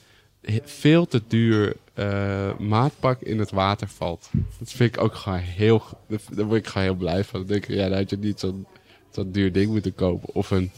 veel 0.65 1.07
te 1.07 1.21
duur 1.27 1.75
eh, 1.93 2.49
maatpak 2.59 3.21
in 3.21 3.39
het 3.39 3.51
water 3.51 3.87
valt. 3.95 4.29
Dat 4.59 4.71
vind 4.71 4.95
ik 4.95 5.01
ook 5.01 5.15
gewoon 5.15 5.37
heel, 5.39 5.83
daar 6.31 6.45
word 6.45 6.59
ik 6.59 6.67
gewoon 6.67 6.83
heel 6.87 6.95
blij 6.95 7.23
van. 7.23 7.39
Dan 7.39 7.47
denk 7.49 7.65
ik, 7.67 7.75
ja, 7.75 7.89
dan 7.89 7.97
had 7.97 8.09
je 8.09 8.17
niet 8.17 8.39
zo'n 8.39 8.65
zo'n 9.11 9.31
duur 9.31 9.51
ding 9.51 9.71
moeten 9.71 9.95
kopen. 9.95 10.33
Of 10.33 10.51
een 10.51 10.71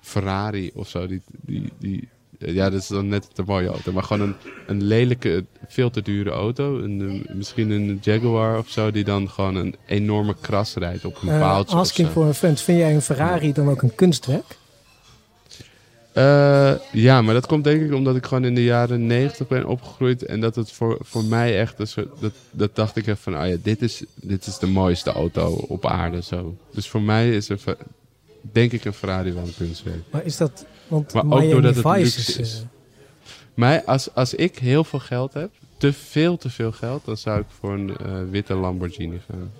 Ferrari 0.00 0.70
of 0.74 0.88
zo. 0.88 1.06
Die, 1.06 1.22
die, 1.40 1.72
die, 1.78 2.08
ja, 2.38 2.70
dat 2.70 2.80
is 2.80 2.86
dan 2.88 3.08
net 3.08 3.34
te 3.34 3.42
mooie 3.46 3.68
auto. 3.68 3.92
Maar 3.92 4.02
gewoon 4.02 4.28
een, 4.28 4.34
een 4.66 4.82
lelijke, 4.82 5.44
veel 5.68 5.90
te 5.90 6.02
dure 6.02 6.30
auto. 6.30 6.78
Een, 6.78 7.26
misschien 7.32 7.70
een 7.70 7.98
Jaguar 8.02 8.58
of 8.58 8.68
zo. 8.68 8.90
Die 8.90 9.04
dan 9.04 9.30
gewoon 9.30 9.54
een 9.54 9.74
enorme 9.86 10.34
kras 10.40 10.74
rijdt 10.74 11.04
op 11.04 11.22
een 11.22 11.28
Eh, 11.28 11.40
paaltje. 11.40 11.76
asking 11.76 12.08
for 12.08 12.26
a 12.26 12.32
friend. 12.34 12.60
Vind 12.60 12.78
jij 12.78 12.94
een 12.94 13.02
Ferrari 13.02 13.52
dan 13.52 13.68
ook 13.68 13.82
een 13.82 13.94
kunstwerk? 13.94 14.56
Eh, 16.18 16.74
ja, 16.92 17.22
maar 17.22 17.34
dat 17.34 17.46
komt 17.46 17.64
denk 17.64 17.82
ik 17.82 17.92
omdat 17.94 18.16
ik 18.16 18.26
gewoon 18.26 18.44
in 18.44 18.54
de 18.54 18.64
jaren 18.64 19.06
90 19.06 19.48
ben 19.48 19.66
opgegroeid. 19.66 20.24
En 20.24 20.40
dat 20.40 20.54
het 20.54 20.72
voor, 20.72 20.98
voor 21.00 21.24
mij 21.24 21.58
echt 21.60 21.78
een 21.78 21.86
soort. 21.86 22.08
Dat, 22.20 22.32
dat 22.50 22.76
dacht 22.76 22.96
ik 22.96 23.06
echt 23.06 23.20
van: 23.20 23.40
oh 23.40 23.46
ja, 23.46 23.56
dit 23.62 23.82
is, 23.82 24.02
dit 24.14 24.46
is 24.46 24.58
de 24.58 24.66
mooiste 24.66 25.12
auto 25.12 25.64
op 25.68 25.86
aarde. 25.86 26.22
Zo. 26.22 26.56
Dus 26.72 26.88
voor 26.88 27.02
mij 27.02 27.30
is 27.36 27.48
er. 27.48 27.60
Denk 28.52 28.72
ik 28.72 28.84
een 28.84 28.92
Ferrari 28.92 29.32
wel 29.32 29.42
een 29.42 29.54
kunstwerk. 29.56 30.02
Maar 30.10 30.24
is 30.24 30.36
dat... 30.36 30.64
Want 30.88 31.12
Maar 31.12 31.24
ook 31.24 31.50
doordat 31.50 31.74
het 31.76 31.84
luxe 31.84 32.18
is... 32.20 32.36
is. 32.36 32.54
eh, 32.60 32.66
Maar 33.54 33.82
als, 33.84 34.14
als 34.14 34.34
ik 34.34 34.58
heel 34.58 34.84
veel 34.84 34.98
geld 34.98 35.32
heb, 35.34 35.50
te 35.76 35.92
veel 35.92 36.36
te 36.36 36.50
veel 36.50 36.72
geld, 36.72 37.04
dan 37.04 37.16
zou 37.16 37.40
ik 37.40 37.46
voor 37.60 37.72
een 37.72 37.96
eh, 37.96 38.12
witte 38.30 38.54
Lamborghini 38.54 39.20
gaan. 39.30 39.50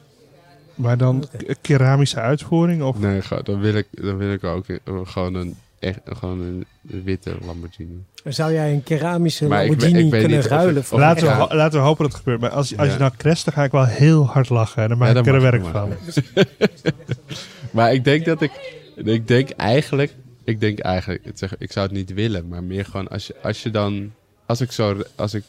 Maar 0.75 0.97
dan 0.97 1.29
keramische 1.61 2.21
uitvoering 2.21 2.83
of... 2.83 2.99
Nee, 2.99 3.21
dan 3.43 3.61
wil 3.61 3.75
ik, 3.75 3.87
dan 3.91 4.17
wil 4.17 4.33
ik 4.33 4.45
ook 4.45 4.65
gewoon 5.05 5.35
een, 5.35 5.57
echt 5.79 6.01
gewoon 6.05 6.41
een, 6.41 6.67
witte 7.05 7.37
Lamborghini. 7.47 8.03
Zou 8.25 8.53
jij 8.53 8.73
een 8.73 8.83
keramische 8.83 9.47
Maar 9.47 9.63
ik 9.65 9.69
Lamborghini 9.69 10.05
ik 10.05 10.11
weet 10.11 10.21
kunnen 10.21 10.43
ruilen 10.43 10.77
ik- 10.77 10.85
voor 10.85 10.99
Laten 10.99 11.27
we, 11.27 11.33
ho- 11.33 11.55
laten 11.55 11.79
we 11.79 11.85
hopen 11.87 12.03
dat 12.03 12.13
het 12.13 12.21
gebeurt. 12.23 12.41
Maar 12.41 12.51
als, 12.51 12.77
als 12.77 12.87
Ja. 12.87 12.93
je 12.93 12.99
nou 12.99 13.13
crasht, 13.17 13.45
dan 13.45 13.55
ga 13.55 13.65
ik 13.65 13.71
wel 13.71 13.85
heel 13.87 14.27
hard 14.27 14.49
lachen. 14.49 14.83
En 14.83 14.89
dan 14.89 14.99
maak 14.99 15.15
Ja, 15.15 15.21
ik 15.21 15.27
er 15.27 15.41
werk 15.41 15.63
maar. 15.63 15.73
van. 15.73 15.93
Maar 17.71 17.93
ik 17.93 18.05
denk 18.05 18.25
dat 18.25 18.43
ik. 18.43 18.51
Ik 18.97 19.29
denk 19.29 19.51
eigenlijk. 19.51 20.15
Ik 20.45 20.61
denk 20.61 20.79
eigenlijk. 20.79 21.25
Ik, 21.25 21.33
zeg, 21.35 21.57
ik 21.59 21.73
zou 21.73 21.87
het 21.87 21.95
niet 21.95 22.13
willen. 22.15 22.49
Maar 22.49 22.63
meer 22.63 22.85
gewoon 22.85 23.09
als 23.09 23.27
je, 23.27 23.35
als 23.43 23.63
je 23.63 23.71
dan. 23.71 24.13
Als 24.47 24.61
ik 24.61 24.73
zo. 24.73 25.03
Als 25.15 25.35
ik 25.35 25.45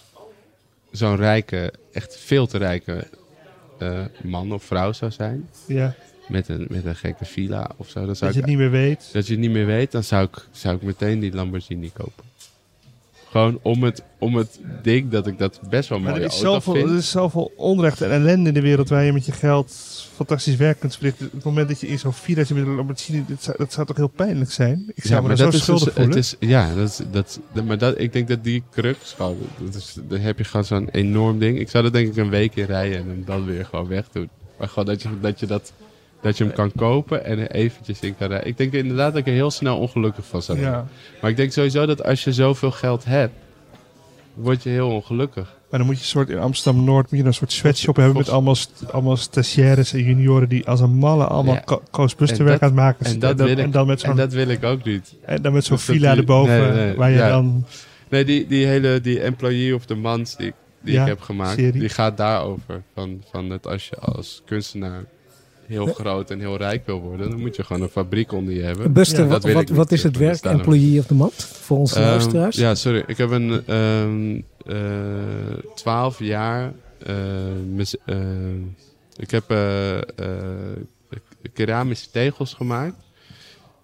zo'n 0.92 1.16
rijke. 1.16 1.74
Echt 1.94 2.18
veel 2.18 2.48
te 2.48 2.58
rijke. 2.58 3.08
eh, 3.78 4.00
man 4.24 4.52
of 4.52 4.64
vrouw 4.64 4.92
zou 4.94 5.12
zijn. 5.12 5.50
Ja, 5.66 5.96
Met 6.30 6.48
een, 6.50 6.66
met 6.70 6.86
een 6.86 6.96
gekke 6.96 7.26
villa 7.26 7.70
of 7.78 7.90
zo. 7.90 8.06
Dan 8.06 8.16
zou 8.16 8.26
dat 8.26 8.34
je 8.34 8.40
het 8.40 8.50
niet 8.50 8.58
meer 8.60 8.72
weet. 8.72 9.10
dat 9.14 9.26
je 9.28 9.32
het 9.34 9.42
niet 9.42 9.52
meer 9.52 9.66
weet. 9.66 9.92
Dan 9.92 10.04
zou 10.04 10.24
ik, 10.24 10.46
zou 10.52 10.76
ik 10.76 10.82
meteen 10.82 11.20
die 11.20 11.34
Lamborghini 11.34 11.92
kopen. 11.94 12.24
Gewoon 13.30 13.60
om 13.62 13.84
het, 13.84 14.04
om 14.20 14.36
het 14.36 14.60
ding 14.82 15.10
dat 15.12 15.28
ik 15.28 15.38
dat 15.38 15.60
best 15.70 15.90
wel 15.90 16.00
Maar 16.00 16.12
mooi 16.12 16.24
er 16.24 16.30
is, 16.30 16.40
zoveel, 16.40 16.74
vind. 16.74 16.90
er 16.90 16.96
is 16.98 17.10
zoveel 17.10 17.52
onrecht 17.56 18.02
en 18.02 18.12
ellende 18.12 18.48
in 18.48 18.54
de 18.54 18.62
wereld 18.62 18.90
waar 18.90 19.04
je 19.04 19.14
met 19.14 19.26
je 19.26 19.32
geld 19.32 19.74
fantastisch 20.16 20.56
werk 20.56 20.80
kunt 20.80 20.96
verrichten. 20.96 21.26
Op 21.26 21.32
het 21.32 21.44
moment 21.44 21.68
dat 21.68 21.80
je 21.82 21.88
in 21.88 22.00
zo'n 22.00 22.14
villa 22.14 22.44
zit 22.44 22.58
met 22.58 22.66
een 22.68 22.76
Lamborghini, 22.76 23.26
dat 23.28 23.44
zou, 23.44 23.58
dat 23.58 23.74
zou 23.74 23.88
toch 23.88 23.96
heel 23.96 24.08
pijnlijk 24.08 24.52
zijn? 24.52 24.92
Ik 24.96 25.04
zou 25.04 25.16
me 25.22 25.22
maar 25.22 25.32
er 25.32 25.38
zo 25.38 25.52
dat 25.52 25.60
schuldig 25.62 25.84
dus- 25.84 25.94
voelen. 25.94 26.16
Het 26.16 26.24
is, 26.26 26.36
ja, 26.50 26.76
dat 26.76 26.90
is, 26.90 27.00
dat, 27.12 27.40
dat- 27.54 27.66
maar 27.66 27.78
dat, 27.78 28.00
ik 28.00 28.14
denk 28.14 28.28
dat 28.28 28.44
die 28.44 28.64
crux 28.72 29.14
gewoon, 29.14 29.38
dat 29.60 29.76
is, 29.76 29.98
dan 30.08 30.20
heb 30.20 30.38
je 30.38 30.44
gewoon 30.44 30.66
zo'n 30.66 30.90
enorm 30.90 31.40
ding. 31.40 31.60
Ik 31.60 31.70
zou 31.70 31.86
er 31.86 31.92
denk 31.92 32.08
ik 32.08 32.16
een 32.18 32.30
week 32.30 32.56
in 32.56 32.66
rijden 32.66 32.98
en 32.98 33.24
dan 33.26 33.46
weer 33.46 33.66
gewoon 33.66 33.88
wegdoen. 33.88 34.30
Maar 34.60 34.68
gewoon 34.68 34.86
dat 34.86 35.02
je, 35.02 35.10
dat 35.22 35.40
je, 35.40 35.46
dat, 35.46 35.74
dat 36.22 36.38
je 36.38 36.44
hem 36.44 36.54
kan 36.54 36.72
kopen 36.76 37.26
en 37.26 37.40
er 37.40 37.52
eventjes 37.52 38.00
in 38.00 38.18
kan 38.18 38.28
rijden. 38.28 38.48
Ik 38.48 38.58
denk 38.58 38.74
inderdaad 38.74 39.12
dat 39.12 39.22
ik 39.22 39.28
er 39.28 39.34
heel 39.34 39.52
snel 39.52 39.78
ongelukkig 39.78 40.26
van 40.26 40.42
zou 40.42 40.58
worden. 40.60 40.76
ja. 40.78 40.88
Maar 41.22 41.30
ik 41.30 41.38
denk 41.38 41.52
sowieso 41.52 41.86
dat 41.86 42.04
als 42.04 42.24
je 42.24 42.34
zoveel 42.34 42.72
geld 42.72 43.06
hebt, 43.06 43.34
word 44.34 44.64
je 44.64 44.70
heel 44.70 44.90
ongelukkig. 44.90 45.58
Maar 45.70 45.80
dan 45.80 45.88
moet 45.88 45.98
je 45.98 46.02
een 46.04 46.08
soort 46.10 46.30
in 46.30 46.38
Amsterdam-Noord 46.40 47.12
moet 47.12 47.20
je 47.20 47.26
een 47.26 47.34
soort 47.34 47.52
sweatshop 47.52 47.96
hebben 47.96 48.18
met 48.18 48.30
allemaal, 48.30 48.56
allemaal 48.92 49.18
stagiaires 49.18 49.94
en 49.94 50.04
junioren 50.04 50.50
die 50.50 50.68
als 50.68 50.80
een 50.80 50.94
malle 50.96 51.26
allemaal 51.26 51.54
Ja. 51.54 51.62
aan 51.72 52.60
het 52.60 52.74
maken 52.74 53.00
en 53.00 53.08
zijn. 53.08 53.20
dat 53.20 53.38
wil 53.38 53.48
ik- 53.48 53.58
en 53.58 53.72
dan 53.72 53.88
met 53.88 54.00
zo'n 54.00 54.10
En 54.10 54.16
dat 54.16 54.34
wil 54.34 54.48
ik 54.48 54.64
ook 54.64 54.84
niet. 54.84 55.16
en 55.26 55.42
dan 55.42 55.54
met 55.54 55.66
zo'n 55.66 55.80
villa 55.80 56.16
erboven 56.18 56.74
nee, 56.76 56.86
nee, 56.86 56.96
waar 56.96 57.10
je 57.10 57.18
ja. 57.18 57.30
dan... 57.30 57.66
Nee, 58.10 58.26
die, 58.26 58.48
die 58.48 58.66
hele 58.66 59.02
die 59.02 59.22
employee 59.22 59.76
of 59.76 59.86
the 59.86 59.96
month 59.96 60.38
die, 60.38 60.54
die 60.82 60.94
Ja, 60.94 61.02
ik 61.02 61.08
heb 61.08 61.22
gemaakt, 61.22 61.60
serie. 61.60 61.80
die 61.80 61.90
gaat 61.90 62.18
daarover. 62.18 62.82
Van, 62.94 63.24
van 63.32 63.50
het 63.50 63.68
als 63.68 63.88
je 63.90 63.96
als 63.96 64.42
kunstenaar 64.46 65.04
heel 65.70 65.86
groot 65.94 66.32
en 66.32 66.40
heel 66.40 66.58
rijk 66.58 66.86
wil 66.86 67.00
worden, 67.02 67.30
dan 67.30 67.40
moet 67.40 67.56
je 67.56 67.64
gewoon 67.64 67.82
een 67.82 67.90
fabriek 67.90 68.32
onder 68.32 68.54
je 68.54 68.62
hebben. 68.62 68.94
Buster, 68.94 69.24
Ja, 69.28 69.40
wat, 69.54 69.70
wat, 69.70 69.92
is 69.92 70.04
het 70.04 70.18
werk 70.18 70.44
er. 70.44 70.52
Employee 70.52 71.00
of 71.00 71.06
the 71.06 71.14
Month 71.14 71.44
voor 71.44 71.78
onze 71.78 71.96
Ehm, 72.00 72.04
luisteraars? 72.08 72.56
ja, 72.56 72.76
sorry. 72.76 73.04
Ik 73.08 73.18
heb 73.18 73.30
een 73.30 73.64
ehm, 73.68 74.42
eh, 74.66 75.58
twaalf 75.76 76.20
jaar. 76.20 76.74
eh, 77.00 77.16
mis- 77.74 77.98
eh, 78.06 78.18
ik 79.18 79.32
heb 79.32 79.50
eh, 79.50 79.98
eh, 79.98 80.04
keramische 81.54 82.10
tegels 82.12 82.54
gemaakt. 82.54 82.96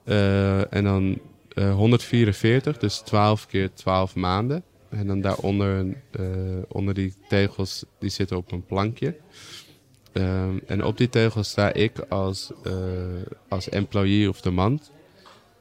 Eh, 0.03 0.73
en 0.73 0.83
dan 0.83 1.19
eh, 1.53 1.75
144, 1.75 2.77
dus 2.77 2.97
12 2.97 3.47
keer 3.47 3.73
12 3.73 4.15
maanden. 4.15 4.63
En 4.89 5.07
dan 5.07 5.21
daaronder, 5.21 5.85
eh, 6.11 6.21
onder 6.67 6.93
die 6.93 7.13
tegels, 7.29 7.83
die 7.99 8.09
zitten 8.09 8.37
op 8.37 8.51
een 8.51 8.65
plankje. 8.65 9.15
Ehm, 10.15 10.57
en 10.67 10.83
op 10.83 10.97
die 10.97 11.09
tegels 11.09 11.49
sta 11.49 11.73
ik 11.73 11.99
als, 11.99 12.51
eh, 12.63 12.73
als 13.47 13.69
employee 13.69 14.29
of 14.29 14.41
the 14.41 14.51
month 14.51 14.91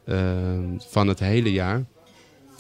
ehm, 0.04 0.78
van 0.78 1.08
het 1.08 1.18
hele 1.18 1.52
jaar. 1.52 1.84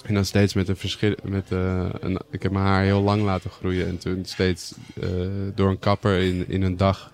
En 0.04 0.14
dan 0.14 0.24
steeds 0.24 0.54
met 0.54 0.68
een 0.68 0.76
verschil. 0.76 1.14
Met, 1.22 1.52
eh, 1.52 1.88
een, 2.00 2.20
ik 2.30 2.42
heb 2.42 2.52
mijn 2.52 2.64
haar 2.64 2.82
heel 2.82 3.02
lang 3.02 3.22
laten 3.22 3.50
groeien. 3.50 3.86
En 3.86 3.98
toen 3.98 4.24
steeds 4.24 4.74
eh, 5.00 5.08
door 5.54 5.70
een 5.70 5.78
kapper 5.78 6.18
in, 6.18 6.48
in 6.48 6.62
een 6.62 6.76
dag. 6.76 7.12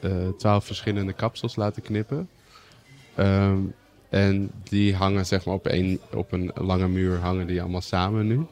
eh, 0.00 0.28
twaalf 0.38 0.64
verschillende 0.64 1.12
kapsels 1.12 1.56
laten 1.56 1.82
knippen. 1.82 2.28
En 4.08 4.50
die 4.62 4.94
hangen 4.94 5.26
zeg 5.26 5.44
maar 5.44 5.54
op, 5.54 5.66
een, 5.66 6.00
op 6.12 6.32
een 6.32 6.52
lange 6.54 6.88
muur 6.88 7.18
hangen 7.18 7.46
die 7.46 7.62
allemaal 7.62 7.80
samen 7.80 8.26
nu. 8.26 8.46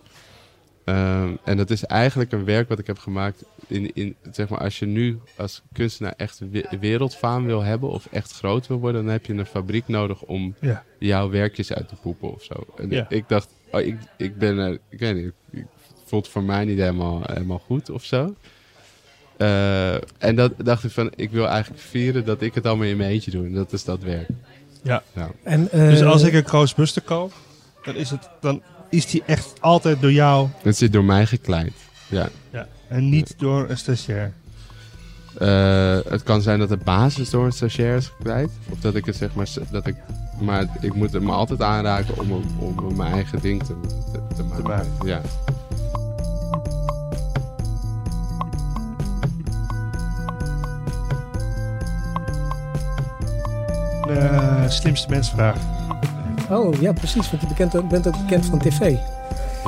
Ehm, 0.85 1.35
en 1.45 1.57
dat 1.57 1.71
is 1.71 1.85
eigenlijk 1.85 2.33
een 2.33 2.45
werk 2.45 2.69
wat 2.69 2.79
ik 2.79 2.87
heb 2.87 2.99
gemaakt. 2.99 3.45
In, 3.67 3.95
in, 3.95 4.17
zeg 4.33 4.49
maar, 4.49 4.59
als 4.59 4.79
je 4.79 4.87
nu 4.87 5.19
als 5.37 5.63
kunstenaar 5.73 6.15
echt 6.17 6.39
we- 6.51 6.67
wereldfaam 6.81 7.45
wil 7.47 7.63
hebben 7.63 7.89
of 7.91 8.07
echt 8.11 8.33
groot 8.33 8.67
wil 8.67 8.79
worden, 8.79 9.03
dan 9.05 9.13
heb 9.13 9.27
je 9.27 9.33
een 9.33 9.47
fabriek 9.47 9.89
nodig 9.89 10.23
om 10.23 10.55
Ja. 10.61 10.83
jouw 10.99 11.31
werkjes 11.31 11.73
uit 11.73 11.89
te 11.89 11.95
poepen 11.97 12.33
of 12.35 12.43
zo. 12.43 12.67
En 12.77 12.91
Ja. 12.91 13.07
ik 13.09 13.29
dacht, 13.29 13.49
oh, 13.71 13.81
ik, 13.81 13.97
ik 14.17 14.39
ben 14.39 14.59
er, 14.59 14.79
ik 14.89 14.99
weet 14.99 15.15
niet, 15.15 15.33
ik 15.51 15.65
voelt 16.05 16.29
voor 16.29 16.43
mij 16.43 16.65
niet 16.65 16.79
helemaal, 16.79 17.23
helemaal 17.27 17.59
goed 17.67 17.91
of 17.91 18.05
zo. 18.05 18.35
Eh, 19.37 19.95
en 19.95 20.35
dat 20.37 20.53
dacht 20.57 20.85
ik 20.85 20.91
van, 20.91 21.13
ik 21.17 21.31
wil 21.31 21.47
eigenlijk 21.49 21.83
vieren 21.83 22.25
dat 22.25 22.43
ik 22.43 22.55
het 22.55 22.67
allemaal 22.67 22.87
in 22.87 22.97
mijn 22.97 23.11
eentje 23.11 23.31
doe. 23.31 23.45
En 23.47 23.53
dat 23.53 23.73
is 23.73 23.85
dat 23.85 24.03
werk. 24.03 24.29
Ja. 24.83 25.03
Ja. 25.15 25.31
En, 25.43 25.71
eh, 25.71 25.89
Dus 25.89 26.03
als 26.03 26.23
ik 26.23 26.33
een 26.33 26.43
Koos 26.45 26.75
Buster 26.75 27.03
koop, 27.03 27.33
dan 27.85 27.95
is, 27.95 28.11
het, 28.11 28.29
dan 28.41 28.63
is 28.95 29.07
die 29.07 29.23
echt 29.27 29.53
altijd 29.61 30.01
door 30.01 30.13
jou 30.13 30.49
Het 30.63 30.77
zit 30.77 30.93
door 30.93 31.05
mij 31.05 31.27
gekleid. 31.27 31.73
Ja. 32.07 32.29
ja. 32.51 32.67
en 32.89 33.09
niet 33.09 33.35
door 33.39 33.67
een 33.69 33.79
stagiair. 33.79 34.33
Eh, 35.39 35.99
het 36.09 36.23
kan 36.23 36.43
zijn 36.43 36.59
dat 36.59 36.69
de 36.69 36.77
basis 36.77 37.31
door 37.31 37.45
een 37.45 37.53
stagiair 37.53 37.97
is 37.97 38.07
gekleid. 38.17 38.51
Of 38.71 38.81
dat 38.81 38.95
ik 38.95 39.05
het 39.05 39.17
zeg 39.17 39.35
maar, 39.35 39.49
dat 39.71 39.87
ik, 39.87 39.97
maar 40.41 40.67
ik 40.81 40.95
moet 40.95 41.13
het 41.13 41.23
me 41.23 41.33
altijd 41.33 41.63
aanraken 41.63 42.19
om, 42.19 42.45
om 42.59 42.97
mijn 42.97 43.13
eigen 43.13 43.41
ding 43.41 43.63
te, 43.63 43.75
te, 44.13 44.35
te 44.35 44.43
maken. 44.43 44.65
maken. 44.65 45.07
Ja. 45.07 45.21
De 54.07 54.13
eh, 54.13 54.69
slimste 54.69 55.11
mensvraag. 55.11 55.74
Oh 56.51 56.81
ja, 56.81 56.93
precies, 56.93 57.31
want 57.31 57.43
je 57.43 57.49
bekend, 57.49 57.89
bent 57.89 58.07
ook 58.07 58.17
bekend 58.25 58.47
van 58.47 58.59
tv. 58.59 58.95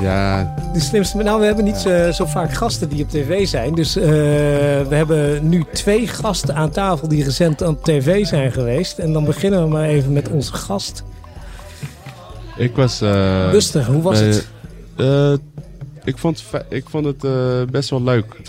ja, 0.01 0.55
De 0.73 0.79
slimste, 0.79 1.17
nou, 1.17 1.39
we 1.39 1.45
hebben 1.45 1.63
niet 1.63 1.77
zo, 1.77 2.11
zo 2.11 2.25
vaak 2.25 2.53
gasten 2.53 2.89
die 2.89 3.03
op 3.03 3.09
tv 3.09 3.47
zijn. 3.47 3.75
Dus 3.75 3.95
eh, 3.95 4.03
we 4.87 4.95
hebben 4.95 5.49
nu 5.49 5.63
twee 5.73 6.07
gasten 6.07 6.55
aan 6.55 6.69
tafel 6.69 7.07
die 7.07 7.23
recent 7.23 7.61
op 7.61 7.83
tv 7.83 8.25
zijn 8.25 8.51
geweest. 8.51 8.97
En 8.99 9.13
dan 9.13 9.25
beginnen 9.25 9.63
we 9.63 9.69
maar 9.69 9.83
even 9.87 10.13
met 10.13 10.29
onze 10.29 10.53
gast. 10.53 11.03
ik 12.57 12.75
was... 12.75 13.01
eh, 13.01 13.51
Buster, 13.51 13.85
hoe 13.85 14.01
was 14.01 14.19
bij- 14.19 14.27
het? 14.27 14.47
eh, 14.97 15.33
ik 16.03 16.17
vond, 16.17 16.41
fe- 16.41 16.65
ik 16.69 16.89
vond 16.89 17.05
het 17.05 17.23
eh, 17.23 17.61
best 17.71 17.89
wel 17.89 18.03
leuk. 18.03 18.41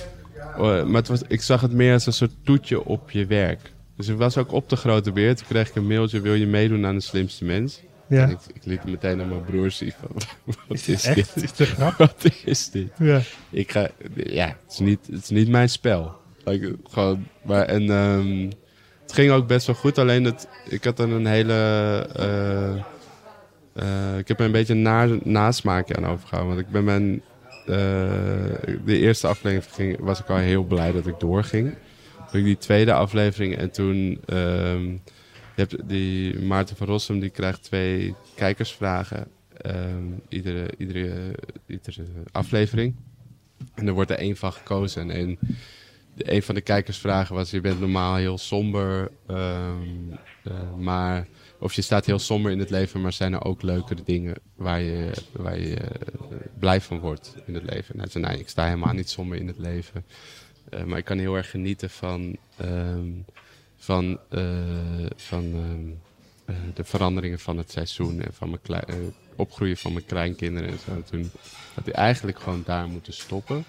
Eh, 0.57 0.61
maar 0.85 1.01
het 1.01 1.09
was, 1.09 1.21
ik 1.29 1.43
zag 1.43 1.61
het 1.61 1.73
meer 1.73 1.93
als 1.93 2.07
een 2.07 2.13
soort 2.13 2.33
toetje 2.45 2.85
op 2.85 3.11
je 3.11 3.27
werk. 3.27 3.73
Dus 3.97 4.09
ik 4.09 4.17
was 4.17 4.37
ook 4.37 4.53
op 4.53 4.69
de 4.69 4.77
Grote 4.77 5.13
Beer. 5.13 5.37
Toen 5.37 5.47
kreeg 5.49 5.69
ik 5.69 5.75
een 5.75 5.87
mailtje, 5.87 6.21
wil 6.21 6.35
je 6.35 6.47
meedoen 6.47 6.87
aan 6.87 6.95
de 6.95 7.01
slimste 7.03 7.45
mens? 7.45 7.81
Ja. 8.09 8.23
En 8.23 8.31
ik, 8.31 8.39
ik 8.55 8.65
liet 8.65 8.85
meteen 8.85 9.21
aan 9.21 9.29
mijn 9.29 9.45
broers 9.45 9.77
zien 9.77 9.93
van, 10.01 10.11
wat 10.69 10.87
is 10.87 11.03
dit? 11.03 11.37
Is? 11.37 11.77
Wat 11.99 12.25
is 12.45 12.71
dit? 12.71 12.91
Ja. 12.99 13.21
Ik 13.51 13.73
ga, 13.73 13.89
ja, 14.15 14.47
het 14.47 14.73
is 14.73 14.79
niet, 14.79 15.07
het 15.07 15.23
is 15.23 15.29
niet 15.29 15.49
mijn 15.49 15.69
spel. 15.69 16.17
Like, 16.45 16.77
gewoon, 16.85 17.27
maar, 17.43 17.65
en 17.65 17.91
ehm, 17.91 18.51
het 19.03 19.13
ging 19.13 19.31
ook 19.31 19.47
best 19.47 19.67
wel 19.67 19.77
goed, 19.77 19.99
alleen 19.99 20.25
het, 20.25 20.49
ik 20.69 20.85
had 20.85 20.99
er 20.99 21.13
een 21.13 21.27
hele, 21.27 21.55
eh, 22.17 22.75
eh, 23.73 24.19
ik 24.19 24.29
heb 24.29 24.39
er 24.39 24.45
een 24.45 24.53
beetje 24.53 24.73
een 24.73 24.83
na, 24.83 25.09
nasmaakje 25.23 25.97
aan 25.97 26.07
overgehouden. 26.07 26.55
Want 26.55 26.67
ik 26.67 26.73
ben 26.73 26.85
mijn, 26.85 27.23
eh, 27.67 28.77
de 28.85 28.99
eerste 28.99 29.27
aflevering 29.27 29.75
ging, 29.75 29.97
was 30.01 30.21
ik 30.21 30.29
al 30.29 30.37
heel 30.37 30.65
blij 30.65 30.93
dat 30.93 31.07
ik 31.07 31.21
doorging. 31.21 31.75
Toen 32.31 32.41
ik 32.41 32.47
die 32.47 32.59
tweede 32.59 32.93
aflevering 32.93 33.57
en 33.57 33.71
toen, 33.71 34.21
ehm, 34.27 34.97
je 35.59 35.67
hebt 35.69 35.89
die 35.89 36.39
Maarten 36.39 36.77
van 36.77 36.87
Rossum, 36.87 37.21
die 37.21 37.31
krijgt 37.31 37.63
twee 37.63 38.15
kijkersvragen. 38.35 39.27
ehm, 39.59 40.05
iedere, 40.29 40.71
iedere, 40.79 41.35
aflevering. 42.33 42.95
En 43.75 43.87
er 43.87 43.93
wordt 43.93 44.11
er 44.11 44.19
één 44.19 44.37
van 44.37 44.53
gekozen. 44.53 45.11
En 45.11 45.39
de, 46.15 46.33
een 46.33 46.43
van 46.43 46.55
de 46.55 46.61
kijkersvragen 46.61 47.35
was: 47.35 47.51
Je 47.51 47.61
bent 47.61 47.81
normaal 47.81 48.15
heel 48.17 48.39
somber, 48.39 49.11
ehm, 49.27 50.13
eh, 50.45 50.75
maar. 50.77 51.27
Of 51.61 51.75
je 51.75 51.83
staat 51.83 52.07
heel 52.07 52.19
somber 52.19 52.53
in 52.53 52.59
het 52.59 52.71
leven, 52.71 53.01
maar 53.01 53.13
zijn 53.13 53.33
er 53.33 53.45
ook 53.45 53.63
leukere 53.63 54.03
dingen 54.03 54.35
waar 54.55 54.81
je, 54.81 55.11
waar 55.33 55.59
je 55.59 55.75
eh, 55.75 55.97
blij 56.59 56.81
van 56.81 56.99
wordt 56.99 57.37
in 57.47 57.55
het 57.55 57.65
leven? 57.65 57.95
En 57.95 58.01
hij 58.01 58.09
zei: 58.09 58.25
Nee, 58.25 58.39
ik 58.39 58.49
sta 58.49 58.65
helemaal 58.65 58.95
niet 58.95 59.11
somber 59.11 59.39
in 59.39 59.47
het 59.47 59.59
leven. 59.59 60.05
Eh, 60.71 60.85
maar 60.85 60.99
ik 60.99 61.05
kan 61.05 61.19
heel 61.19 61.37
erg 61.37 61.51
genieten 61.51 61.91
van, 61.91 62.37
ehm, 62.57 63.11
van, 63.89 64.19
eh, 64.29 65.11
van 65.17 65.45
ehm, 65.45 65.91
eh, 66.45 66.75
de 66.75 66.85
veranderingen 66.85 67.39
van 67.39 67.59
het 67.59 67.71
seizoen 67.71 68.21
en 68.21 68.35
van 68.35 68.51
mijn 68.51 68.85
eh, 68.85 68.95
opgroeien 69.37 69.77
van 69.77 69.93
mijn 69.93 70.05
kleinkinderen 70.05 70.71
en 70.71 70.79
zo. 70.79 70.91
En 70.91 71.05
toen 71.05 71.31
had 71.75 71.85
hij 71.85 71.95
eigenlijk 71.95 72.41
gewoon 72.41 72.63
daar 72.67 72.89
moeten 72.89 73.13
stoppen. 73.13 73.65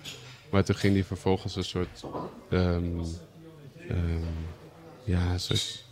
Maar 0.52 0.64
toen 0.64 0.76
ging 0.76 0.94
hij 0.94 1.04
vervolgens 1.04 1.56
een 1.56 1.64
soort, 1.64 2.04
ehm, 2.50 3.00
ja, 5.04 5.32
een 5.32 5.40
soort 5.40 5.86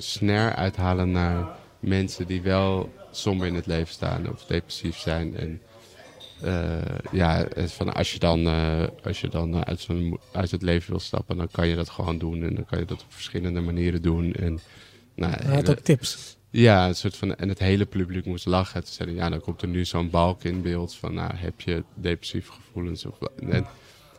uithalen 0.56 1.12
naar 1.12 1.48
mensen 1.80 2.28
die 2.28 2.42
wel 2.42 2.94
somber 3.12 3.48
in 3.48 3.56
het 3.56 3.66
leven 3.66 3.94
staan 3.94 4.30
of 4.30 4.46
depressief 4.46 4.98
zijn. 4.98 5.38
En 5.38 5.62
eh, 5.64 5.67
ja, 7.12 7.48
het 7.54 7.72
van 7.72 7.94
als 7.94 8.14
je 8.14 8.20
dan, 8.20 8.48
eh, 8.48 8.84
als 9.04 9.22
je 9.22 9.28
dan 9.28 9.54
eh, 9.54 9.62
uit, 9.62 9.80
zo'n, 9.80 10.20
uit 10.32 10.52
het 10.52 10.62
leven 10.62 10.90
wil 10.90 11.00
stappen, 11.00 11.38
dan 11.38 11.48
kan 11.52 11.68
je 11.68 11.76
dat 11.76 11.90
gewoon 11.90 12.18
doen. 12.18 12.44
En 12.44 12.56
dan 12.56 12.66
kan 12.66 12.80
je 12.80 12.86
dat 12.86 13.02
op 13.02 13.14
verschillende 13.14 13.62
manieren 13.62 14.02
doen. 14.02 14.34
En, 14.34 14.60
nou, 15.16 15.34
Hij 15.34 15.56
had 15.56 15.70
ook 15.70 15.80
tips. 15.80 16.38
ja, 16.50 16.88
een 16.88 16.96
soort 16.96 17.16
van. 17.16 17.36
En 17.36 17.50
het 17.50 17.60
hele 17.60 17.86
publiek 17.86 18.26
moest 18.26 18.46
lachen. 18.46 18.82
Zeiden, 18.86 19.18
ja, 19.18 19.30
dan 19.30 19.42
komt 19.42 19.62
er 19.62 19.68
nu 19.68 19.86
zo'n 19.86 20.10
balk 20.10 20.44
in 20.44 20.62
beeld 20.62 20.96
van, 20.96 21.14
nou, 21.14 21.36
heb 21.36 21.62
je 21.62 21.84
depressieve 21.94 22.52
gevoelens? 22.52 23.06
Of, 23.06 23.20
en, 23.50 23.68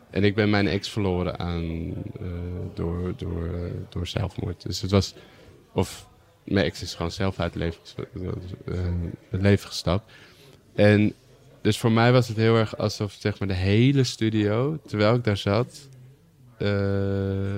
en 0.09 0.23
ik 0.23 0.35
ben 0.35 0.49
mijn 0.49 0.67
ex 0.67 0.89
verloren 0.89 1.39
aan, 1.39 1.93
eh, 2.19 2.27
door, 2.73 3.13
door, 3.17 3.45
eh, 3.45 3.71
door 3.89 4.07
zelfmoord. 4.07 4.61
Dus 4.61 4.81
het 4.81 4.91
was, 4.91 5.13
of 5.73 6.07
mijn 6.43 6.65
ex 6.65 6.81
is 6.81 6.95
gewoon 6.95 7.11
zelf 7.11 7.39
uit 7.39 7.53
het 7.53 7.63
leven, 7.63 7.81
eh, 8.65 8.75
het 9.29 9.41
leven 9.41 9.67
gestapt. 9.67 10.11
En 10.75 11.13
dus 11.61 11.77
voor 11.77 11.91
mij 11.91 12.11
was 12.11 12.27
het 12.27 12.37
heel 12.37 12.55
erg 12.55 12.77
alsof 12.77 13.15
zeg 13.19 13.39
maar, 13.39 13.47
de 13.47 13.53
hele 13.53 14.03
studio, 14.03 14.79
terwijl 14.85 15.15
ik 15.15 15.23
daar 15.23 15.37
zat, 15.37 15.89
eh, 16.57 16.67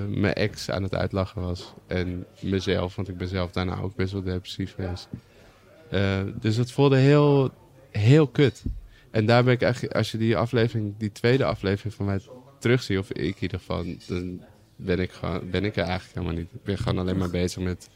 mijn 0.07 0.33
ex 0.33 0.69
aan 0.69 0.83
het 0.83 0.95
uitlachen 0.95 1.41
was. 1.41 1.73
En 1.87 2.25
mezelf, 2.39 2.95
want 2.95 3.07
ik 3.07 3.17
ben 3.17 3.27
zelf 3.27 3.51
daarna 3.51 3.79
ook 3.79 3.95
best 3.95 4.11
wel 4.11 4.23
depressief 4.23 4.73
geweest. 4.75 5.07
Eh, 5.89 6.21
dus 6.39 6.55
het 6.55 6.71
voelde 6.71 6.97
heel, 6.97 7.51
heel 7.91 8.27
kut. 8.27 8.63
En 9.11 9.25
daar 9.25 9.43
ben 9.43 9.53
ik 9.53 9.61
eigenlijk, 9.61 9.95
als 9.95 10.11
je 10.11 10.17
die 10.17 10.37
aflevering, 10.37 10.93
die 10.97 11.11
tweede 11.11 11.45
aflevering 11.45 11.93
van 11.93 12.05
mij 12.05 12.19
terugziet, 12.59 12.97
of 12.97 13.11
ik 13.11 13.35
in 13.35 13.41
ieder 13.41 13.59
geval, 13.59 13.85
dan 14.07 14.41
ben 14.75 14.99
ik, 14.99 15.11
gewoon, 15.11 15.49
ben 15.49 15.65
ik 15.65 15.75
er 15.75 15.83
eigenlijk 15.83 16.13
helemaal 16.13 16.35
niet. 16.35 16.53
Ik 16.53 16.63
ben 16.63 16.77
gewoon 16.77 16.97
alleen 16.99 17.17
maar 17.17 17.29
bezig 17.29 17.63
met. 17.63 17.89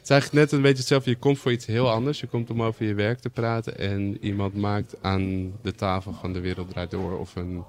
Het 0.00 0.08
is 0.08 0.10
eigenlijk 0.10 0.42
net 0.42 0.52
een 0.52 0.62
beetje 0.62 0.78
hetzelfde. 0.78 1.10
Je 1.10 1.16
komt 1.16 1.38
voor 1.38 1.52
iets 1.52 1.66
heel 1.66 1.90
anders. 1.90 2.20
Je 2.20 2.26
komt 2.26 2.50
om 2.50 2.62
over 2.62 2.86
je 2.86 2.94
werk 2.94 3.18
te 3.18 3.30
praten. 3.30 3.78
En 3.78 4.24
iemand 4.24 4.54
maakt 4.54 4.94
aan 5.00 5.52
de 5.62 5.74
tafel 5.74 6.12
van 6.12 6.32
de 6.32 6.40
wereld 6.40 6.70
draait 6.70 6.90
door. 6.90 7.18
Of 7.18 7.36
een 7.36 7.64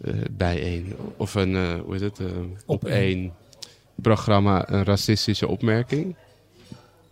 eh 0.00 0.14
bijeen. 0.30 0.94
Of 1.16 1.34
een, 1.34 1.54
eh, 1.56 1.80
hoe 1.80 1.94
is 1.94 2.00
het? 2.00 2.18
eh, 2.18 2.26
op 2.66 2.84
één 2.84 3.34
programma 3.94 4.70
een 4.70 4.84
racistische 4.84 5.48
opmerking. 5.48 6.16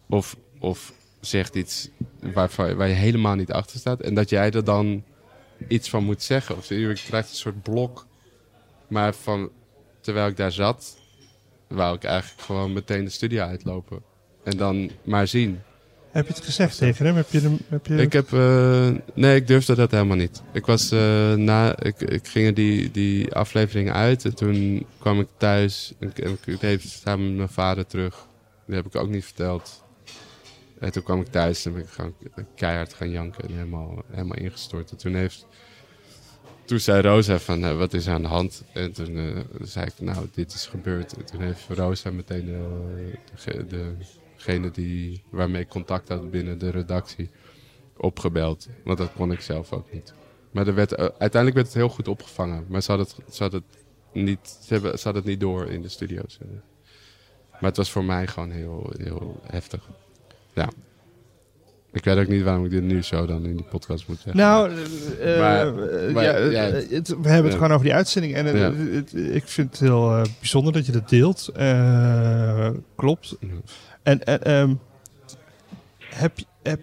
Of, 0.08 0.36
of 0.58 0.92
zegt 1.20 1.54
iets 1.54 1.88
waarvan, 2.20 2.74
waar 2.76 2.88
je 2.88 2.94
helemaal 2.94 3.34
niet 3.34 3.52
achter 3.52 3.78
staat. 3.78 4.00
En 4.00 4.14
dat 4.14 4.30
jij 4.30 4.50
er 4.50 4.64
dan 4.64 5.04
iets 5.68 5.90
van 5.90 6.04
moet 6.04 6.22
zeggen. 6.22 6.56
Of 6.56 6.68
je 6.68 6.92
krijgt 7.06 7.30
een 7.30 7.36
soort 7.36 7.62
blok. 7.62 8.06
Maar 8.88 9.14
van, 9.14 9.50
terwijl 10.00 10.28
ik 10.28 10.36
daar 10.36 10.52
zat, 10.52 10.98
wou 11.68 11.96
ik 11.96 12.04
eigenlijk 12.04 12.42
gewoon 12.42 12.72
meteen 12.72 13.04
de 13.04 13.10
studio 13.10 13.44
uitlopen. 13.44 14.02
En 14.44 14.56
dan 14.56 14.90
maar 15.04 15.26
zien. 15.26 15.60
Heb 16.12 16.26
je 16.26 16.32
het 16.32 16.44
gezegd 16.44 16.78
tegen 16.78 17.06
hem? 17.06 17.16
Heb 17.16 17.30
je 17.30 17.40
hem, 17.40 17.58
heb 17.68 17.86
je... 17.86 17.96
Ik 17.96 18.12
heb, 18.12 18.32
eh, 18.32 18.90
nee, 19.14 19.36
ik 19.36 19.46
durfde 19.46 19.74
dat 19.74 19.90
helemaal 19.90 20.16
niet. 20.16 20.42
Ik 20.52 20.66
was 20.66 20.90
eh, 20.90 21.34
na, 21.34 21.78
ik, 21.78 22.00
ik 22.00 22.28
ging 22.28 22.46
er 22.46 22.54
die, 22.54 22.90
die 22.90 23.34
aflevering 23.34 23.92
uit 23.92 24.24
en 24.24 24.34
toen 24.34 24.86
kwam 24.98 25.20
ik 25.20 25.28
thuis 25.36 25.92
en, 25.98 26.12
en 26.14 26.38
ik 26.44 26.60
deed 26.60 26.82
samen 26.82 27.26
met 27.28 27.36
mijn 27.36 27.48
vader 27.48 27.86
terug. 27.86 28.26
Die 28.66 28.74
heb 28.74 28.86
ik 28.86 28.96
ook 28.96 29.08
niet 29.08 29.24
verteld. 29.24 29.84
En 30.78 30.92
toen 30.92 31.02
kwam 31.02 31.20
ik 31.20 31.26
thuis 31.26 31.66
en 31.66 31.72
ben 31.72 31.82
ik 31.82 31.88
gewoon 31.88 32.14
keihard 32.54 32.94
gaan 32.94 33.10
janken 33.10 33.44
en 33.44 33.54
helemaal, 33.54 34.02
helemaal 34.10 34.36
ingestort. 34.36 34.90
En 34.90 34.96
toen 34.96 35.14
heeft, 35.14 35.46
toen 36.64 36.80
zei 36.80 37.02
Rosa 37.02 37.38
van, 37.38 37.64
eh, 37.64 37.76
wat 37.76 37.94
is 37.94 38.06
er 38.06 38.12
aan 38.12 38.22
de 38.22 38.28
hand? 38.28 38.62
En 38.72 38.92
toen 38.92 39.44
zei 39.62 39.86
ik, 39.86 39.92
nou, 40.00 40.26
dit 40.34 40.52
is 40.52 40.66
gebeurd. 40.66 41.12
En 41.12 41.24
toen 41.24 41.40
heeft 41.40 41.66
Rosa 41.68 42.10
meteen 42.10 42.46
de, 42.46 43.66
de, 43.68 43.94
degene 44.44 44.70
die, 44.70 45.22
waarmee 45.30 45.62
ik 45.62 45.68
contact 45.68 46.08
had 46.08 46.30
binnen 46.30 46.58
de 46.58 46.70
redactie 46.70 47.30
opgebeld. 47.96 48.68
Want 48.84 48.98
dat 48.98 49.12
kon 49.12 49.32
ik 49.32 49.40
zelf 49.40 49.72
ook 49.72 49.92
niet. 49.92 50.14
Maar 50.50 50.66
er 50.66 50.74
werd, 50.74 50.92
eh, 50.92 51.04
uiteindelijk 51.04 51.54
werd 51.54 51.66
het 51.66 51.76
heel 51.76 51.88
goed 51.88 52.08
opgevangen. 52.08 52.64
Maar 52.68 52.82
ze 52.82 52.90
hadden 52.90 53.08
het, 53.16 53.34
ze 53.34 53.44
het, 53.44 53.62
niet, 54.12 54.66
hebben, 54.68 54.98
ze 54.98 55.04
hadden 55.04 55.22
het 55.22 55.30
niet 55.30 55.40
door 55.40 55.66
in 55.66 55.82
de 55.82 55.88
studio's. 55.88 56.38
Maar 57.50 57.70
het 57.70 57.76
was 57.76 57.90
voor 57.90 58.04
mij 58.04 58.26
gewoon 58.26 58.50
heel, 58.50 58.92
heel 58.96 59.40
heftig. 59.46 59.88
Ja. 60.52 60.68
Ik 61.92 62.04
weet 62.04 62.18
ook 62.18 62.28
niet 62.28 62.42
waarom 62.42 62.64
ik 62.64 62.70
dit 62.70 62.82
nu 62.82 63.02
zo 63.02 63.26
dan 63.26 63.44
in 63.44 63.56
die 63.56 63.64
podcast 63.70 64.08
moet 64.08 64.16
zeggen. 64.20 64.36
Nou, 64.36 64.70
eh, 65.20 65.38
Maar- 65.38 65.66
eh, 65.66 66.14
maar, 66.14 66.24
ja, 66.24 66.32
eh, 66.32 66.52
ja. 66.52 66.60
het- 66.94 67.08
we 67.08 67.28
hebben 67.28 67.44
het 67.44 67.54
gewoon 67.54 67.72
over 67.72 67.84
die 67.84 67.94
uitzending. 67.94 68.34
En 68.34 68.46
het- 68.46 69.14
ik 69.14 69.42
vind 69.46 69.70
het 69.70 69.80
heel 69.80 70.22
bijzonder 70.38 70.72
dat 70.72 70.86
je 70.86 70.92
dat 70.92 71.08
deelt. 71.08 71.50
Klopt. 72.96 73.36
En, 74.02 74.24
en 74.24 74.42
ehm, 74.42 74.74
heb 76.04 76.38
je... 76.38 76.44
Heb, 76.62 76.80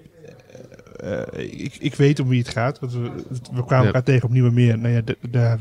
ik, 1.38 1.76
ik 1.80 1.96
weet 1.96 2.20
om 2.20 2.28
wie 2.28 2.40
het 2.40 2.50
gaat. 2.50 2.80
Want 2.80 2.94
we, 2.94 3.10
we 3.54 3.66
kwamen 3.66 3.86
elkaar 3.86 4.04
tegen 4.04 4.24
op 4.24 4.32
Nieuwe 4.32 4.52
Meer. 4.52 4.78
Nou 4.78 4.94
ja, 4.94 5.02
daar, 5.30 5.58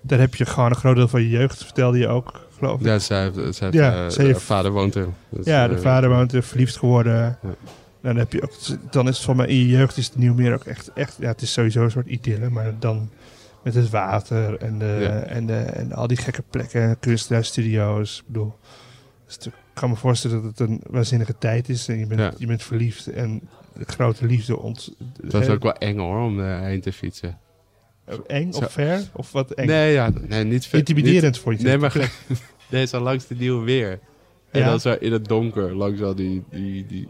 daar 0.00 0.18
heb 0.18 0.34
je 0.34 0.46
gewoon 0.46 0.70
een 0.70 0.76
groot 0.76 0.96
deel 0.96 1.08
van 1.08 1.22
je 1.22 1.28
jeugd, 1.28 1.64
vertelde 1.64 1.98
je 1.98 2.08
ook, 2.08 2.40
geloof 2.58 2.80
ik. 2.80 2.86
Ja, 2.86 2.98
zij, 2.98 3.30
zij, 3.50 3.68
Ja, 3.70 4.08
heeft- 4.16 4.42
vader 4.42 4.70
woont 4.70 4.94
er. 4.94 5.06
Dus, 5.28 5.46
Ja, 5.46 5.68
de 5.68 5.78
vader 5.78 6.10
woont 6.10 6.32
er, 6.32 6.42
verliefd 6.42 6.76
geworden. 6.76 7.38
Dan, 8.06 8.16
heb 8.16 8.32
je 8.32 8.42
ook, 8.42 8.52
dan 8.90 9.08
is 9.08 9.16
het 9.16 9.24
van 9.24 9.36
mij 9.36 9.46
in 9.46 9.56
je 9.56 9.66
jeugd 9.68 9.96
is 9.96 10.06
het 10.06 10.16
Nieuwmeer 10.16 10.54
ook 10.54 10.64
echt, 10.64 10.92
echt 10.92 11.16
ja, 11.20 11.26
het 11.28 11.42
is 11.42 11.52
sowieso 11.52 11.82
een 11.82 11.90
soort 11.90 12.06
idylle, 12.06 12.50
maar 12.50 12.74
dan 12.78 13.10
met 13.62 13.74
het 13.74 13.90
water 13.90 14.56
en, 14.58 14.78
de, 14.78 14.98
Ja. 15.00 15.08
en, 15.20 15.46
de, 15.46 15.54
en 15.58 15.92
al 15.92 16.06
die 16.06 16.16
gekke 16.16 16.42
plekken, 16.50 16.98
kunstenaarsstudio's. 17.00 18.18
Ik 18.18 18.24
bedoel, 18.26 18.54
dus 19.26 19.38
ik 19.46 19.52
kan 19.74 19.90
me 19.90 19.96
voorstellen 19.96 20.42
dat 20.42 20.58
het 20.58 20.68
een 20.68 20.80
waanzinnige 20.90 21.38
tijd 21.38 21.68
is 21.68 21.88
en 21.88 21.98
je 21.98 22.06
bent, 22.06 22.20
Ja. 22.20 22.32
je 22.38 22.46
bent 22.46 22.62
verliefd 22.62 23.06
en 23.06 23.40
de 23.74 23.84
grote 23.86 24.26
liefde 24.26 24.58
ont... 24.58 24.94
Het 25.22 25.32
was 25.32 25.48
ook 25.48 25.62
wel 25.62 25.74
eng 25.74 25.98
hoor, 25.98 26.20
om 26.24 26.40
erheen 26.40 26.80
te 26.80 26.92
fietsen. 26.92 27.38
eng 28.26 28.52
Zo. 28.52 28.58
of 28.58 28.72
ver? 28.72 29.02
Of 29.12 29.32
wat 29.32 29.50
eng? 29.50 29.66
Nee, 29.66 29.92
ja, 29.92 30.12
nee, 30.28 30.44
niet 30.44 30.66
vet. 30.66 30.78
Intimiderend 30.88 31.38
voor 31.38 31.52
je. 31.52 31.58
niet- 31.58 31.66
Nee, 31.66 31.78
maar 31.78 32.10
nee, 32.70 32.86
zo 32.86 33.00
langs 33.00 33.26
de 33.26 33.34
nieuwe 33.34 33.64
weer. 33.64 33.98
En 34.50 34.60
Ja. 34.60 34.66
dan 34.68 34.80
zo 34.80 34.96
in 35.00 35.12
het 35.12 35.24
donker, 35.24 35.74
langs 35.76 36.00
al 36.02 36.14
die, 36.14 36.42
die, 36.50 36.86
die... 36.86 37.08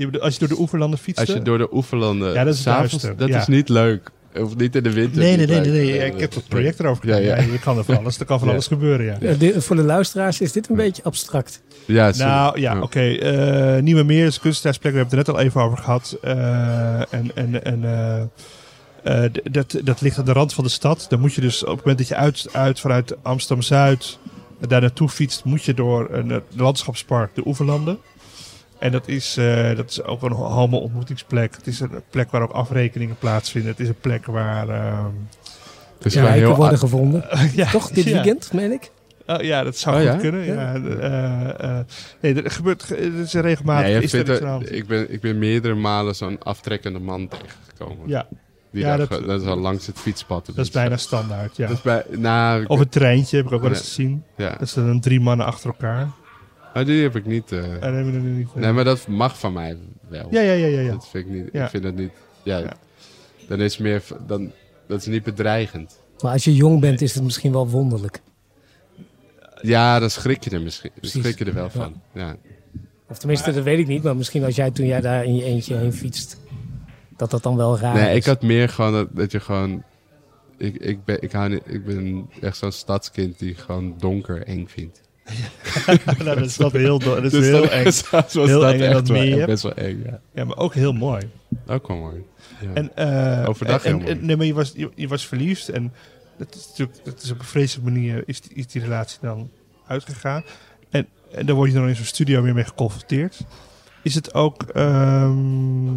Je 0.00 0.20
als 0.20 0.32
je 0.32 0.38
door 0.40 0.48
de 0.48 0.58
oeverlanden 0.58 0.98
fietst. 0.98 1.20
Als 1.20 1.36
je 1.36 1.42
door 1.42 1.58
de 1.58 1.68
oeverlanden... 1.74 2.32
Ja, 2.32 2.44
dat 2.44 2.54
is 2.54 2.62
Dat 2.62 3.28
ja. 3.28 3.38
is 3.40 3.46
niet 3.46 3.68
leuk. 3.68 4.10
Of 4.34 4.56
niet 4.56 4.76
in 4.76 4.82
de 4.82 4.92
winter. 4.92 5.18
Nee, 5.22 5.36
nee, 5.36 5.46
nee, 5.46 5.60
nee. 5.60 6.06
Ik 6.12 6.20
heb 6.20 6.34
het 6.34 6.48
project 6.48 6.80
erover 6.80 7.02
gedaan. 7.04 7.22
ja. 7.22 7.36
Ja, 7.36 7.42
je 7.42 7.58
kan 7.58 7.78
er 7.78 7.84
van 7.84 7.96
alles, 7.98 8.18
er 8.18 8.24
kan 8.26 8.38
van 8.38 8.48
Ja. 8.48 8.52
alles 8.54 8.66
gebeuren, 8.66 9.18
ja. 9.20 9.34
Dit- 9.34 9.64
voor 9.64 9.76
de 9.76 9.82
luisteraars 9.82 10.40
is 10.40 10.52
dit 10.52 10.68
een 10.68 10.76
beetje 10.76 11.02
abstract. 11.02 11.62
Ja. 11.84 12.12
Nou 12.16 12.60
ja, 12.60 12.72
Ja. 12.74 12.80
oké. 12.82 13.00
eh, 13.00 13.82
Nieuwe 13.82 14.02
Meer 14.02 14.26
is 14.26 14.34
een 14.34 14.40
kunstenaarsplek. 14.40 14.92
We 14.92 14.98
hebben 14.98 15.18
het 15.18 15.28
er 15.28 15.34
net 15.34 15.42
al 15.42 15.46
even 15.48 15.60
over 15.62 15.78
gehad. 15.78 16.16
Eh, 16.22 17.12
en 17.14 17.30
en, 17.34 17.64
en 17.64 17.84
eh, 17.84 19.24
eh, 19.24 19.30
dat, 19.50 19.76
dat 19.84 20.00
ligt 20.00 20.18
aan 20.18 20.24
de 20.24 20.32
rand 20.32 20.54
van 20.54 20.64
de 20.64 20.70
stad. 20.70 21.06
Dan 21.08 21.20
moet 21.20 21.34
je 21.34 21.40
dus 21.40 21.62
op 21.64 21.68
het 21.68 21.78
moment 21.78 21.98
dat 21.98 22.08
je 22.08 22.14
uit, 22.16 22.46
uit 22.52 22.80
vanuit 22.80 23.16
Amsterdam-Zuid 23.22 24.18
daar 24.68 24.80
naartoe 24.80 25.08
fietst, 25.08 25.44
moet 25.44 25.64
je 25.64 25.74
door 25.74 26.08
een 26.10 26.42
landschapspark, 26.56 27.34
de 27.34 27.42
Oeverlanden. 27.46 27.98
En 28.80 28.92
dat 28.92 29.08
is, 29.08 29.36
eh, 29.36 29.76
dat 29.76 29.90
is 29.90 30.02
ook 30.02 30.22
een 30.22 30.32
homo-ontmoetingsplek. 30.32 31.54
Het 31.56 31.66
is 31.66 31.80
een 31.80 31.90
plek 32.10 32.30
waar 32.30 32.42
ook 32.42 32.50
afrekeningen 32.52 33.16
plaatsvinden. 33.18 33.70
Het 33.70 33.80
is 33.80 33.88
een 33.88 34.00
plek 34.00 34.26
waar... 34.26 34.68
ehm, 34.68 35.04
Het 35.96 36.06
is 36.06 36.14
Ja, 36.14 36.26
heel... 36.26 36.54
worden 36.56 36.78
gevonden. 36.78 37.24
ja, 37.54 37.70
Toch, 37.70 37.90
dit 37.90 38.04
ja. 38.04 38.12
weekend, 38.12 38.52
meen 38.52 38.72
ik? 38.72 38.90
Oh, 39.26 39.40
ja, 39.42 39.62
dat 39.62 39.76
zou 39.76 39.94
Oh, 39.96 40.02
goed 40.02 40.10
ja? 40.12 40.16
kunnen. 40.30 40.44
Ja. 40.44 40.74
eh, 40.74 41.78
eh, 41.78 41.84
nee, 42.20 42.42
er 42.42 42.50
gebeurt 42.50 42.82
ge- 42.82 42.96
er 42.96 43.18
is 43.18 43.32
regelmatig. 43.32 43.86
Nee, 43.86 44.02
is 44.02 44.12
er 44.12 44.30
er- 44.42 44.72
ik, 44.72 44.86
ben, 44.86 45.12
ik 45.12 45.20
ben 45.20 45.38
meerdere 45.38 45.74
malen 45.74 46.14
zo'n 46.14 46.42
aftrekkende 46.42 46.98
man 46.98 47.28
tegengekomen. 47.28 48.08
Ja, 48.08 48.26
Die 48.72 48.82
Ja, 48.82 48.96
daar 48.96 49.08
dat- 49.08 49.26
dat 49.26 49.40
is 49.42 49.46
al 49.46 49.56
langs 49.56 49.86
het 49.86 49.98
fietspad. 49.98 50.46
dat 50.46 50.56
is 50.58 50.70
bijna 50.70 50.96
standaard. 50.96 51.56
Ja. 51.56 51.66
Dat 51.66 51.76
is 51.76 51.82
bij, 51.82 52.04
nou, 52.10 52.64
Of 52.66 52.80
een 52.80 52.88
treintje 52.88 53.36
heb 53.36 53.46
ik 53.46 53.52
ook 53.52 53.60
wel 53.60 53.70
eens 53.70 53.78
gezien. 53.80 54.24
ja. 54.36 54.54
Dat 54.58 54.68
zijn 54.68 54.86
dan 54.86 55.00
drie 55.00 55.20
mannen 55.20 55.46
achter 55.46 55.70
elkaar. 55.70 56.08
Oh, 56.74 56.84
die 56.84 57.02
heb 57.02 57.16
ik 57.16 57.26
niet. 57.26 57.52
eh. 57.52 57.58
En 57.58 57.94
hebben 57.94 58.12
we 58.12 58.18
er 58.18 58.24
niet. 58.24 58.48
eh, 58.54 58.54
Nee, 58.62 58.72
maar 58.72 58.84
dat 58.84 59.06
mag 59.06 59.38
van 59.38 59.52
mij 59.52 59.76
wel. 60.08 60.26
Ja, 60.30 60.40
ja, 60.40 60.52
ja, 60.52 60.66
ja. 60.66 60.80
ja. 60.80 60.90
Dat 60.92 61.08
vind 61.08 61.26
ik 61.26 61.32
niet. 61.32 61.48
Ja. 61.52 61.64
Ik 61.64 61.70
vind 61.70 61.84
het 61.84 61.96
niet. 61.96 62.10
Ja, 62.42 62.58
Ja. 62.58 62.72
Dan 63.48 63.60
is 63.60 63.72
het 63.72 63.82
meer. 63.82 64.02
Dan, 64.26 64.52
dat 64.86 65.00
is 65.00 65.06
niet 65.06 65.22
bedreigend. 65.22 65.98
Maar 66.20 66.32
als 66.32 66.44
je 66.44 66.54
jong 66.54 66.80
bent, 66.80 67.00
is 67.00 67.14
het 67.14 67.22
misschien 67.24 67.52
wel 67.52 67.68
wonderlijk. 67.68 68.20
Ja, 69.62 69.98
dan 69.98 70.10
schrik 70.10 70.44
je 70.44 70.50
er 70.50 70.60
misschien. 70.60 70.90
Dan 70.90 71.00
Precies. 71.00 71.22
schrik 71.22 71.38
je 71.38 71.44
er 71.44 71.54
wel 71.54 71.64
Ja. 71.64 71.70
van. 71.70 72.00
Ja. 72.14 72.36
Of 73.08 73.18
tenminste, 73.18 73.52
dat 73.52 73.64
weet 73.64 73.78
ik 73.78 73.86
niet. 73.86 74.02
Maar 74.02 74.16
misschien 74.16 74.44
als 74.44 74.56
jij 74.56 74.70
toen 74.70 74.86
jij 74.86 75.00
daar 75.00 75.24
in 75.24 75.34
je 75.34 75.44
eentje 75.44 75.74
heen 75.76 75.92
fietst, 75.92 76.36
dat 77.16 77.30
dat 77.30 77.42
dan 77.42 77.56
wel 77.56 77.78
raar 77.78 77.94
Nee, 77.94 78.10
is. 78.10 78.16
ik 78.16 78.24
had 78.24 78.42
meer 78.42 78.68
gewoon 78.68 78.92
dat, 78.92 79.08
dat 79.12 79.32
je 79.32 79.40
gewoon. 79.40 79.82
Ik, 80.56 80.76
ik, 80.76 81.04
ben, 81.04 81.22
ik, 81.22 81.32
hou 81.32 81.48
niet, 81.48 81.62
ik 81.66 81.84
ben 81.84 82.28
echt 82.40 82.56
zo'n 82.56 82.72
stadskind 82.72 83.38
die 83.38 83.54
gewoon 83.54 83.94
donker 83.98 84.42
eng 84.42 84.66
vindt. 84.66 85.00
Nou, 85.86 86.24
dat 86.24 86.38
is 86.40 86.56
wel 86.56 86.70
heel, 86.70 86.98
dat 86.98 87.24
is 87.24 87.30
Dus 87.30 87.46
heel 87.46 87.60
dat- 87.60 87.70
eng. 87.70 87.84
was 87.84 88.32
Heel 88.32 88.60
dat 88.60 88.72
eng 88.72 88.80
en 88.80 88.86
echt 88.92 89.06
dat 89.06 89.46
best 89.46 89.62
wel 89.62 89.74
eng, 89.74 90.02
ja. 90.06 90.20
Ja, 90.34 90.44
maar 90.44 90.56
ook 90.56 90.74
heel 90.74 90.92
mooi. 90.92 91.30
Ook 91.66 91.88
wel 91.88 91.96
mooi. 91.96 92.24
Ja. 92.60 92.68
En, 92.74 92.96
eh, 92.96 93.48
Overdag 93.48 93.84
en, 93.84 93.90
heel 93.90 94.00
mooi. 94.00 94.10
en- 94.10 94.26
Nee, 94.26 94.36
maar 94.36 94.46
je 94.46 94.54
was, 94.54 94.72
je, 94.76 94.90
je 94.94 95.08
was 95.08 95.26
verliefd. 95.26 95.68
En 95.68 95.92
dat 96.38 96.54
is 96.54 96.66
natuurlijk 96.68 96.98
dat 97.04 97.22
is 97.22 97.30
op 97.30 97.38
een 97.38 97.44
vreselijke 97.44 97.90
manier 97.92 98.22
is 98.26 98.40
die, 98.40 98.50
is 98.54 98.66
die 98.66 98.82
relatie 98.82 99.18
dan 99.20 99.50
uitgegaan. 99.86 100.44
En 100.90 101.06
en 101.32 101.46
daar 101.46 101.54
word 101.54 101.68
je 101.72 101.76
dan 101.78 101.88
in 101.88 101.96
zo'n 101.96 102.04
studio 102.04 102.42
weer 102.42 102.54
mee 102.54 102.64
geconfronteerd. 102.64 103.40
Is 104.02 104.14
het 104.14 104.34
ook... 104.34 104.62
ehm, 104.62 105.88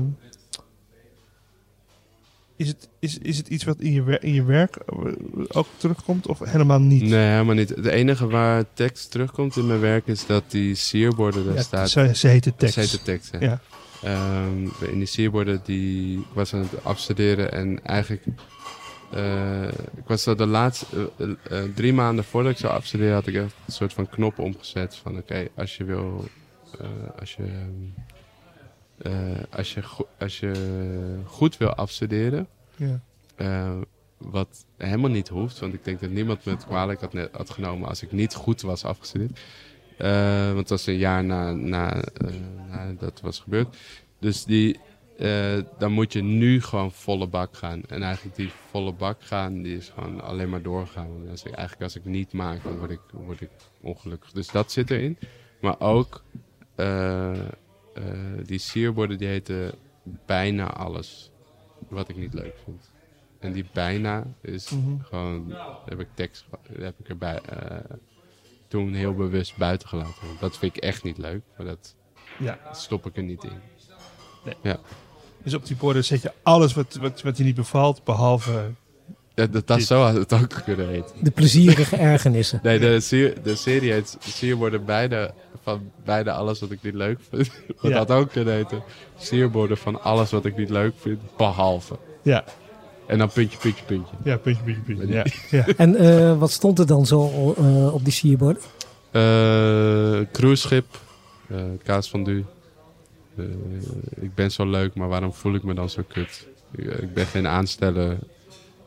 is, 2.55 2.67
het, 2.67 2.89
is, 2.99 3.17
is 3.17 3.37
het 3.37 3.47
iets 3.47 3.63
wat 3.63 3.79
in 3.79 3.91
je, 3.91 4.17
in 4.19 4.33
je 4.33 4.43
werk 4.43 4.75
eh, 4.75 4.95
ook 5.47 5.67
terugkomt 5.77 6.27
of 6.27 6.39
helemaal 6.39 6.79
niet? 6.79 7.01
Nee, 7.01 7.29
helemaal 7.31 7.55
niet. 7.55 7.69
Het 7.69 7.85
enige 7.85 8.27
waar 8.27 8.63
tekst 8.73 9.11
terugkomt 9.11 9.55
in 9.55 9.67
mijn 9.67 9.79
werk 9.79 10.07
is 10.07 10.25
dat 10.25 10.43
die 10.47 10.75
sierborden 10.75 11.45
daar 11.45 11.53
Ja, 11.55 11.61
staat. 11.61 11.89
ze, 11.89 12.11
ze 12.15 12.27
heet 12.27 12.43
de 12.43 12.55
tekst. 12.55 12.75
Dat 12.75 12.83
heet 12.83 12.93
de 12.93 13.01
tekst, 13.05 13.31
ja. 13.31 13.39
Ja. 13.39 13.59
Ehm, 14.03 14.91
in 14.91 14.97
die 14.97 15.05
sierborden, 15.05 15.61
die, 15.65 16.17
ik 16.19 16.25
was 16.33 16.53
aan 16.53 16.59
het 16.61 16.83
afstuderen 16.83 17.51
en 17.51 17.83
eigenlijk... 17.83 18.23
eh, 19.11 19.67
ik 19.67 20.03
was 20.07 20.23
zo 20.23 20.35
de 20.35 20.45
laatste... 20.45 21.11
eh, 21.49 21.61
drie 21.75 21.93
maanden 21.93 22.23
voordat 22.25 22.51
ik 22.51 22.57
zou 22.57 22.73
afstuderen 22.73 23.13
had 23.13 23.27
ik 23.27 23.35
echt 23.35 23.53
een 23.65 23.73
soort 23.73 23.93
van 23.93 24.09
knop 24.09 24.39
omgezet 24.39 24.95
van... 24.95 25.17
Oké, 25.17 25.47
als 25.55 25.77
je 25.77 25.83
wil... 25.83 26.25
als 27.19 27.33
je... 27.35 27.43
eh, 28.97 29.13
als, 29.49 29.73
je 29.73 29.81
als 30.19 30.39
je 30.39 30.53
goed 31.25 31.57
wil 31.57 31.73
afstuderen... 31.73 32.47
Ja. 32.75 32.99
eh, 33.35 33.77
wat 34.17 34.65
helemaal 34.77 35.09
niet 35.09 35.27
hoeft, 35.27 35.59
want 35.59 35.73
ik 35.73 35.83
denk 35.83 35.99
dat 35.99 36.09
niemand 36.09 36.45
me 36.45 36.51
het 36.51 36.65
kwalijk 36.65 37.01
had, 37.01 37.13
net- 37.13 37.29
had 37.31 37.49
genomen 37.49 37.87
als 37.89 38.01
ik 38.03 38.11
niet 38.11 38.33
goed 38.33 38.61
was 38.61 38.85
afgestudeerd. 38.85 39.39
Eh, 39.97 40.45
want 40.45 40.57
het 40.59 40.69
was 40.69 40.85
een 40.85 40.97
jaar 40.97 41.23
na, 41.23 41.51
na, 41.51 42.01
na 42.69 42.93
dat 42.99 43.21
was 43.21 43.39
gebeurd. 43.39 43.77
Dus 44.19 44.43
die, 44.45 44.79
dan 45.77 45.91
moet 45.91 46.13
je 46.13 46.21
nu 46.23 46.61
gewoon 46.61 46.91
volle 46.91 47.27
bak 47.27 47.55
gaan. 47.57 47.81
En 47.87 48.03
eigenlijk 48.03 48.35
die 48.35 48.51
volle 48.69 48.93
bak 48.93 49.23
gaan, 49.23 49.61
die 49.61 49.77
is 49.77 49.89
gewoon 49.89 50.21
alleen 50.21 50.49
maar 50.49 50.61
doorgaan. 50.61 51.07
Want 51.17 51.29
Als 51.29 51.43
ik, 51.43 51.51
eigenlijk 51.51 51.83
als 51.83 51.95
ik 51.95 52.05
niet 52.05 52.33
maak, 52.33 52.63
dan 52.63 52.77
word 52.77 52.91
ik, 52.91 52.99
word 53.11 53.41
ik 53.41 53.49
ongelukkig. 53.81 54.31
Dus 54.31 54.47
dat 54.47 54.71
zit 54.71 54.91
erin. 54.91 55.17
Maar 55.61 55.79
ook 55.79 56.23
eh, 57.93 58.03
die 58.43 58.59
sierborden, 58.59 59.17
die 59.17 59.27
heten 59.27 59.71
bijna 60.25 60.73
alles 60.73 61.31
wat 61.89 62.09
ik 62.09 62.15
niet 62.15 62.33
leuk 62.33 62.55
vind. 62.63 62.91
En 63.39 63.51
die 63.51 63.65
bijna 63.73 64.23
is 64.41 64.69
Mhm. 64.69 65.01
gewoon, 65.03 65.55
heb 65.85 65.99
ik 65.99 66.07
tekst, 66.13 66.45
heb 66.79 66.99
ik 66.99 67.09
erbij 67.09 67.41
eh, 67.41 67.95
toen 68.67 68.93
heel 68.93 69.13
bewust 69.13 69.57
buiten 69.57 69.87
gelaten. 69.87 70.27
Dat 70.39 70.57
vind 70.57 70.75
ik 70.75 70.83
echt 70.83 71.03
niet 71.03 71.17
leuk, 71.17 71.41
maar 71.57 71.65
dat 71.65 71.95
Ja. 72.39 72.59
stop 72.71 73.05
ik 73.05 73.17
er 73.17 73.23
niet 73.23 73.43
in. 73.43 73.61
Dus 75.43 75.53
op 75.53 75.65
die 75.65 75.75
borden 75.75 76.05
zet 76.05 76.21
je 76.21 76.31
alles 76.43 76.73
wat, 76.73 76.93
wat, 76.95 77.21
wat 77.21 77.37
je 77.37 77.43
niet 77.43 77.55
bevalt, 77.55 78.03
behalve... 78.03 78.71
Ja, 79.35 79.47
dat, 79.65 79.81
zo 79.81 80.01
had 80.01 80.13
het 80.13 80.33
ook 80.33 80.61
kunnen 80.65 80.87
heten. 80.87 81.15
De 81.21 81.31
plezierige 81.31 81.95
ergernissen. 81.95 82.59
Nee, 82.63 82.79
de, 82.79 82.99
serie, 82.99 83.41
de 83.43 83.55
serie 83.55 83.91
heet 83.91 84.17
van 85.63 85.91
beide 86.05 86.31
alles 86.31 86.59
wat 86.59 86.71
ik 86.71 86.79
niet 86.81 86.93
leuk 86.93 87.19
vind. 87.29 87.49
Dat 87.81 87.91
Ja. 87.91 87.97
had 87.97 88.11
ook 88.11 88.31
kunnen 88.31 88.53
heten 88.53 88.83
Sierborden 89.17 89.77
van 89.77 90.01
alles 90.03 90.31
wat 90.31 90.45
ik 90.45 90.57
niet 90.57 90.69
leuk 90.69 90.93
vind, 90.99 91.19
behalve. 91.37 91.97
Ja, 92.21 92.43
En 93.07 93.17
dan 93.17 93.29
puntje, 93.29 93.57
puntje, 93.57 93.83
puntje. 93.85 94.15
ja 94.23 94.37
puntje, 94.37 94.63
puntje, 94.63 94.81
puntje. 94.81 95.07
Ja. 95.13 95.25
Ja. 95.49 95.65
En 95.83 95.95
eh, 95.95 96.37
wat 96.39 96.51
stond 96.51 96.79
er 96.79 96.87
dan 96.87 97.05
zo 97.05 97.53
eh, 97.57 97.93
op 97.93 98.03
die 98.03 98.13
sierborden? 98.13 98.61
Eh 99.11 100.19
cruiseschip, 100.31 100.85
kaas 101.83 102.09
van 102.09 102.23
du. 102.23 102.45
Ik 104.19 104.35
ben 104.35 104.51
zo 104.51 104.65
leuk, 104.69 104.95
maar 104.95 105.07
waarom 105.07 105.33
voel 105.33 105.53
ik 105.55 105.63
me 105.63 105.73
dan 105.73 105.89
zo 105.89 106.01
kut? 106.07 106.47
Ik, 106.75 106.85
ik 106.85 107.13
ben 107.13 107.25
geen 107.25 107.47
aansteller, 107.47 108.17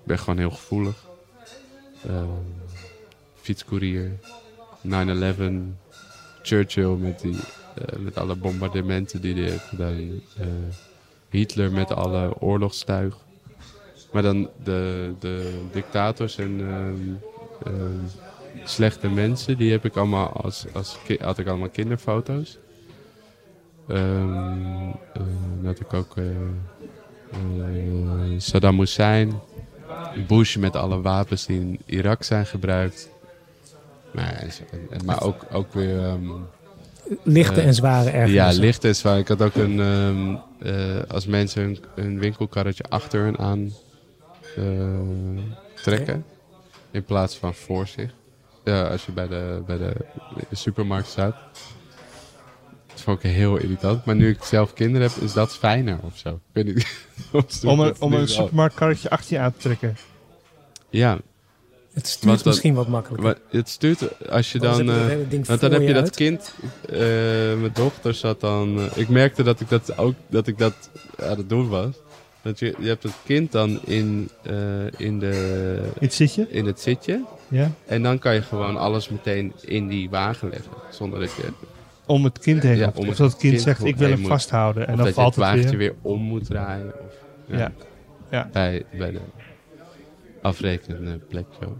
ben 0.07 0.19
gewoon 0.19 0.39
heel 0.39 0.51
gevoelig. 0.51 1.05
Eh, 2.07 2.23
fietscourier, 3.41 4.11
9-11, 4.81 5.77
Churchill 6.43 6.97
met, 6.97 7.21
die, 7.21 7.37
eh, 7.75 7.99
met 7.99 8.17
alle 8.17 8.37
bombardementen 8.37 9.21
die 9.21 9.35
hij 9.35 9.51
heeft 9.51 9.65
gedaan. 9.65 10.21
Eh, 10.39 10.47
Hitler 11.31 11.73
met 11.73 11.93
alle 11.93 12.41
oorlogstuig. 12.41 13.17
Maar 14.13 14.23
dan 14.23 14.51
de, 14.65 15.13
de 15.19 15.61
dictators 15.73 16.39
en 16.39 16.61
ehm, 16.61 17.75
ehm, 17.75 17.99
slechte 18.65 19.09
mensen, 19.09 19.57
die 19.57 19.71
heb 19.71 19.85
ik 19.85 19.97
allemaal 19.97 20.29
als, 20.29 20.67
als 20.73 20.99
had 21.19 21.39
ik 21.39 21.47
allemaal 21.47 21.69
kinderfoto's. 21.69 22.59
Eh, 23.87 23.97
dan 25.13 25.65
had 25.65 25.81
ik 25.81 25.93
ook 25.93 26.17
eh, 26.17 26.25
Saddam 28.37 28.79
Hussein, 28.79 29.41
Bush 30.26 30.57
met 30.57 30.76
alle 30.76 31.01
wapens 31.01 31.47
die 31.47 31.61
in 31.61 31.78
Irak 31.87 32.22
zijn 32.22 32.47
gebruikt. 32.47 33.09
Maar, 34.11 34.32
en 34.32 34.49
en- 34.70 34.87
en- 34.91 35.05
maar 35.05 35.22
ook, 35.22 35.47
ook 35.53 35.72
weer 35.72 36.05
ehm, 36.05 36.30
Lichte 37.22 37.61
Eh, 37.61 37.66
en 37.66 37.74
zware 37.74 38.11
ja, 38.11 38.12
ergernissen. 38.16 38.62
licht 38.62 38.84
is 38.84 39.03
waar. 39.03 39.18
Ik 39.18 39.28
had 39.28 39.43
ook 39.43 39.55
een. 39.55 39.80
ehm, 39.80 40.34
eh, 40.68 41.03
als 41.09 41.26
mensen 41.26 41.62
hun, 41.62 41.78
hun 41.95 42.18
winkelkarretje 42.18 42.84
achter 42.89 43.20
hun 43.22 43.39
aan 43.39 43.72
eh, 44.57 44.64
trekken. 45.82 46.24
In 46.91 47.05
plaats 47.05 47.37
van 47.37 47.55
voor 47.55 47.87
zich. 47.87 48.11
Ja, 48.64 48.82
als 48.89 49.07
je 49.07 49.12
bij 49.12 49.28
de, 49.28 49.62
bij 49.66 49.78
de 49.78 49.95
supermarkt 50.53 51.09
staat. 51.09 51.34
Dat 53.07 53.15
vond 53.15 53.25
ik 53.25 53.31
heel 53.41 53.57
irritant. 53.57 54.05
Maar 54.05 54.15
nu 54.15 54.29
ik 54.29 54.43
zelf 54.43 54.73
kinderen 54.73 55.09
heb, 55.09 55.23
is 55.23 55.33
dat 55.33 55.57
fijner 55.57 55.99
of 56.03 56.17
zo. 56.19 56.29
Ik 56.29 56.39
weet 56.53 56.65
niet. 56.75 56.87
Om 57.65 57.81
een, 57.81 57.87
dat 57.87 57.99
om 57.99 58.13
een 58.13 58.29
supermarktkarretje 58.29 59.11
achter 59.11 59.33
je 59.37 59.39
aan 59.39 59.53
te 59.53 59.59
trekken. 59.59 59.97
Ja, 60.91 61.19
Het 61.93 62.07
stuurt 62.07 62.25
Want 62.33 62.45
misschien 62.45 62.75
wat 62.75 62.89
makkelijker. 62.89 63.39
het 63.51 63.69
stuurt 63.69 64.29
als 64.31 64.53
je 64.53 64.59
dan. 64.59 64.91
eh, 64.91 65.07
het 65.31 65.47
Want 65.47 65.61
dan 65.61 65.73
heb 65.73 65.81
je 65.83 65.93
dat 65.93 66.03
uit. 66.03 66.15
kind, 66.17 66.55
eh, 66.89 66.99
mijn 67.61 67.71
dochter 67.73 68.15
zat 68.15 68.41
dan, 68.41 68.79
eh, 68.81 68.97
ik 68.97 69.09
merkte 69.09 69.43
dat 69.43 69.61
ik 69.61 69.69
dat 69.69 69.99
ook, 69.99 70.15
dat 70.29 70.47
ik 70.47 70.59
dat 70.59 70.91
aan 71.23 71.37
het 71.37 71.49
doen 71.49 71.69
was. 71.69 71.95
Dat 72.43 72.59
je, 72.59 72.75
je 72.79 72.89
hebt 72.89 73.03
het 73.03 73.13
kind 73.25 73.53
dan 73.53 73.81
in, 73.85 74.29
eh, 74.43 74.55
in, 74.97 75.19
de, 75.19 75.83
Iets 76.01 76.17
zit 76.17 76.35
je? 76.35 76.47
in 76.51 76.67
het 76.67 76.81
zitje. 76.81 77.25
Ja. 77.49 77.71
En 77.87 78.03
dan 78.03 78.19
kan 78.19 78.35
je 78.35 78.43
gewoon 78.43 78.77
alles 78.77 79.09
meteen 79.09 79.53
in 79.61 79.89
die 79.89 80.11
wagen 80.11 80.49
leggen. 80.49 80.71
Zonder 80.91 81.21
dat 81.21 81.31
je, 81.33 81.43
Om 82.07 82.25
het 82.25 82.39
kind 82.39 82.63
heen. 82.63 82.77
Ja, 82.77 82.93
of 82.95 83.07
dat 83.07 83.19
het 83.19 83.37
kind 83.37 83.39
kind 83.53 83.61
zegt, 83.61 83.85
ik 83.85 83.97
wil 83.97 84.09
hem 84.11 84.21
moet. 84.21 84.29
vasthouden. 84.29 84.87
En 84.89 84.97
dan 84.97 85.13
valt 85.13 85.35
het 85.35 85.45
het 85.45 85.45
wagentje 85.45 85.77
weer. 85.77 85.79
weer 85.79 85.95
om 86.13 86.23
moet 86.23 86.45
draaien. 86.47 86.87
Of, 86.87 87.15
Ja. 87.47 87.73
Ja. 88.31 88.49
Bij, 88.53 88.85
bij 88.99 89.11
de 89.11 89.21
afrekenende 90.43 91.19
plek. 91.29 91.47
Zo. 91.61 91.77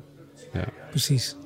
Precies. 0.91 1.37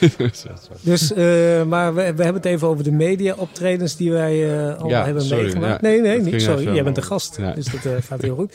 Zo, 0.18 0.28
zo. 0.32 0.72
Dus, 0.82 1.12
eh, 1.12 1.62
maar 1.64 1.94
we, 1.94 2.00
we 2.00 2.22
hebben 2.22 2.34
het 2.34 2.44
even 2.44 2.68
over 2.68 2.84
de 2.84 2.90
media-optredens 2.92 3.96
die 3.96 4.12
wij 4.12 4.32
eh 4.32 4.88
Ja, 4.88 5.04
hebben 5.04 5.22
sorry, 5.22 5.42
meegemaakt. 5.42 5.82
ja. 5.82 5.88
nee, 5.88 6.00
nee, 6.00 6.20
niet 6.20 6.42
sorry. 6.42 6.74
Jij 6.74 6.84
bent 6.84 6.96
de 6.96 7.02
gast, 7.02 7.36
Ja. 7.36 7.52
dus 7.52 7.64
dat 7.64 7.84
eh, 7.84 7.92
gaat 8.02 8.22
heel 8.22 8.34
goed. 8.34 8.52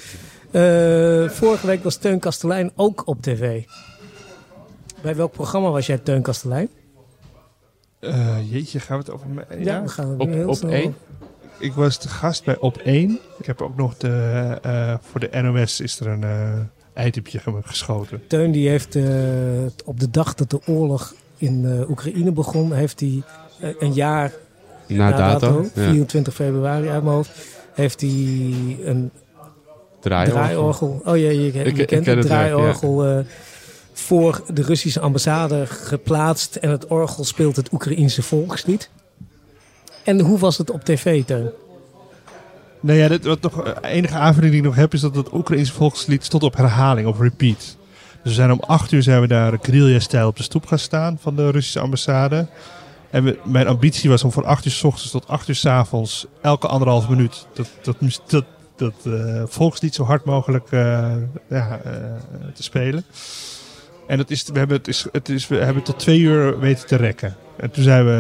Eh, 0.52 1.30
vorige 1.30 1.68
week 1.68 1.84
was 1.84 1.96
Teun 1.96 2.20
Kastelein 2.20 2.72
ook 2.76 3.08
op 3.08 3.22
tv. 3.22 3.64
Bij 5.02 5.16
welk 5.16 5.32
programma 5.32 5.70
was 5.70 5.86
jij 5.88 5.98
Teun 5.98 6.22
Kastelein? 6.22 6.70
Eh, 8.00 8.52
jeetje, 8.52 8.80
gaan 8.80 8.98
we 8.98 9.04
het 9.04 9.14
over... 9.14 9.28
me- 9.30 9.64
Ja, 9.64 9.82
we 9.82 9.88
gaan 9.90 10.10
het 10.10 10.20
Op- 10.20 10.30
heel 10.30 10.48
op 10.48 10.56
snel 10.56 10.72
één? 10.72 10.86
over. 10.88 11.00
Ik 11.60 11.74
was 11.74 12.00
de 12.00 12.08
gast 12.10 12.44
bij 12.44 12.58
Op 12.58 12.78
1. 12.78 13.20
Ik 13.40 13.46
heb 13.46 13.62
ook 13.62 13.76
nog 13.78 13.98
de... 13.98 14.58
eh, 14.62 14.94
voor 15.02 15.20
de 15.20 15.42
NOS 15.42 15.80
is 15.82 16.00
er 16.00 16.08
een 16.08 16.22
uh, 16.96 17.62
geschoten. 17.64 18.28
Teun 18.28 18.52
die 18.52 18.70
heeft 18.70 18.96
eh, 18.96 19.04
op 19.86 20.00
de 20.00 20.10
dag 20.12 20.34
dat 20.34 20.50
de 20.50 20.60
oorlog 20.66 21.14
in 21.38 21.66
eh, 21.66 21.90
Oekraïne 21.90 22.32
begon, 22.32 22.74
heeft 22.74 23.00
hij 23.00 23.22
een 23.80 23.94
jaar 23.94 24.32
Na 24.88 25.12
dato. 25.12 25.62
Ja. 25.74 25.90
24 25.90 26.34
februari 26.34 26.90
uit 26.90 27.04
mijn 27.04 27.16
hoofd, 27.16 27.32
heeft 27.74 28.02
hij 28.02 28.10
een 28.84 29.12
Draaiorgel. 30.00 30.42
draaiorgel. 30.44 31.02
Oh 31.06 31.18
ja, 31.18 31.30
je, 31.30 31.42
je 31.42 31.48
Ik- 31.48 31.54
kent 31.54 31.80
ik 31.80 31.88
ken 31.88 31.98
het 31.98 32.06
werk, 32.06 32.22
draaiorgel 32.22 33.06
eh, 33.06 33.18
voor 34.00 34.44
de 34.54 34.62
Russische 34.62 35.00
ambassade 35.00 35.66
geplaatst. 35.66 36.56
En 36.56 36.70
het 36.70 36.88
orgel 36.88 37.24
speelt 37.24 37.56
het 37.56 37.72
Oekraïense 37.74 38.22
volkslied. 38.22 38.90
En 40.04 40.20
hoe 40.20 40.40
was 40.40 40.58
het 40.58 40.72
op 40.72 40.84
tv, 40.84 41.24
Teun? 41.24 41.50
Nou 42.80 43.00
ja, 43.00 43.08
dit, 43.08 43.26
wat 43.26 43.42
nog, 43.42 43.64
eh, 43.64 43.92
enige 43.92 44.16
aanvulling 44.16 44.52
die 44.52 44.62
ik 44.62 44.68
nog 44.68 44.76
heb 44.76 44.94
is 44.94 45.02
dat 45.02 45.16
het 45.16 45.34
Oekraïnse 45.34 45.74
volkslied 45.74 46.24
stond 46.24 46.44
op 46.44 46.56
herhaling, 46.56 47.08
op 47.08 47.20
repeat. 47.20 47.58
Dus 47.58 47.78
we 48.24 48.30
zijn 48.32 48.52
om 48.52 48.60
acht 48.60 48.92
uur 48.92 49.04
zijn 49.04 49.22
we 49.22 49.28
daar 49.28 49.58
guerrilla-stijl 49.62 50.28
op 50.28 50.38
de 50.38 50.44
stoep 50.44 50.66
gaan 50.66 50.80
staan 50.80 51.18
van 51.22 51.36
de 51.36 51.50
Russische 51.52 51.80
ambassade. 51.80 52.48
En 53.10 53.24
we- 53.24 53.40
mijn 53.44 53.68
ambitie 53.68 54.10
was 54.10 54.24
om 54.24 54.32
van 54.32 54.46
acht 54.46 54.66
uur 54.66 54.72
s 54.72 54.84
ochtends 54.84 55.12
tot 55.12 55.28
acht 55.28 55.48
uur 55.48 55.56
s 55.56 55.66
avonds 55.66 56.26
elke 56.42 56.68
anderhalf 56.68 57.10
minuut 57.10 57.46
dat, 57.54 57.68
dat, 57.82 57.96
dat, 58.28 58.46
dat 58.76 58.94
eh, 59.14 59.44
volkslied 59.48 59.96
zo 59.96 60.04
hard 60.04 60.26
mogelijk 60.26 60.72
eh, 60.72 61.14
ja, 61.50 61.80
te 62.54 62.64
spelen. 62.64 63.06
En 64.08 64.18
dat 64.18 64.30
is, 64.30 64.44
we, 64.54 64.58
hebben 64.58 64.78
het 64.78 64.88
is, 64.88 65.06
het 65.12 65.30
is, 65.30 65.48
we 65.48 65.56
hebben 65.56 65.76
het 65.76 65.86
tot 65.86 66.00
twee 66.00 66.20
uur 66.20 66.60
weten 66.60 66.88
te 66.88 66.96
rekken. 66.96 67.36
En 67.58 67.72
toen, 67.72 67.84
zijn 67.84 68.06
we, 68.06 68.12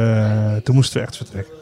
eh, 0.56 0.62
toen 0.64 0.76
moesten 0.76 1.00
we 1.00 1.06
echt 1.06 1.18
vertrekken. 1.18 1.54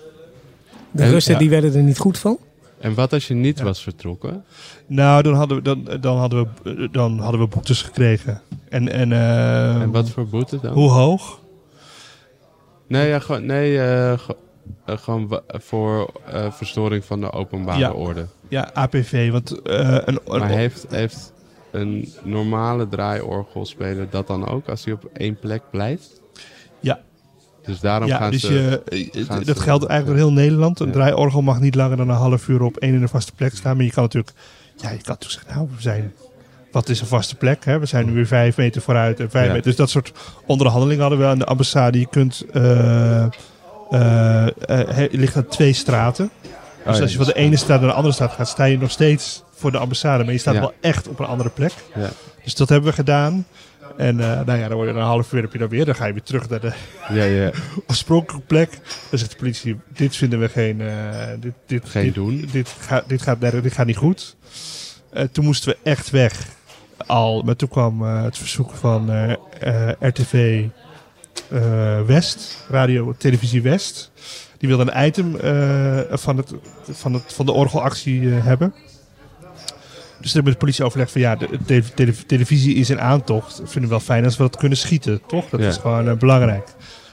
De 0.92 1.04
En- 1.04 1.10
Russen 1.10 1.34
ja. 1.34 1.40
die 1.40 1.50
werden 1.50 1.74
er 1.76 1.82
niet 1.84 1.98
goed 1.98 2.18
van. 2.18 2.38
En 2.80 2.94
wat 2.94 3.14
als 3.14 3.28
je 3.28 3.34
niet 3.34 3.58
Ja. 3.58 3.64
was 3.64 3.84
vertrokken? 3.84 4.44
Nou, 4.88 5.24
dan 5.24 5.34
hadden 5.34 5.58
we, 5.58 5.64
dan, 5.64 5.88
dan 6.02 6.18
hadden 6.18 6.50
we, 6.64 6.90
dan 6.92 7.20
hadden 7.20 7.42
we 7.42 7.48
boetes 7.48 7.82
gekregen. 7.82 8.42
En, 8.70 8.90
en, 8.92 9.12
eh, 9.12 9.82
en 9.82 9.92
wat 9.92 10.10
voor 10.10 10.28
boete 10.28 10.60
dan? 10.62 10.74
hoe 10.74 10.90
hoog? 10.92 11.40
Nee, 12.88 13.08
ja, 13.08 13.20
gewoon, 13.20 13.46
nee 13.46 13.80
eh, 13.82 14.18
ge- 14.20 14.36
gewoon 14.86 15.42
voor 15.48 16.12
eh, 16.28 16.52
verstoring 16.52 17.06
van 17.06 17.20
de 17.22 17.32
openbare 17.32 17.80
Ja. 17.80 17.92
orde. 17.92 18.26
Ja, 18.48 18.70
APV. 18.74 19.32
Want 19.32 19.62
eh, 19.62 19.80
een, 19.80 20.20
een, 20.26 20.40
Maar 20.40 20.50
heeft, 20.50 20.86
heeft 20.90 21.33
een 21.74 22.14
normale 22.24 22.88
draaiorgelspeler 22.88 24.08
dat 24.10 24.28
dan 24.28 24.48
ook 24.48 24.70
als 24.70 24.84
hij 24.86 24.94
op 24.94 25.10
één 25.14 25.40
plek 25.40 25.62
blijft? 25.72 26.22
Ja. 26.80 27.00
Dus 27.66 27.80
daarom 27.80 28.08
ja, 28.08 28.18
gaan 28.18 28.32
dus 28.32 28.42
ze... 28.42 28.82
je, 29.12 29.26
gaan 29.26 29.44
dat 29.44 29.58
ze- 29.58 29.64
geldt 29.64 29.86
eigenlijk 29.86 30.06
door 30.20 30.28
heel 30.30 30.38
Nederland. 30.44 30.80
Een 30.80 30.86
Ja. 30.88 30.92
draaiorgel 30.94 31.42
mag 31.42 31.60
niet 31.60 31.76
langer 31.76 31.98
dan 31.98 32.10
een 32.10 32.16
half 32.16 32.48
uur 32.48 32.62
op 32.62 32.78
één 32.78 32.94
in 32.94 33.02
een 33.02 33.10
vaste 33.10 33.32
plek 33.36 33.56
staan. 33.56 33.76
Maar 33.76 33.86
je 33.86 33.92
kan 33.92 34.04
natuurlijk, 34.04 34.34
ja, 34.76 34.90
je 34.90 34.98
kan 35.02 35.16
natuurlijk 35.18 35.32
zeggen, 35.32 35.54
nou, 35.56 35.68
we 35.76 35.82
zijn, 35.82 36.14
wat 36.72 36.90
is 36.90 37.02
een 37.02 37.08
vaste 37.08 37.36
plek? 37.36 37.66
Hè? 37.66 37.80
We 37.80 37.86
zijn 37.86 38.06
nu 38.06 38.14
weer 38.14 38.28
vijf 38.28 38.58
meter 38.58 38.82
vooruit 38.82 39.20
en 39.20 39.30
vijf 39.30 39.46
Ja. 39.46 39.52
meter. 39.52 39.68
Dus 39.68 39.76
dat 39.76 39.90
soort 39.90 40.12
onderhandelingen 40.46 41.02
hadden 41.02 41.20
we 41.20 41.26
aan 41.26 41.40
de 41.40 41.46
ambassade. 41.46 42.00
Je 42.00 42.08
kunt, 42.08 42.46
eh, 42.54 43.26
he- 44.68 45.08
ligt 45.12 45.36
aan 45.36 45.48
twee 45.48 45.74
straten. 45.74 46.26
Oh, 46.26 46.88
Dus 46.88 46.96
ja, 46.96 47.02
als 47.02 47.12
je 47.12 47.18
van 47.18 47.26
de 47.28 47.34
ene 47.34 47.56
straat 47.58 47.80
naar 47.80 47.90
de 47.90 47.96
andere 47.96 48.14
straat 48.14 48.32
gaat, 48.32 48.48
sta 48.48 48.64
je 48.64 48.78
nog 48.78 48.92
steeds 48.92 49.44
voor 49.64 49.72
de 49.72 49.78
ambassade. 49.78 50.24
Maar 50.24 50.34
je 50.34 50.40
staat 50.40 50.54
Ja. 50.54 50.60
wel 50.60 50.74
echt 50.82 51.08
op 51.08 51.20
een 51.20 51.26
andere 51.26 51.50
plek. 51.50 51.72
Ja. 51.96 52.10
Dus 52.44 52.56
dat 52.56 52.70
hebben 52.70 52.90
we 52.90 52.96
gedaan. 52.96 53.46
En 53.98 54.20
eh, 54.20 54.46
nou 54.46 54.60
ja, 54.60 54.68
dan 54.68 54.78
word 54.78 54.90
je 54.90 54.96
een 54.96 55.02
half 55.02 55.34
uur 55.34 55.42
heb 55.42 55.52
je 55.54 55.58
dan 55.60 55.68
weer. 55.70 55.86
Dan 55.86 55.96
ga 55.96 56.06
je 56.06 56.14
weer 56.14 56.24
terug 56.24 56.50
naar 56.50 56.60
de 56.60 56.72
Ja, 57.10 57.24
ja. 57.24 57.52
oorspronkelijke 57.88 58.48
plek. 58.48 58.70
Dan 59.10 59.20
zegt 59.20 59.32
de 59.32 59.38
politie, 59.38 59.80
dit 59.88 60.16
vinden 60.16 60.40
we 60.40 60.50
geen... 60.50 60.82
eh, 60.82 61.28
dit, 61.40 61.54
dit, 61.66 61.90
Geen 61.90 62.04
dit, 62.04 62.14
doen. 62.14 62.50
Dit, 62.52 62.70
gaat 62.80 63.04
dit, 63.10 63.22
gaat, 63.22 63.42
dit 63.42 63.74
gaat 63.74 63.86
niet 63.86 63.98
goed. 63.98 64.36
Eh, 65.10 65.24
toen 65.32 65.46
moesten 65.46 65.70
we 65.70 65.78
echt 65.90 66.10
weg. 66.10 66.46
Al, 67.06 67.42
maar 67.42 67.56
toen 67.56 67.70
kwam 67.70 68.02
het 68.02 68.38
verzoek 68.38 68.72
van 68.72 69.12
RTV 70.00 70.64
West, 72.06 72.66
Radio 72.70 73.16
Televisie 73.18 73.62
West. 73.62 74.12
Die 74.58 74.70
wilde 74.70 74.92
een 74.92 75.06
item 75.06 75.32
van, 76.18 76.38
het, 76.38 76.54
van, 76.92 77.14
het, 77.14 77.34
van 77.34 77.46
de 77.46 77.52
orgelactie 77.52 78.28
hebben. 78.28 78.74
Dus 80.24 80.32
toen 80.32 80.42
hebben 80.42 80.52
de 80.54 80.66
politie 80.66 80.86
overlegd 80.86 81.12
van 81.12 81.22
ja, 81.22 81.36
de, 81.36 81.48
de- 81.66 81.84
tele- 81.96 82.26
televisie 82.28 82.76
is 82.76 82.90
in 82.90 83.02
aantocht. 83.02 83.56
Vinden 83.56 83.82
we 83.82 83.88
wel 83.88 84.00
fijn 84.00 84.24
als 84.24 84.38
we 84.38 84.44
dat 84.44 84.56
kunnen 84.58 84.78
schieten, 84.78 85.22
toch? 85.28 85.50
Dat 85.50 85.60
Ja. 85.60 85.68
is 85.68 85.78
gewoon 85.78 86.08
eh, 86.10 86.16
belangrijk. 86.18 86.68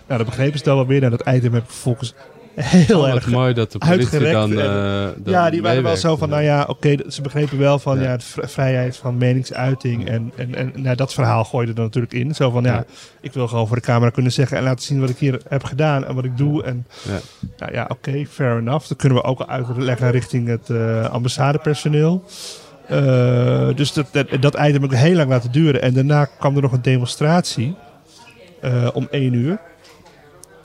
Nou, 0.07 0.19
dat 0.23 0.27
begrepen 0.27 0.59
ze 0.59 0.65
dan 0.65 0.77
wel 0.77 0.87
weer. 0.87 1.01
Nou, 1.01 1.17
dat 1.17 1.35
item 1.35 1.53
heb 1.55 1.63
ik 1.63 1.71
vervolgens 1.71 2.15
heel 2.55 3.01
Oh, 3.01 3.09
erg 3.09 3.27
mooi 3.31 3.55
dat 3.55 3.73
de 3.73 3.79
politie 3.79 4.31
dan, 4.31 4.53
en- 4.53 4.59
eh, 4.59 5.09
dan 5.25 5.33
ja, 5.33 5.51
die 5.51 5.63
waren 5.63 5.83
wel 5.83 5.97
zo 5.97 6.17
van, 6.17 6.29
nou 6.29 6.43
ja, 6.43 6.65
oké, 6.69 6.97
ze 7.09 7.23
begrepen 7.23 7.59
wel 7.59 7.79
van 7.79 7.97
Ja. 8.01 8.03
ja. 8.03 8.17
de 8.17 8.25
vri- 8.25 8.49
vrijheid 8.49 8.97
van 8.97 9.17
meningsuiting. 9.17 10.09
En, 10.09 10.33
en, 10.37 10.55
en 10.55 10.73
nou, 10.77 10.97
dat 10.97 11.13
verhaal 11.15 11.45
gooide 11.45 11.73
er 11.73 11.81
natuurlijk 11.81 12.13
in. 12.13 12.35
Zo 12.35 12.51
van, 12.51 12.63
ja, 12.63 12.85
ik 13.21 13.33
wil 13.33 13.49
gewoon 13.49 13.67
voor 13.67 13.77
de 13.77 13.83
camera 13.83 14.11
kunnen 14.11 14.33
zeggen 14.33 14.57
en 14.57 14.63
laten 14.63 14.85
zien 14.85 15.01
wat 15.01 15.09
ik 15.11 15.19
hier 15.19 15.41
heb 15.49 15.65
gedaan 15.65 16.05
en 16.07 16.15
wat 16.15 16.25
ik 16.25 16.37
doe. 16.37 16.63
En 16.63 16.87
Ja. 17.09 17.19
nou 17.59 17.73
ja, 17.73 17.87
oké, 17.89 18.25
fair 18.31 18.59
enough. 18.59 18.89
Dat 18.89 18.99
kunnen 18.99 19.19
we 19.19 19.25
ook 19.25 19.43
uitleggen 19.47 20.11
richting 20.11 20.49
het 20.49 20.71
eh, 20.71 21.05
ambassadepersoneel. 21.11 22.25
Eh, 22.91 23.69
dus 23.75 23.93
dat, 23.93 24.07
dat, 24.13 24.27
dat 24.41 24.55
item 24.55 24.83
heb 24.83 24.93
ik 24.93 24.99
heel 24.99 25.15
lang 25.15 25.29
laten 25.31 25.53
duren. 25.53 25.83
En 25.83 25.95
daarna 25.95 26.25
kwam 26.25 26.57
er 26.57 26.63
nog 26.63 26.73
een 26.73 26.83
demonstratie 26.83 27.75
eh, 28.61 28.89
om 28.93 29.09
één 29.11 29.33
uur. 29.33 29.59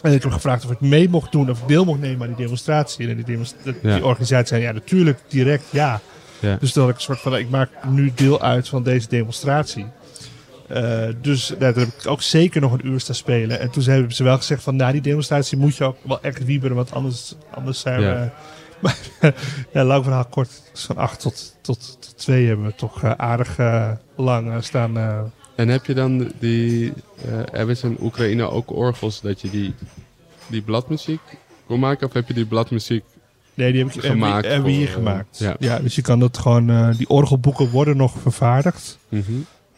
En 0.02 0.14
ik 0.14 0.24
heb 0.24 0.32
gevraagd 0.32 0.66
of 0.66 0.72
ik 0.72 0.80
mee 0.80 1.10
mocht 1.10 1.32
doen, 1.32 1.50
of 1.50 1.62
ik 1.62 1.68
deel 1.68 1.86
mocht 1.86 2.00
nemen 2.00 2.22
aan 2.22 2.34
die 2.36 2.44
demonstratie. 2.44 3.08
En 3.10 3.24
die, 3.24 3.38
Ja. 3.82 3.94
die 3.96 4.06
organisatie 4.06 4.48
zei, 4.48 4.62
ja, 4.62 4.72
natuurlijk, 4.72 5.20
direct, 5.28 5.64
ja. 5.70 6.00
Ja. 6.40 6.58
Dus 6.60 6.72
toen 6.72 6.82
had 6.84 6.92
ik 6.92 6.98
een 6.98 7.04
soort 7.04 7.20
van, 7.20 7.36
ik 7.38 7.50
maak 7.50 7.70
nu 7.90 8.12
deel 8.16 8.42
uit 8.42 8.68
van 8.70 8.84
deze 8.84 9.08
demonstratie. 9.08 9.86
Eh, 10.68 11.04
dus 11.22 11.54
daar 11.60 11.74
heb 11.74 11.88
ik 11.88 12.08
ook 12.08 12.22
zeker 12.22 12.62
nog 12.62 12.72
een 12.74 12.88
uur 12.88 13.00
staan 13.00 13.16
spelen. 13.16 13.60
En 13.60 13.70
toen 13.72 13.84
hebben 13.84 14.12
ze 14.16 14.24
wel 14.24 14.38
gezegd 14.38 14.64
van, 14.64 14.76
na 14.76 14.92
die 14.92 15.02
demonstratie 15.02 15.58
moet 15.58 15.76
je 15.76 15.84
ook 15.84 15.98
wel 16.02 16.22
echt 16.22 16.46
wieberen, 16.46 16.76
want 16.76 16.92
anders, 16.94 17.36
anders 17.54 17.80
zijn 17.80 18.02
Ja. 18.02 18.14
we... 18.14 18.30
Ja, 19.74 19.84
lang 19.84 20.04
verhaal 20.04 20.26
kort. 20.26 20.62
Van 20.74 20.98
acht 20.98 21.20
tot, 21.20 21.56
tot, 21.62 21.98
tot 22.02 22.18
twee 22.18 22.48
hebben 22.48 22.66
we 22.66 22.76
toch 22.76 23.04
eh, 23.04 23.12
aardig 23.12 23.58
eh, 23.58 23.92
lang 24.16 24.52
eh, 24.52 24.62
staan... 24.62 24.98
En 25.56 25.68
heb 25.68 25.86
je 25.86 25.94
dan 25.94 26.32
die... 26.40 26.94
hebben 27.52 27.78
ze 27.78 27.88
in 27.88 27.98
Oekraïne 28.02 28.50
ook 28.50 28.72
orgels 28.72 29.22
dat 29.22 29.42
je 29.42 29.50
die, 29.50 29.74
die 30.48 30.62
bladmuziek 30.62 31.20
kon 31.68 31.80
maken? 31.80 32.08
Of 32.08 32.14
heb 32.14 32.28
je 32.28 32.34
die 32.34 32.46
bladmuziek... 32.46 33.04
Nee, 33.54 33.72
die 33.72 33.84
heb 33.84 33.94
ik 33.94 34.02
Gemaakt 34.02 34.46
hebben 34.46 34.64
we 34.64 34.72
hier 34.72 34.88
gemaakt. 34.88 35.38
ja. 35.38 35.56
Ja. 35.60 35.80
dus 35.80 35.96
je 35.96 36.02
kan 36.02 36.20
dat 36.20 36.38
gewoon. 36.38 36.92
die 36.92 37.10
orgelboeken 37.10 37.70
worden 37.70 37.98
nog 37.98 38.14
vervaardigd. 38.22 38.98
Mhm. 39.10 39.32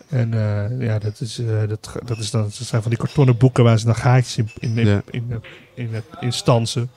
En 0.09 0.31
ja, 0.79 0.99
dat, 0.99 1.21
is, 1.21 1.41
dat, 1.67 1.91
dat, 2.05 2.17
is 2.17 2.31
dan, 2.31 2.41
dat 2.41 2.53
zijn 2.53 2.81
van 2.81 2.91
die 2.91 2.99
kartonnen 2.99 3.37
boeken 3.37 3.63
waar 3.63 3.79
ze 3.79 3.85
dan 3.85 3.95
gaatjes 3.95 4.37
in, 4.37 4.49
in, 4.59 4.77
in, 4.77 4.87
Ja. 4.87 5.01
in, 5.11 5.41
in, 5.75 5.93
in, 5.93 6.03
in 6.19 6.33
stansen. 6.33 6.89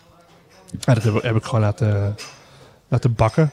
Ja, 0.80 0.94
dat 0.94 1.02
heb, 1.02 1.14
ik- 1.14 1.22
heb 1.22 1.36
ik 1.36 1.44
gewoon 1.44 1.60
laten, 1.60 2.14
laten 2.88 3.14
bakken. 3.14 3.50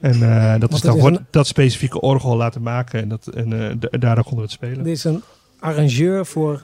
En 0.00 0.12
eh, 0.22 0.60
dat, 0.60 0.72
is 0.72 0.80
dan 0.80 0.96
is 0.96 1.04
een- 1.04 1.26
dat 1.30 1.46
specifieke 1.46 2.00
orgel 2.00 2.36
laten 2.36 2.62
maken. 2.62 3.00
En, 3.02 3.08
dat, 3.08 3.26
en 3.26 3.52
eh, 3.70 3.76
da- 3.78 3.98
daardoor 3.98 4.24
konden 4.24 4.36
we 4.36 4.42
het 4.42 4.50
spelen. 4.52 4.84
Dit 4.84 4.96
is 4.96 5.04
een 5.04 5.22
arrangeur 5.60 6.26
voor 6.26 6.62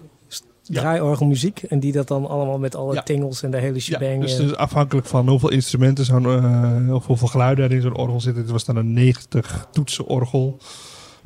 Ja. 0.63 0.81
draaiorgelmuziek. 0.81 1.63
En 1.63 1.81
die 1.81 1.93
dat 1.93 2.09
dan 2.09 2.29
allemaal 2.29 2.59
met 2.59 2.75
alle 2.75 2.95
Ja. 2.95 3.03
tingels 3.03 3.43
en 3.43 3.51
de 3.51 3.57
hele 3.59 3.75
Ja, 3.75 3.81
shebang... 3.81 4.21
dus 4.21 4.33
het 4.33 4.43
is 4.51 4.57
afhankelijk 4.57 5.07
van 5.07 5.29
hoeveel 5.29 5.51
instrumenten 5.51 6.05
zo'n, 6.05 6.27
eh, 6.27 6.95
of 6.95 7.07
hoeveel 7.07 7.29
geluiden 7.29 7.65
er 7.65 7.73
in 7.73 7.81
zo'n 7.83 7.97
orgel 7.97 8.21
zitten. 8.21 8.43
Het 8.43 8.51
was 8.53 8.65
dan 8.65 8.77
een 8.77 8.93
90 8.93 9.67
toetsen 9.73 10.07
orgel. 10.07 10.59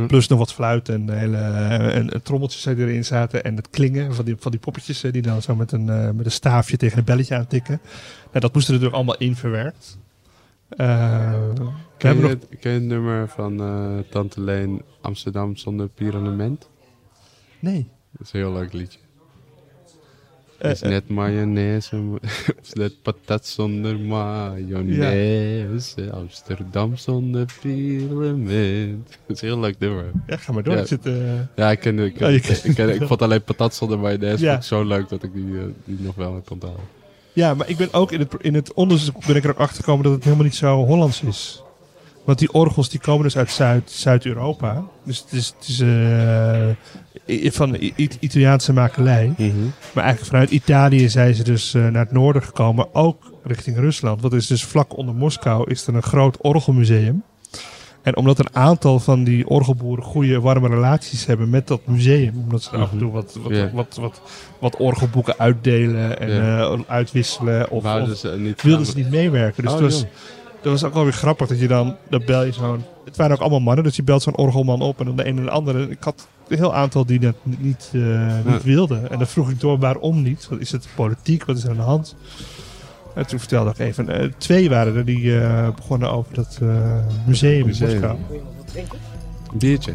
Hm. 0.01 0.07
Plus 0.07 0.29
nog 0.29 0.39
wat 0.39 0.53
fluit 0.53 0.89
en, 0.89 1.11
hele, 1.11 1.37
en, 1.37 2.13
en 2.13 2.23
trommeltjes 2.23 2.63
die 2.63 2.77
erin 2.77 3.05
zaten. 3.05 3.45
En 3.45 3.57
het 3.57 3.71
klingen 3.71 4.15
van 4.15 4.25
die, 4.25 4.37
van 4.39 4.51
die 4.51 4.61
poppetjes 4.61 5.01
die 5.01 5.23
dan 5.23 5.43
zo 5.43 5.57
met 5.57 5.73
een, 5.73 5.89
eh, 5.89 6.11
met 6.11 6.25
een 6.25 6.33
staafje 6.33 6.77
tegen 6.77 6.99
een 6.99 7.05
belletje 7.05 7.35
aantikken. 7.35 7.81
Nou, 8.29 8.41
dat 8.41 8.55
moest 8.55 8.67
er 8.67 8.73
natuurlijk 8.73 8.97
allemaal 8.99 9.19
in 9.19 9.37
verwerkt. 9.37 9.99
We 10.69 10.77
Ken, 11.97 12.17
je 12.17 12.21
nog, 12.21 12.31
het, 12.31 12.47
ken 12.61 12.73
je 12.73 12.79
het 12.79 12.89
nummer 12.89 13.29
van 13.29 13.61
eh, 13.61 13.99
Tante 14.11 14.41
Leen 14.41 14.83
Amsterdam 15.01 15.57
zonder 15.57 15.89
pyramidement? 15.89 16.69
nee. 17.61 17.89
Dat 18.13 18.27
is 18.27 18.33
een 18.33 18.41
heel 18.41 18.53
leuk 18.53 18.73
liedje. 18.73 18.99
Eh, 20.61 20.69
Het 20.69 20.83
is 20.83 20.89
net 20.89 21.09
mayonaise, 21.09 21.97
het 22.21 22.55
is 22.67 22.73
net 22.73 23.03
patat 23.03 23.47
zonder 23.47 23.99
mayonaise. 24.01 26.11
Amsterdam 26.13 26.97
zonder 26.97 27.47
pyramid. 27.61 29.19
Dat 29.27 29.27
is 29.37 29.41
heel 29.41 29.61
leuk 29.61 29.79
nummer. 29.79 30.05
ja, 30.27 30.37
ga 30.37 30.53
maar 30.53 30.63
door. 30.63 30.75
Ja. 30.75 30.81
Ik 30.81 30.87
zit, 30.87 31.07
eh, 31.07 31.15
Ja, 31.57 31.71
ik, 31.71 31.81
ken, 31.81 31.99
ik, 31.99 32.15
ken- 32.15 32.27
Oh, 32.29 32.33
ik, 32.33 32.43
ken- 32.75 32.95
ik 32.95 33.03
vond 33.09 33.23
alleen 33.23 33.43
patat 33.43 33.75
zonder 33.75 33.99
mayonaise 33.99 34.45
Ja. 34.45 34.61
zo 34.61 34.85
leuk 34.85 35.09
dat 35.09 35.23
ik 35.23 35.33
die, 35.33 35.59
eh, 35.59 35.65
die 35.85 35.97
nog 36.01 36.15
wel 36.15 36.35
heb 36.35 36.51
onthouden. 36.51 36.85
Ja, 37.33 37.55
maar 37.55 37.69
ik 37.69 37.77
ben 37.77 37.93
ook 37.93 38.13
in 38.13 38.19
het, 38.21 38.35
in 38.39 38.55
het 38.55 38.73
onderzoek 38.73 39.27
ben 39.27 39.37
ik 39.37 39.45
er 39.45 39.51
ook 39.51 39.59
achter 39.59 39.77
gekomen 39.85 40.05
dat 40.05 40.13
het 40.13 40.25
helemaal 40.25 40.45
niet 40.45 40.55
zo 40.55 40.85
Hollands 40.85 41.23
is. 41.23 41.63
Want 42.25 42.39
die 42.39 42.53
orgels 42.53 42.89
die 42.89 43.01
komen 43.01 43.23
dus 43.23 43.37
uit 43.37 43.51
Zuid, 43.51 43.91
Zuid-Europa. 43.91 44.83
Dus 45.05 45.19
het 45.19 45.33
is, 45.33 45.55
het 45.59 45.69
is 45.69 45.81
eh, 45.81 47.51
van 47.53 47.75
I- 47.75 47.95
Italiaanse 48.21 48.73
makelij. 48.73 49.33
Maar 49.95 50.05
eigenlijk 50.05 50.25
vanuit 50.33 50.51
Italië 50.51 51.09
zijn 51.09 51.35
ze 51.35 51.43
dus 51.45 51.75
eh, 51.75 51.83
naar 51.89 52.05
het 52.05 52.13
noorden 52.13 52.43
gekomen, 52.43 52.95
ook 52.95 53.33
richting 53.45 53.77
Rusland. 53.77 54.21
Wat 54.23 54.33
is 54.33 54.47
dus 54.47 54.65
vlak 54.65 54.97
onder 54.97 55.15
Moskou 55.15 55.71
is 55.71 55.87
er 55.87 55.95
een 55.95 56.03
groot 56.03 56.37
orgelmuseum. 56.41 57.23
En 58.03 58.17
omdat 58.17 58.39
een 58.39 58.55
aantal 58.57 58.99
van 58.99 59.25
die 59.25 59.49
orgelboeren 59.49 60.05
goede, 60.05 60.41
warme 60.41 60.69
relaties 60.69 61.27
hebben 61.27 61.51
met 61.51 61.67
dat 61.67 61.81
museum. 61.87 62.35
Omdat 62.43 62.63
ze 62.63 62.71
af 62.71 62.93
en 62.93 62.99
toe 62.99 63.11
wat, 63.13 63.39
wat, 63.43 63.53
wat, 63.73 63.97
wat, 63.97 64.21
wat 64.59 64.77
orgelboeken 64.77 65.35
uitdelen 65.39 66.19
en 66.21 66.29
eh, 66.59 66.79
uitwisselen. 66.87 67.71
Of, 67.71 67.83
ze 68.17 68.55
wilden 68.63 68.87
ze 68.87 68.97
niet 68.97 69.11
meewerken. 69.11 69.63
Dus 69.63 69.73
Oh, 69.73 69.79
het 69.81 69.91
was, 69.93 70.01
joh. 70.01 70.11
Dat 70.63 70.73
was 70.73 70.85
ook 70.85 70.95
wel 70.95 71.03
weer 71.03 71.13
grappig 71.13 71.49
dat 71.49 71.61
je 71.61 71.69
dan, 71.69 71.97
dan 72.09 72.23
bel 72.27 72.45
je 72.45 72.53
zo'n... 72.53 72.85
Het 73.05 73.17
waren 73.17 73.35
ook 73.35 73.41
allemaal 73.41 73.61
mannen, 73.61 73.85
dus 73.85 73.97
je 73.97 74.03
belt 74.03 74.23
zo'n 74.23 74.37
orgelman 74.37 74.81
op 74.81 74.99
en 74.99 75.05
dan 75.05 75.17
de 75.17 75.27
een 75.27 75.39
en 75.39 75.45
de 75.45 75.51
andere. 75.51 75.91
Ik 75.91 76.05
had 76.05 76.29
een 76.49 76.57
heel 76.57 76.75
aantal 76.75 77.07
die 77.07 77.19
dat 77.19 77.35
niet, 77.45 77.91
eh, 77.93 78.35
niet 78.45 78.63
wilden. 78.63 79.11
En 79.11 79.19
dan 79.19 79.27
vroeg 79.27 79.51
ik 79.51 79.61
door 79.61 79.79
waarom 79.79 80.23
niet. 80.23 80.49
Wat 80.49 80.61
is 80.61 80.73
het 80.73 80.89
politiek? 80.95 81.45
Wat 81.45 81.57
is 81.57 81.65
er 81.65 81.71
aan 81.71 81.77
de 81.77 81.83
hand? 81.83 82.17
En 83.15 83.27
toen 83.27 83.39
vertelde 83.39 83.71
ik 83.71 83.79
even, 83.79 84.09
eh, 84.09 84.29
twee 84.39 84.69
waren 84.69 84.97
er 84.97 85.05
die 85.05 85.41
eh, 85.41 85.75
begonnen 85.75 86.11
over 86.13 86.35
dat 86.35 86.59
eh, 86.63 86.69
museum, 87.27 87.67
Museum. 87.67 87.91
in 87.91 88.01
Moskou. 88.01 88.19
Een 89.53 89.59
biertje. 89.59 89.95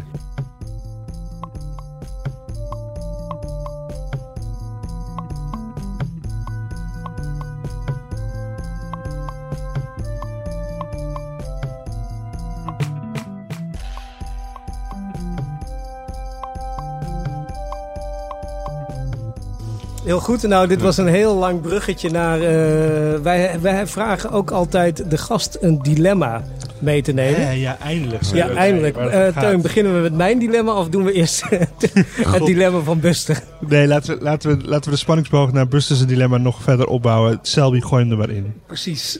Heel 20.06 20.20
goed. 20.20 20.42
Nou, 20.42 20.66
dit 20.68 20.82
was 20.82 20.96
een 20.96 21.06
heel 21.06 21.34
lang 21.34 21.60
bruggetje 21.60 22.10
naar... 22.10 22.40
eh, 22.40 23.20
wij, 23.20 23.60
wij 23.60 23.86
vragen 23.86 24.30
ook 24.30 24.50
altijd 24.50 25.10
de 25.10 25.18
gast 25.18 25.58
een 25.60 25.82
dilemma. 25.82 26.42
mee 26.78 27.02
te 27.02 27.12
nemen. 27.12 27.40
Ja, 27.40 27.50
ja, 27.50 27.78
eindelijk. 27.78 28.22
Ja, 28.22 28.48
eindelijk. 28.48 28.96
Eh 28.96 29.10
gaat. 29.10 29.40
Teun, 29.40 29.62
beginnen 29.62 29.94
we 29.94 30.00
met 30.00 30.14
mijn 30.14 30.38
dilemma 30.38 30.72
of 30.72 30.88
doen 30.88 31.04
we 31.04 31.12
eerst 31.12 31.42
het 31.50 32.44
dilemma 32.44 32.80
van 32.80 33.00
Buster? 33.00 33.42
Nee, 33.68 33.86
laten 33.86 34.18
we, 34.18 34.24
laten, 34.24 34.58
we, 34.58 34.68
laten 34.68 34.84
we 34.84 34.90
de 34.90 35.02
spanningsboog 35.02 35.52
naar 35.52 35.68
Buster's 35.68 36.06
dilemma 36.06 36.36
nog 36.36 36.62
verder 36.62 36.86
opbouwen. 36.86 37.38
Selby, 37.42 37.80
gooi 37.80 38.02
hem 38.02 38.10
er 38.12 38.18
maar 38.18 38.30
in. 38.30 38.54
Precies. 38.66 39.18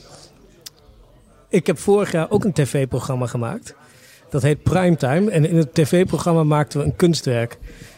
Ik 1.49 1.67
heb 1.67 1.79
vorig 1.79 2.11
jaar 2.11 2.29
ook 2.29 2.43
een 2.43 2.53
tv-programma 2.53 3.25
gemaakt. 3.25 3.75
Dat 4.29 4.41
heet 4.41 4.63
Primetime. 4.63 5.31
En 5.31 5.49
in 5.49 5.57
het 5.57 5.73
tv-programma 5.73 6.43
maakten 6.43 6.79
we 6.79 6.85
een 6.85 6.95
kunstwerk. 6.95 7.57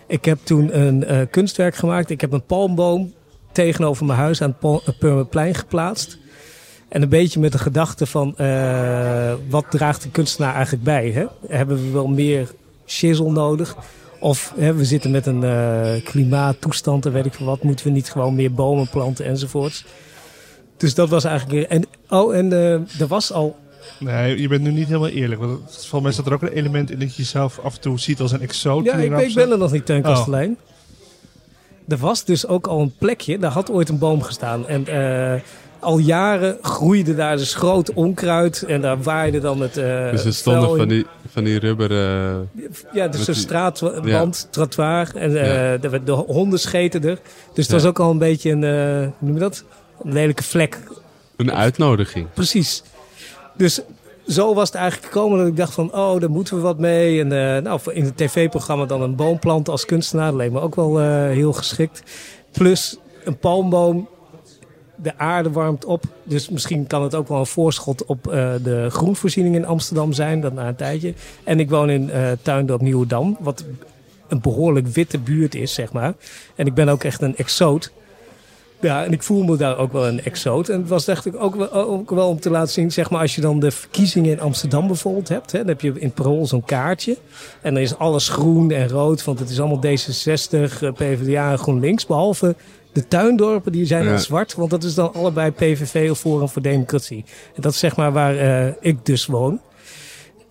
Ik 0.09 0.25
heb 0.25 0.39
toen 0.43 0.79
een 0.79 1.03
eh, 1.03 1.21
kunstwerk 1.29 1.75
gemaakt. 1.75 2.09
Ik 2.09 2.21
heb 2.21 2.31
een 2.31 2.45
palmboom 2.45 3.13
tegenover 3.51 4.05
mijn 4.05 4.19
huis 4.19 4.41
aan 4.41 4.57
het 4.61 4.97
Purmerplein 4.99 5.55
geplaatst. 5.55 6.17
En 6.87 7.01
een 7.01 7.09
beetje 7.09 7.39
met 7.39 7.51
de 7.51 7.57
gedachte 7.57 8.05
van... 8.05 8.37
eh, 8.37 9.33
wat 9.49 9.65
draagt 9.69 10.03
een 10.03 10.11
kunstenaar 10.11 10.53
eigenlijk 10.53 10.83
bij? 10.83 11.11
Hè? 11.11 11.25
Hebben 11.47 11.83
we 11.83 11.91
wel 11.91 12.07
meer 12.07 12.51
shizzle 12.85 13.31
nodig? 13.31 13.75
Of 14.19 14.53
hè, 14.57 14.73
we 14.73 14.85
zitten 14.85 15.11
met 15.11 15.25
een 15.25 15.43
eh, 15.43 16.03
klimaattoestand 16.03 17.05
en 17.05 17.11
weet 17.11 17.25
ik 17.25 17.33
veel 17.33 17.45
wat. 17.45 17.63
Moeten 17.63 17.85
we 17.85 17.91
niet 17.91 18.11
gewoon 18.11 18.35
meer 18.35 18.53
bomen 18.53 18.89
planten 18.89 19.25
enzovoorts? 19.25 19.85
Dus 20.77 20.93
dat 20.93 21.09
was 21.09 21.23
eigenlijk... 21.23 21.69
En, 21.69 21.85
oh, 22.09 22.35
en 22.35 22.53
eh, 22.53 23.01
er 23.01 23.07
was 23.07 23.33
al... 23.33 23.57
Nee, 23.97 24.41
je 24.41 24.47
bent 24.47 24.61
nu 24.61 24.71
niet 24.71 24.87
helemaal 24.87 25.09
eerlijk. 25.09 25.41
Want 25.41 25.59
volgens 25.71 26.01
mij 26.01 26.11
staat 26.11 26.25
er 26.25 26.33
ook 26.33 26.41
een 26.41 26.47
element 26.53 26.91
in 26.91 26.99
dat 26.99 27.15
je 27.15 27.21
jezelf 27.21 27.59
af 27.63 27.75
en 27.75 27.81
toe 27.81 27.99
ziet 27.99 28.19
als 28.19 28.31
een 28.31 28.41
exoot. 28.41 28.85
Ja, 28.85 28.93
ik, 28.93 29.33
ben 29.33 29.51
er 29.51 29.57
nog 29.57 29.71
niet, 29.71 29.85
Teun 29.85 29.97
Oh. 29.97 30.03
Kastelein. 30.05 30.57
Er 31.87 31.97
was 31.97 32.25
dus 32.25 32.47
ook 32.47 32.67
al 32.67 32.79
een 32.81 32.93
plekje, 32.97 33.37
daar 33.37 33.51
had 33.51 33.71
ooit 33.71 33.89
een 33.89 33.97
boom 33.97 34.21
gestaan. 34.21 34.67
En 34.67 34.87
eh, 34.87 35.41
al 35.79 35.97
jaren 35.97 36.57
groeide 36.61 37.15
daar 37.15 37.37
dus 37.37 37.55
groot 37.55 37.93
onkruid. 37.93 38.63
En 38.63 38.81
daar 38.81 39.01
waaide 39.01 39.39
dan 39.39 39.61
het 39.61 39.77
uh, 39.77 40.11
Dus 40.11 40.25
er 40.25 40.33
stonden 40.33 40.77
van 40.77 40.87
die, 40.87 41.05
van 41.31 41.43
die 41.43 41.59
rubberen... 41.59 42.49
Ja, 42.93 43.07
dus 43.07 43.27
een 43.27 43.33
die- 43.33 43.41
straatwand, 43.43 44.47
trottoir. 44.51 45.11
En 45.15 45.41
eh, 45.41 45.71
Ja. 45.71 45.77
de, 45.77 46.03
de 46.03 46.11
honden 46.11 46.59
scheten 46.59 47.03
er. 47.03 47.19
Dus 47.53 47.63
het 47.65 47.73
was 47.73 47.85
ook 47.85 47.99
al 47.99 48.11
een 48.11 48.17
beetje 48.17 48.51
een, 48.51 48.63
eh, 48.63 48.99
hoe 48.99 49.11
noem 49.27 49.33
je 49.33 49.39
dat? 49.39 49.63
Een 50.03 50.13
lelijke 50.13 50.43
vlek 50.43 50.79
Een 51.35 51.51
uitnodiging. 51.53 52.27
Precies. 52.33 52.83
Dus 53.59 53.81
zo 54.27 54.53
was 54.53 54.67
het 54.67 54.77
eigenlijk 54.77 55.13
gekomen 55.13 55.37
dat 55.37 55.47
ik 55.47 55.55
dacht 55.55 55.73
van, 55.73 55.93
oh, 55.93 56.19
daar 56.19 56.29
moeten 56.29 56.55
we 56.55 56.61
wat 56.61 56.79
mee. 56.79 57.19
En 57.19 57.31
eh, 57.31 57.61
nou, 57.61 57.79
in 57.93 58.03
het 58.03 58.17
tv-programma 58.17 58.85
dan 58.85 59.01
een 59.01 59.15
boom 59.15 59.39
planten 59.39 59.73
als 59.73 59.85
kunstenaar. 59.85 60.35
Leek 60.35 60.51
me 60.51 60.59
ook 60.59 60.75
wel 60.75 60.99
eh, 60.99 61.07
heel 61.07 61.53
geschikt. 61.53 62.03
Plus 62.51 62.97
een 63.23 63.37
palmboom. 63.37 64.07
De 64.95 65.17
aarde 65.17 65.51
warmt 65.51 65.85
op. 65.85 66.03
Dus 66.23 66.49
misschien 66.49 66.87
kan 66.87 67.03
het 67.03 67.15
ook 67.15 67.27
wel 67.27 67.39
een 67.39 67.45
voorschot 67.45 68.05
op 68.05 68.27
eh, 68.27 68.53
de 68.63 68.87
groenvoorziening 68.89 69.55
in 69.55 69.65
Amsterdam 69.65 70.13
zijn. 70.13 70.41
Dat 70.41 70.53
na 70.53 70.67
een 70.67 70.75
tijdje. 70.75 71.13
En 71.43 71.59
ik 71.59 71.69
woon 71.69 71.89
in 71.89 72.11
Tuindorp 72.41 72.81
Nieuwedam. 72.81 73.37
Wat 73.39 73.65
een 74.27 74.41
behoorlijk 74.41 74.87
witte 74.87 75.19
buurt 75.19 75.55
is, 75.55 75.73
zeg 75.73 75.91
maar. 75.91 76.13
En 76.55 76.65
ik 76.65 76.73
ben 76.73 76.89
ook 76.89 77.03
echt 77.03 77.21
een 77.21 77.35
exoot. 77.35 77.91
Ja, 78.81 79.05
en 79.05 79.11
ik 79.11 79.23
voel 79.23 79.43
me 79.43 79.57
daar 79.57 79.77
ook 79.77 79.91
wel 79.91 80.07
een 80.07 80.23
exoot. 80.23 80.69
En 80.69 80.79
het 80.79 80.89
was 80.89 81.05
dacht 81.05 81.25
ik 81.25 81.35
ook 81.43 81.55
wel, 81.55 81.71
ook 81.71 82.09
wel 82.09 82.27
om 82.27 82.39
te 82.39 82.49
laten 82.49 82.73
zien, 82.73 82.91
zeg 82.91 83.09
maar, 83.09 83.21
als 83.21 83.35
je 83.35 83.41
dan 83.41 83.59
de 83.59 83.71
verkiezingen 83.71 84.31
in 84.31 84.39
Amsterdam 84.39 84.87
bijvoorbeeld 84.87 85.29
hebt, 85.29 85.51
hè, 85.51 85.57
dan 85.59 85.67
heb 85.67 85.81
je 85.81 85.93
in 85.99 86.11
parool 86.11 86.45
zo'n 86.45 86.65
kaartje. 86.65 87.17
En 87.61 87.73
dan 87.73 87.83
is 87.83 87.97
alles 87.97 88.29
groen 88.29 88.71
en 88.71 88.89
rood, 88.89 89.23
want 89.23 89.39
het 89.39 89.49
is 89.49 89.59
allemaal 89.59 89.81
D66, 89.85 90.81
eh, 90.81 90.91
PvdA 90.93 91.51
en 91.51 91.57
GroenLinks, 91.57 92.05
behalve 92.05 92.55
de 92.91 93.07
tuindorpen, 93.07 93.71
die 93.71 93.85
zijn 93.85 94.03
Ja. 94.03 94.09
dan 94.09 94.19
zwart, 94.19 94.55
want 94.55 94.69
dat 94.69 94.83
is 94.83 94.93
dan 94.93 95.13
allebei 95.13 95.51
PVV 95.51 96.07
of 96.11 96.19
Forum 96.19 96.49
voor 96.49 96.61
Democratie. 96.61 97.25
En 97.55 97.61
dat 97.61 97.71
is 97.71 97.79
zeg 97.79 97.95
maar 97.95 98.11
waar 98.11 98.37
eh, 98.37 98.73
ik 98.79 99.05
dus 99.05 99.25
woon. 99.25 99.59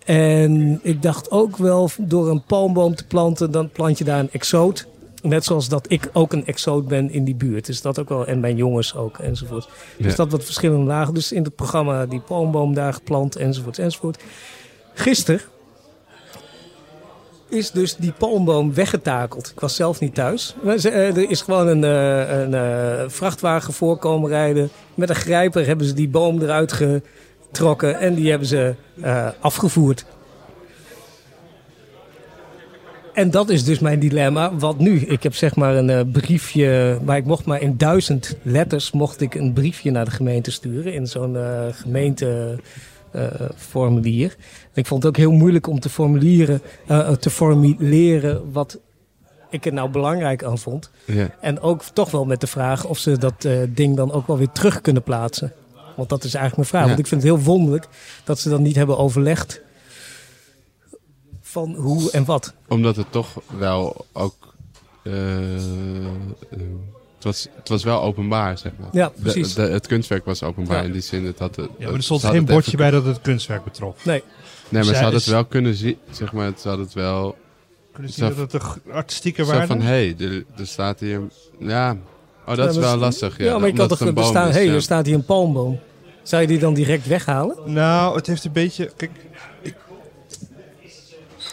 En 0.05 0.79
ik 0.83 1.01
dacht 1.01 1.31
ook 1.31 1.57
wel, 1.57 1.89
door 1.97 2.29
een 2.29 2.43
palmboom 2.43 2.95
te 2.95 3.05
planten, 3.07 3.51
dan 3.51 3.69
plant 3.69 3.97
je 3.97 4.03
daar 4.03 4.19
een 4.19 4.31
exoot. 4.31 4.87
Net 5.21 5.43
zoals 5.45 5.69
dat 5.69 5.85
ik 5.91 6.09
ook 6.13 6.33
een 6.33 6.45
exoot 6.45 6.87
ben 6.87 7.11
in 7.11 7.23
die 7.23 7.35
buurt. 7.35 7.65
Dus 7.65 7.81
dat 7.81 7.99
ook 7.99 8.09
wel. 8.09 8.27
En 8.27 8.39
mijn 8.39 8.55
jongens 8.55 8.95
ook, 8.95 9.17
enzovoort. 9.17 9.69
Dus 9.97 10.11
Ja. 10.11 10.17
dat 10.17 10.31
wat 10.31 10.43
verschillende 10.43 10.85
lagen. 10.85 11.13
Dus 11.13 11.31
in 11.31 11.43
het 11.43 11.55
programma 11.55 12.05
die 12.05 12.19
palmboom 12.19 12.73
daar 12.73 12.93
geplant, 12.93 13.35
enzovoort, 13.35 13.79
enzovoort. 13.79 14.23
Gisteren 14.93 15.41
is 17.49 17.71
dus 17.71 17.95
die 17.95 18.11
palmboom 18.11 18.73
weggetakeld. 18.73 19.51
Ik 19.55 19.59
was 19.59 19.75
zelf 19.75 19.99
niet 19.99 20.15
thuis. 20.15 20.55
Eh, 20.65 20.83
Er 21.17 21.29
is 21.29 21.41
gewoon 21.41 21.67
een, 21.67 21.83
eh, 21.83 22.39
een 22.39 22.53
eh, 22.53 23.03
vrachtwagen 23.07 23.73
voorkomen 23.73 24.29
rijden. 24.29 24.69
Met 24.95 25.09
een 25.09 25.15
grijper 25.15 25.65
hebben 25.65 25.85
ze 25.87 25.93
die 25.93 26.09
boom 26.09 26.41
eruit 26.41 26.73
getrokken. 26.73 27.99
En 27.99 28.13
die 28.15 28.29
hebben 28.29 28.47
ze 28.47 28.75
afgevoerd. 29.39 30.05
En 33.13 33.31
dat 33.31 33.49
is 33.49 33.63
dus 33.63 33.79
mijn 33.79 33.99
dilemma. 33.99 34.55
Wat 34.55 34.79
nu? 34.79 34.99
Ik 34.99 35.23
heb 35.23 35.35
zeg 35.35 35.55
maar 35.55 35.75
een 35.75 35.89
eh, 35.89 36.01
briefje, 36.11 36.99
maar 37.03 37.17
ik 37.17 37.25
mocht 37.25 37.45
maar 37.45 37.61
in 37.61 37.77
duizend 37.77 38.37
letters 38.41 38.91
mocht 38.91 39.21
ik 39.21 39.35
een 39.35 39.53
briefje 39.53 39.91
naar 39.91 40.05
de 40.05 40.11
gemeente 40.11 40.51
sturen 40.51 40.93
in 40.93 41.07
zo'n 41.07 41.37
eh, 41.37 41.65
gemeenteformulier. 41.71 44.35
ik 44.73 44.85
vond 44.85 45.03
het 45.03 45.11
ook 45.11 45.17
heel 45.17 45.31
moeilijk 45.31 45.67
om 45.67 45.79
te 45.79 45.89
formulieren, 45.89 46.61
eh, 46.87 47.11
te 47.11 47.29
formuleren 47.29 48.51
wat 48.51 48.79
ik 49.49 49.65
er 49.65 49.73
nou 49.73 49.89
belangrijk 49.89 50.43
aan 50.43 50.57
vond. 50.57 50.91
Ja. 51.05 51.29
En 51.41 51.59
ook 51.59 51.83
toch 51.83 52.11
wel 52.11 52.25
met 52.25 52.41
de 52.41 52.47
vraag 52.47 52.85
of 52.85 52.97
ze 52.97 53.17
dat 53.17 53.45
eh, 53.45 53.57
ding 53.69 53.95
dan 53.95 54.11
ook 54.11 54.27
wel 54.27 54.37
weer 54.37 54.51
terug 54.51 54.81
kunnen 54.81 55.03
plaatsen. 55.03 55.53
Want 55.95 56.09
dat 56.09 56.23
is 56.23 56.33
eigenlijk 56.33 56.55
mijn 56.55 56.67
vraag. 56.67 56.81
Ja. 56.81 56.87
Want 56.87 56.99
ik 56.99 57.07
vind 57.07 57.23
het 57.23 57.31
heel 57.31 57.43
wonderlijk 57.43 57.87
dat 58.23 58.39
ze 58.39 58.49
dan 58.49 58.61
niet 58.61 58.75
hebben 58.75 58.97
overlegd 58.97 59.61
van 61.49 61.75
hoe 61.75 62.11
en 62.11 62.25
wat. 62.25 62.53
Omdat 62.67 62.95
het 62.95 63.11
toch 63.11 63.41
wel 63.57 64.05
ook... 64.13 64.53
eh, 65.03 65.13
het, 66.49 67.23
was, 67.23 67.47
het 67.55 67.69
was 67.69 67.83
wel 67.83 68.01
openbaar, 68.01 68.57
zeg 68.57 68.71
maar. 68.79 68.89
Ja, 68.91 69.11
precies. 69.21 69.53
de- 69.53 69.61
het 69.61 69.87
kunstwerk 69.87 70.25
was 70.25 70.43
openbaar 70.43 70.77
Ja. 70.77 70.83
in 70.83 70.91
die 70.91 71.01
zin. 71.01 71.25
Het 71.25 71.39
had, 71.39 71.55
het- 71.55 71.69
Ja, 71.77 71.85
maar 71.85 71.93
er 71.93 72.03
stond 72.03 72.23
geen 72.23 72.45
bordje 72.45 72.67
even- 72.67 72.77
bij 72.77 72.91
dat 72.91 73.05
het 73.05 73.21
kunstwerk 73.21 73.63
betrof. 73.63 74.05
Nee, 74.05 74.23
Nee, 74.69 74.83
maar 74.83 74.93
ze 74.95 75.01
hadden 75.01 75.19
is- 75.19 75.25
het 75.25 75.33
wel 75.33 75.45
kunnen 75.45 75.75
zien. 75.75 75.97
Zeg 76.11 76.33
maar, 76.33 76.51
ze 76.57 76.67
hadden 76.67 76.85
het 76.85 76.95
wel... 76.95 77.37
Kunnen 77.93 78.11
zien 78.13 78.27
dat 78.35 78.51
het 78.51 78.53
een 78.63 78.91
artistieke 78.93 79.45
waarde 79.45 79.67
van, 79.67 79.77
is? 79.81 79.83
hé, 79.83 80.15
er, 80.19 80.45
er 80.57 80.67
staat 80.67 80.99
hier... 80.99 81.21
Ja, 81.59 81.97
oh, 82.47 82.55
dat 82.55 82.69
is 82.69 82.77
wel 82.77 82.97
lastig. 82.97 83.37
Ja, 83.37 83.45
Ja, 83.45 83.57
maar 83.57 83.67
je 83.67 83.73
kan 83.75 83.87
toch 83.87 83.99
er 83.99 84.23
staan, 84.25 84.47
ja. 84.63 84.73
er 84.73 84.81
staat 84.81 85.05
hier 85.05 85.15
een 85.15 85.25
palmboom. 85.25 85.79
Zou 86.23 86.41
je 86.41 86.47
die 86.47 86.59
dan 86.59 86.73
direct 86.73 87.07
weghalen? 87.07 87.57
Nou, 87.73 88.15
het 88.15 88.27
heeft 88.27 88.43
een 88.45 88.51
beetje... 88.51 88.91
Kijk, 88.97 89.11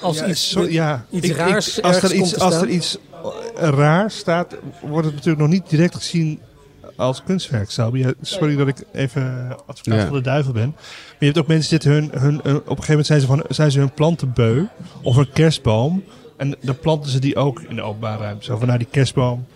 Als 0.00 0.18
ja, 0.18 0.26
iets, 0.26 0.50
zo- 0.50 0.68
ja, 0.68 1.04
iets 1.10 1.26
ik- 1.26 1.30
ik- 1.32 1.36
raars 1.36 1.82
als, 1.82 2.02
er 2.02 2.12
iets, 2.14 2.32
te 2.32 2.40
als 2.40 2.54
er 2.54 2.68
iets 2.68 2.98
eh, 3.56 3.68
raar 3.68 4.10
staat, 4.10 4.56
wordt 4.82 5.06
het 5.06 5.14
natuurlijk 5.14 5.42
nog 5.42 5.48
niet 5.50 5.70
direct 5.70 5.94
gezien 5.94 6.40
als 6.96 7.22
kunstwerk. 7.22 7.70
Sorry 8.22 8.56
dat 8.56 8.68
ik 8.68 8.76
even 8.92 9.48
advocaat 9.66 10.00
Ja. 10.00 10.04
van 10.06 10.16
de 10.16 10.20
duivel 10.20 10.52
ben. 10.52 10.68
Maar 10.76 11.16
je 11.18 11.24
hebt 11.26 11.38
ook 11.38 11.46
mensen 11.46 11.78
die 11.78 11.80
zitten 11.80 11.90
hun, 11.90 12.10
hun, 12.22 12.40
hun- 12.42 12.56
op 12.56 12.62
een 12.78 12.84
gegeven 12.84 12.86
moment 12.88 13.06
zijn 13.06 13.20
ze, 13.20 13.26
van, 13.26 13.44
zijn 13.48 13.70
ze 13.70 13.78
hun 13.78 13.92
planten 13.92 14.32
beu 14.34 14.64
of 15.02 15.16
een 15.16 15.32
kerstboom. 15.32 16.04
En 16.36 16.56
dan 16.60 16.78
planten 16.78 17.10
ze 17.10 17.18
die 17.18 17.36
ook 17.36 17.60
in 17.60 17.76
de 17.76 17.82
openbare 17.82 18.22
ruimte. 18.22 18.44
Zo 18.44 18.56
van, 18.56 18.66
nou 18.66 18.78
die 18.78 18.88
kerstboom, 18.90 19.46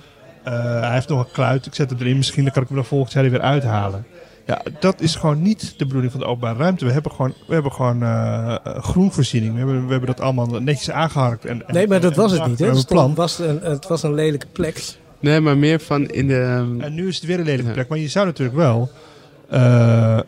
eh, 0.45 0.53
hij 0.81 0.93
heeft 0.93 1.09
nog 1.09 1.19
een 1.25 1.33
kluit, 1.33 1.67
ik 1.67 1.75
zet 1.75 1.91
hem 1.91 1.99
erin. 1.99 2.17
Misschien 2.17 2.45
dan 2.45 2.53
kan 2.53 2.63
ik 2.63 2.69
hem 2.69 2.77
dan 2.77 2.87
volgend 2.87 3.13
jaar 3.13 3.31
weer 3.31 3.41
uithalen. 3.41 4.07
Ja, 4.47 4.63
dat 4.81 5.01
is 5.01 5.15
gewoon 5.15 5.43
niet 5.43 5.75
de 5.77 5.87
bedoeling 5.87 6.13
van 6.13 6.21
de 6.21 6.27
openbare 6.27 6.59
ruimte. 6.59 6.85
We 6.85 6.93
hebben 6.93 7.13
gewoon, 7.13 7.35
we 7.47 7.55
hebben 7.55 7.73
gewoon 7.73 8.03
eh, 8.03 8.55
groenvoorziening. 8.65 9.53
We 9.53 9.59
hebben, 9.59 9.85
we 9.85 9.91
hebben 9.91 10.09
dat 10.09 10.21
allemaal 10.21 10.47
netjes 10.47 10.91
aangeharkt. 10.91 11.45
En, 11.45 11.67
en- 11.69 11.75
Nee, 11.75 11.89
maar 11.89 12.01
dat 12.01 12.13
en- 12.13 12.17
was 12.21 12.33
en 12.33 12.41
het 12.41 12.49
niet. 12.49 12.59
Het, 12.77 12.87
plan. 12.87 13.15
was 13.15 13.39
een, 13.39 13.61
het 13.63 13.87
was 13.89 14.03
een 14.03 14.15
lelijke 14.15 14.47
plek. 14.53 14.83
Nee, 15.21 15.41
maar 15.41 15.57
meer 15.59 15.81
van 15.81 16.07
in 16.09 16.27
de... 16.27 16.41
ehm, 16.41 16.81
En 16.81 16.95
nu 16.95 17.09
is 17.09 17.17
het 17.17 17.25
weer 17.25 17.39
een 17.39 17.45
lelijke 17.45 17.67
Ja. 17.67 17.73
plek. 17.73 17.89
Maar 17.89 17.99
je 17.99 18.09
zou 18.09 18.27
natuurlijk 18.27 18.57
wel 18.59 18.91
eh, 19.49 20.19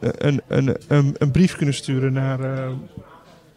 een, 0.00 0.40
een, 0.48 0.76
een, 0.88 1.14
een, 1.18 1.30
brief 1.30 1.56
kunnen 1.56 1.74
sturen 1.74 2.12
naar, 2.12 2.40
eh, 2.40 2.68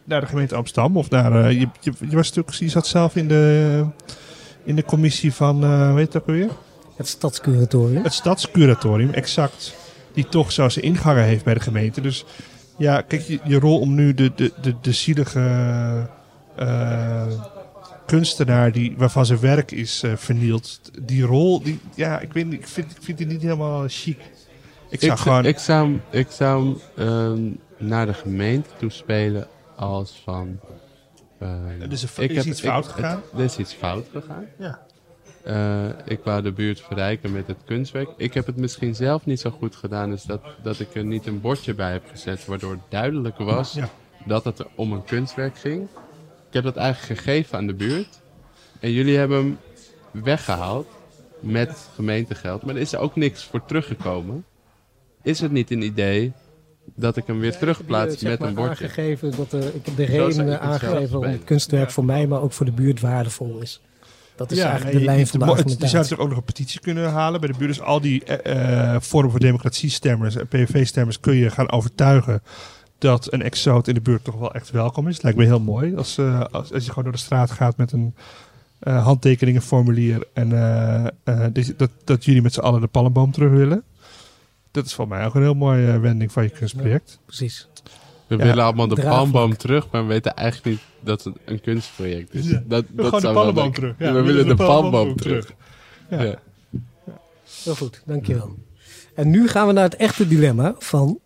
naar 0.04 0.20
de 0.20 0.26
gemeente 0.26 0.54
Amsterdam. 0.54 0.96
Of 0.96 1.10
naar, 1.10 1.52
je, 1.52 1.58
je, 1.80 1.92
je, 2.08 2.16
was 2.16 2.26
natuurlijk, 2.28 2.56
je 2.56 2.68
zat 2.68 2.86
zelf 2.86 3.16
in 3.16 3.28
de, 3.28 3.84
in 4.64 4.76
de 4.76 4.84
commissie 4.84 5.32
van, 5.34 5.64
eh 5.64 5.94
weet 5.94 6.12
je 6.12 6.12
het 6.12 6.16
ook 6.16 6.26
alweer? 6.26 6.48
Het 6.96 7.08
stadscuratorium. 7.08 8.02
Het 8.02 8.12
stadscuratorium, 8.12 9.10
exact. 9.12 9.74
Die 10.16 10.28
toch 10.28 10.52
zo 10.52 10.68
zijn 10.68 10.84
ingangen 10.84 11.24
heeft 11.24 11.44
bij 11.44 11.54
de 11.54 11.60
gemeente. 11.60 12.00
Dus 12.00 12.24
ja, 12.78 13.00
kijk, 13.00 13.22
je, 13.22 13.38
je 13.44 13.58
rol 13.58 13.80
om 13.80 13.94
nu 13.94 14.14
de, 14.14 14.32
de, 14.36 14.52
de, 14.60 14.74
de 14.80 14.92
zielige 14.92 15.40
eh, 16.56 17.26
kunstenaar 18.06 18.72
die, 18.72 18.94
waarvan 18.96 19.26
zijn 19.26 19.40
werk 19.40 19.70
is 19.70 20.02
eh, 20.02 20.12
vernield. 20.16 20.80
Die 21.02 21.22
rol, 21.22 21.62
die, 21.62 21.80
ja, 21.94 22.20
ik 22.20 22.32
weet 22.32 22.52
ik 22.52 22.66
vind, 22.68 22.90
ik 22.90 23.02
vind 23.02 23.18
die 23.18 23.26
niet 23.26 23.42
helemaal 23.42 23.84
chic. 23.88 24.18
Ik 24.90 25.00
zou 25.00 25.12
ik, 25.12 25.18
gewoon... 25.18 25.44
ik 25.44 25.58
zou, 25.58 25.86
hem- 25.88 26.00
ik 26.10 26.26
zou 26.30 26.76
hem 26.94 27.08
ehm, 27.08 27.88
naar 27.88 28.06
de 28.06 28.14
gemeente 28.14 28.68
toespelen 28.78 29.46
als 29.76 30.20
van... 30.24 30.60
ehm, 31.40 31.80
Er 31.80 31.92
is 31.92 32.02
heb- 32.02 32.30
iets 32.30 32.46
ik- 32.46 32.56
fout 32.68 32.84
het- 32.84 32.94
gegaan? 32.94 33.20
Er 33.36 33.44
is 33.44 33.56
iets 33.56 33.72
fout 33.72 34.06
gegaan. 34.12 34.44
ja. 34.58 34.85
Eh, 35.46 35.84
ik 36.04 36.20
wou 36.24 36.42
de 36.42 36.52
buurt 36.52 36.80
verrijken 36.80 37.32
met 37.32 37.46
het 37.46 37.56
kunstwerk. 37.64 38.08
Ik 38.16 38.34
heb 38.34 38.46
het 38.46 38.56
misschien 38.56 38.94
zelf 38.94 39.26
niet 39.26 39.40
zo 39.40 39.50
goed 39.50 39.76
gedaan, 39.76 40.12
is 40.12 40.22
dat, 40.22 40.40
dat 40.62 40.80
ik 40.80 40.94
er 40.94 41.04
niet 41.04 41.26
een 41.26 41.40
bordje 41.40 41.74
bij 41.74 41.92
heb 41.92 42.02
gezet, 42.10 42.44
waardoor 42.44 42.78
duidelijk 42.88 43.38
was 43.38 43.72
Ja. 43.72 43.88
dat 44.24 44.44
het 44.44 44.58
er 44.58 44.66
om 44.74 44.92
een 44.92 45.04
kunstwerk 45.04 45.58
ging. 45.58 45.82
Ik 46.48 46.52
heb 46.52 46.64
dat 46.64 46.76
eigenlijk 46.76 47.20
gegeven 47.20 47.58
aan 47.58 47.66
de 47.66 47.74
buurt. 47.74 48.20
En 48.80 48.92
jullie 48.92 49.16
hebben 49.16 49.38
hem 49.38 49.58
weggehaald 50.24 50.86
met 51.40 51.88
gemeentegeld. 51.94 52.62
Maar 52.62 52.74
er 52.74 52.80
is 52.80 52.92
er 52.92 52.98
ook 52.98 53.16
niks 53.16 53.44
voor 53.44 53.64
teruggekomen. 53.64 54.44
Is 55.22 55.40
het 55.40 55.52
niet 55.52 55.70
een 55.70 55.82
idee 55.82 56.32
dat 56.94 57.16
ik 57.16 57.26
hem 57.26 57.38
weer 57.40 57.56
terugplaats 57.58 58.22
met 58.22 58.38
maar 58.38 58.48
een 58.48 58.54
bordje? 58.54 58.84
Aangegeven 58.84 59.36
dat 59.36 59.52
er, 59.52 59.74
ik 59.74 59.86
heb 59.86 59.96
de 59.96 60.04
redenen 60.04 60.46
zelf 60.48 60.60
aangegeven 60.60 61.18
waarom 61.20 61.32
het 61.32 61.44
kunstwerk 61.44 61.90
voor 61.90 62.04
mij, 62.04 62.26
maar 62.26 62.42
ook 62.42 62.52
voor 62.52 62.66
de 62.66 62.72
buurt 62.72 63.00
waardevol 63.00 63.60
is. 63.60 63.80
Dat 64.36 64.50
is 64.50 64.58
Ja, 64.58 64.68
eigenlijk 64.68 64.98
de 64.98 65.04
lijn 65.04 65.26
van 65.26 65.38
de 65.38 65.44
het- 65.44 65.54
Je 65.54 65.56
zou 65.56 65.66
argumentatie. 65.66 65.94
natuurlijk 65.96 66.22
ook 66.22 66.28
nog 66.28 66.38
een 66.38 66.44
petitie 66.44 66.80
kunnen 66.80 67.10
halen 67.10 67.40
bij 67.40 67.48
de 67.52 67.58
buurt. 67.58 67.70
Dus 67.70 67.80
al 67.80 68.00
die 68.00 68.24
eh 68.24 68.94
eh, 68.94 69.00
Forum 69.00 69.30
voor 69.30 69.40
Democratie-stemmers 69.40 70.36
en 70.36 70.46
PVV-stemmers 70.48 71.20
kun 71.20 71.34
je 71.34 71.50
gaan 71.50 71.70
overtuigen 71.70 72.42
dat 72.98 73.32
een 73.32 73.42
exoot 73.42 73.88
in 73.88 73.94
de 73.94 74.00
buurt 74.00 74.24
toch 74.24 74.38
wel 74.38 74.54
echt 74.54 74.70
welkom 74.70 75.08
is. 75.08 75.14
Het 75.14 75.22
lijkt 75.22 75.38
me 75.38 75.44
heel 75.44 75.60
mooi 75.60 75.96
als, 75.96 76.18
eh, 76.18 76.40
als, 76.50 76.72
als 76.72 76.82
je 76.84 76.88
gewoon 76.88 77.04
door 77.04 77.12
de 77.12 77.18
straat 77.18 77.50
gaat 77.50 77.76
met 77.76 77.92
een 77.92 78.14
eh, 78.78 79.04
handtekeningenformulier 79.04 80.26
en 80.32 80.52
eh, 80.52 81.04
eh, 81.24 81.54
dat, 81.76 81.90
dat, 82.04 82.24
jullie 82.24 82.42
met 82.42 82.52
z'n 82.54 82.60
allen 82.60 82.80
de 82.80 82.86
palmboom 82.86 83.32
terug 83.32 83.50
willen. 83.50 83.82
Dat 84.70 84.86
is 84.86 84.94
voor 84.94 85.08
mij 85.08 85.26
ook 85.26 85.34
een 85.34 85.42
heel 85.42 85.54
mooie 85.54 85.92
eh, 85.92 86.00
wending 86.00 86.32
van 86.32 86.42
je 86.42 86.48
kunstproject. 86.50 87.18
Precies. 87.26 87.68
We 88.26 88.36
Ja, 88.36 88.44
willen 88.44 88.64
allemaal 88.64 88.88
de 88.88 89.02
palmboom 89.02 89.56
terug, 89.56 89.86
maar 89.90 90.02
we 90.02 90.08
weten 90.08 90.34
eigenlijk 90.34 90.68
niet 90.68 90.80
dat 91.00 91.24
het 91.24 91.34
een 91.44 91.60
kunstproject 91.60 92.34
is. 92.34 92.48
Ja. 92.48 92.62
Dat, 92.66 92.84
We 92.94 93.02
dat 93.02 93.22
gaan 93.24 93.54
de 93.54 93.70
terug. 93.70 93.96
we, 93.98 94.22
willen 94.22 94.46
de 94.46 94.54
palmboom 94.54 95.16
terug. 95.16 95.52
Ja. 96.10 96.22
Ja. 96.22 96.38
Heel 97.64 97.74
goed, 97.74 98.02
dankjewel. 98.04 98.54
En 99.14 99.30
nu 99.30 99.48
gaan 99.48 99.66
we 99.66 99.72
naar 99.72 99.84
het 99.84 99.96
echte 99.96 100.28
dilemma 100.28 100.74
van 100.78 101.18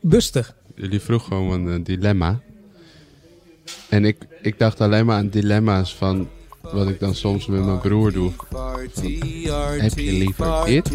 Buster. 0.00 0.54
Jullie 0.74 1.00
vroegen 1.00 1.36
om 1.36 1.50
een 1.50 1.68
eh, 1.78 1.84
dilemma. 1.84 2.40
En 3.88 4.04
ik, 4.04 4.26
ik 4.42 4.58
dacht 4.58 4.80
alleen 4.80 5.06
maar 5.06 5.16
aan 5.16 5.28
dilemma's 5.28 5.94
van 5.94 6.28
wat 6.70 6.88
ik 6.88 7.00
dan 7.00 7.14
soms 7.14 7.46
met 7.46 7.64
mijn 7.64 7.78
broer 7.78 8.12
doe. 8.12 8.32
Heb 9.80 9.98
je 9.98 10.12
liever 10.12 10.64
dit? 10.64 10.90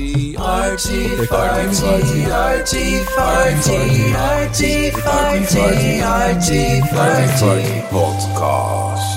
Podcast. 7.89 9.16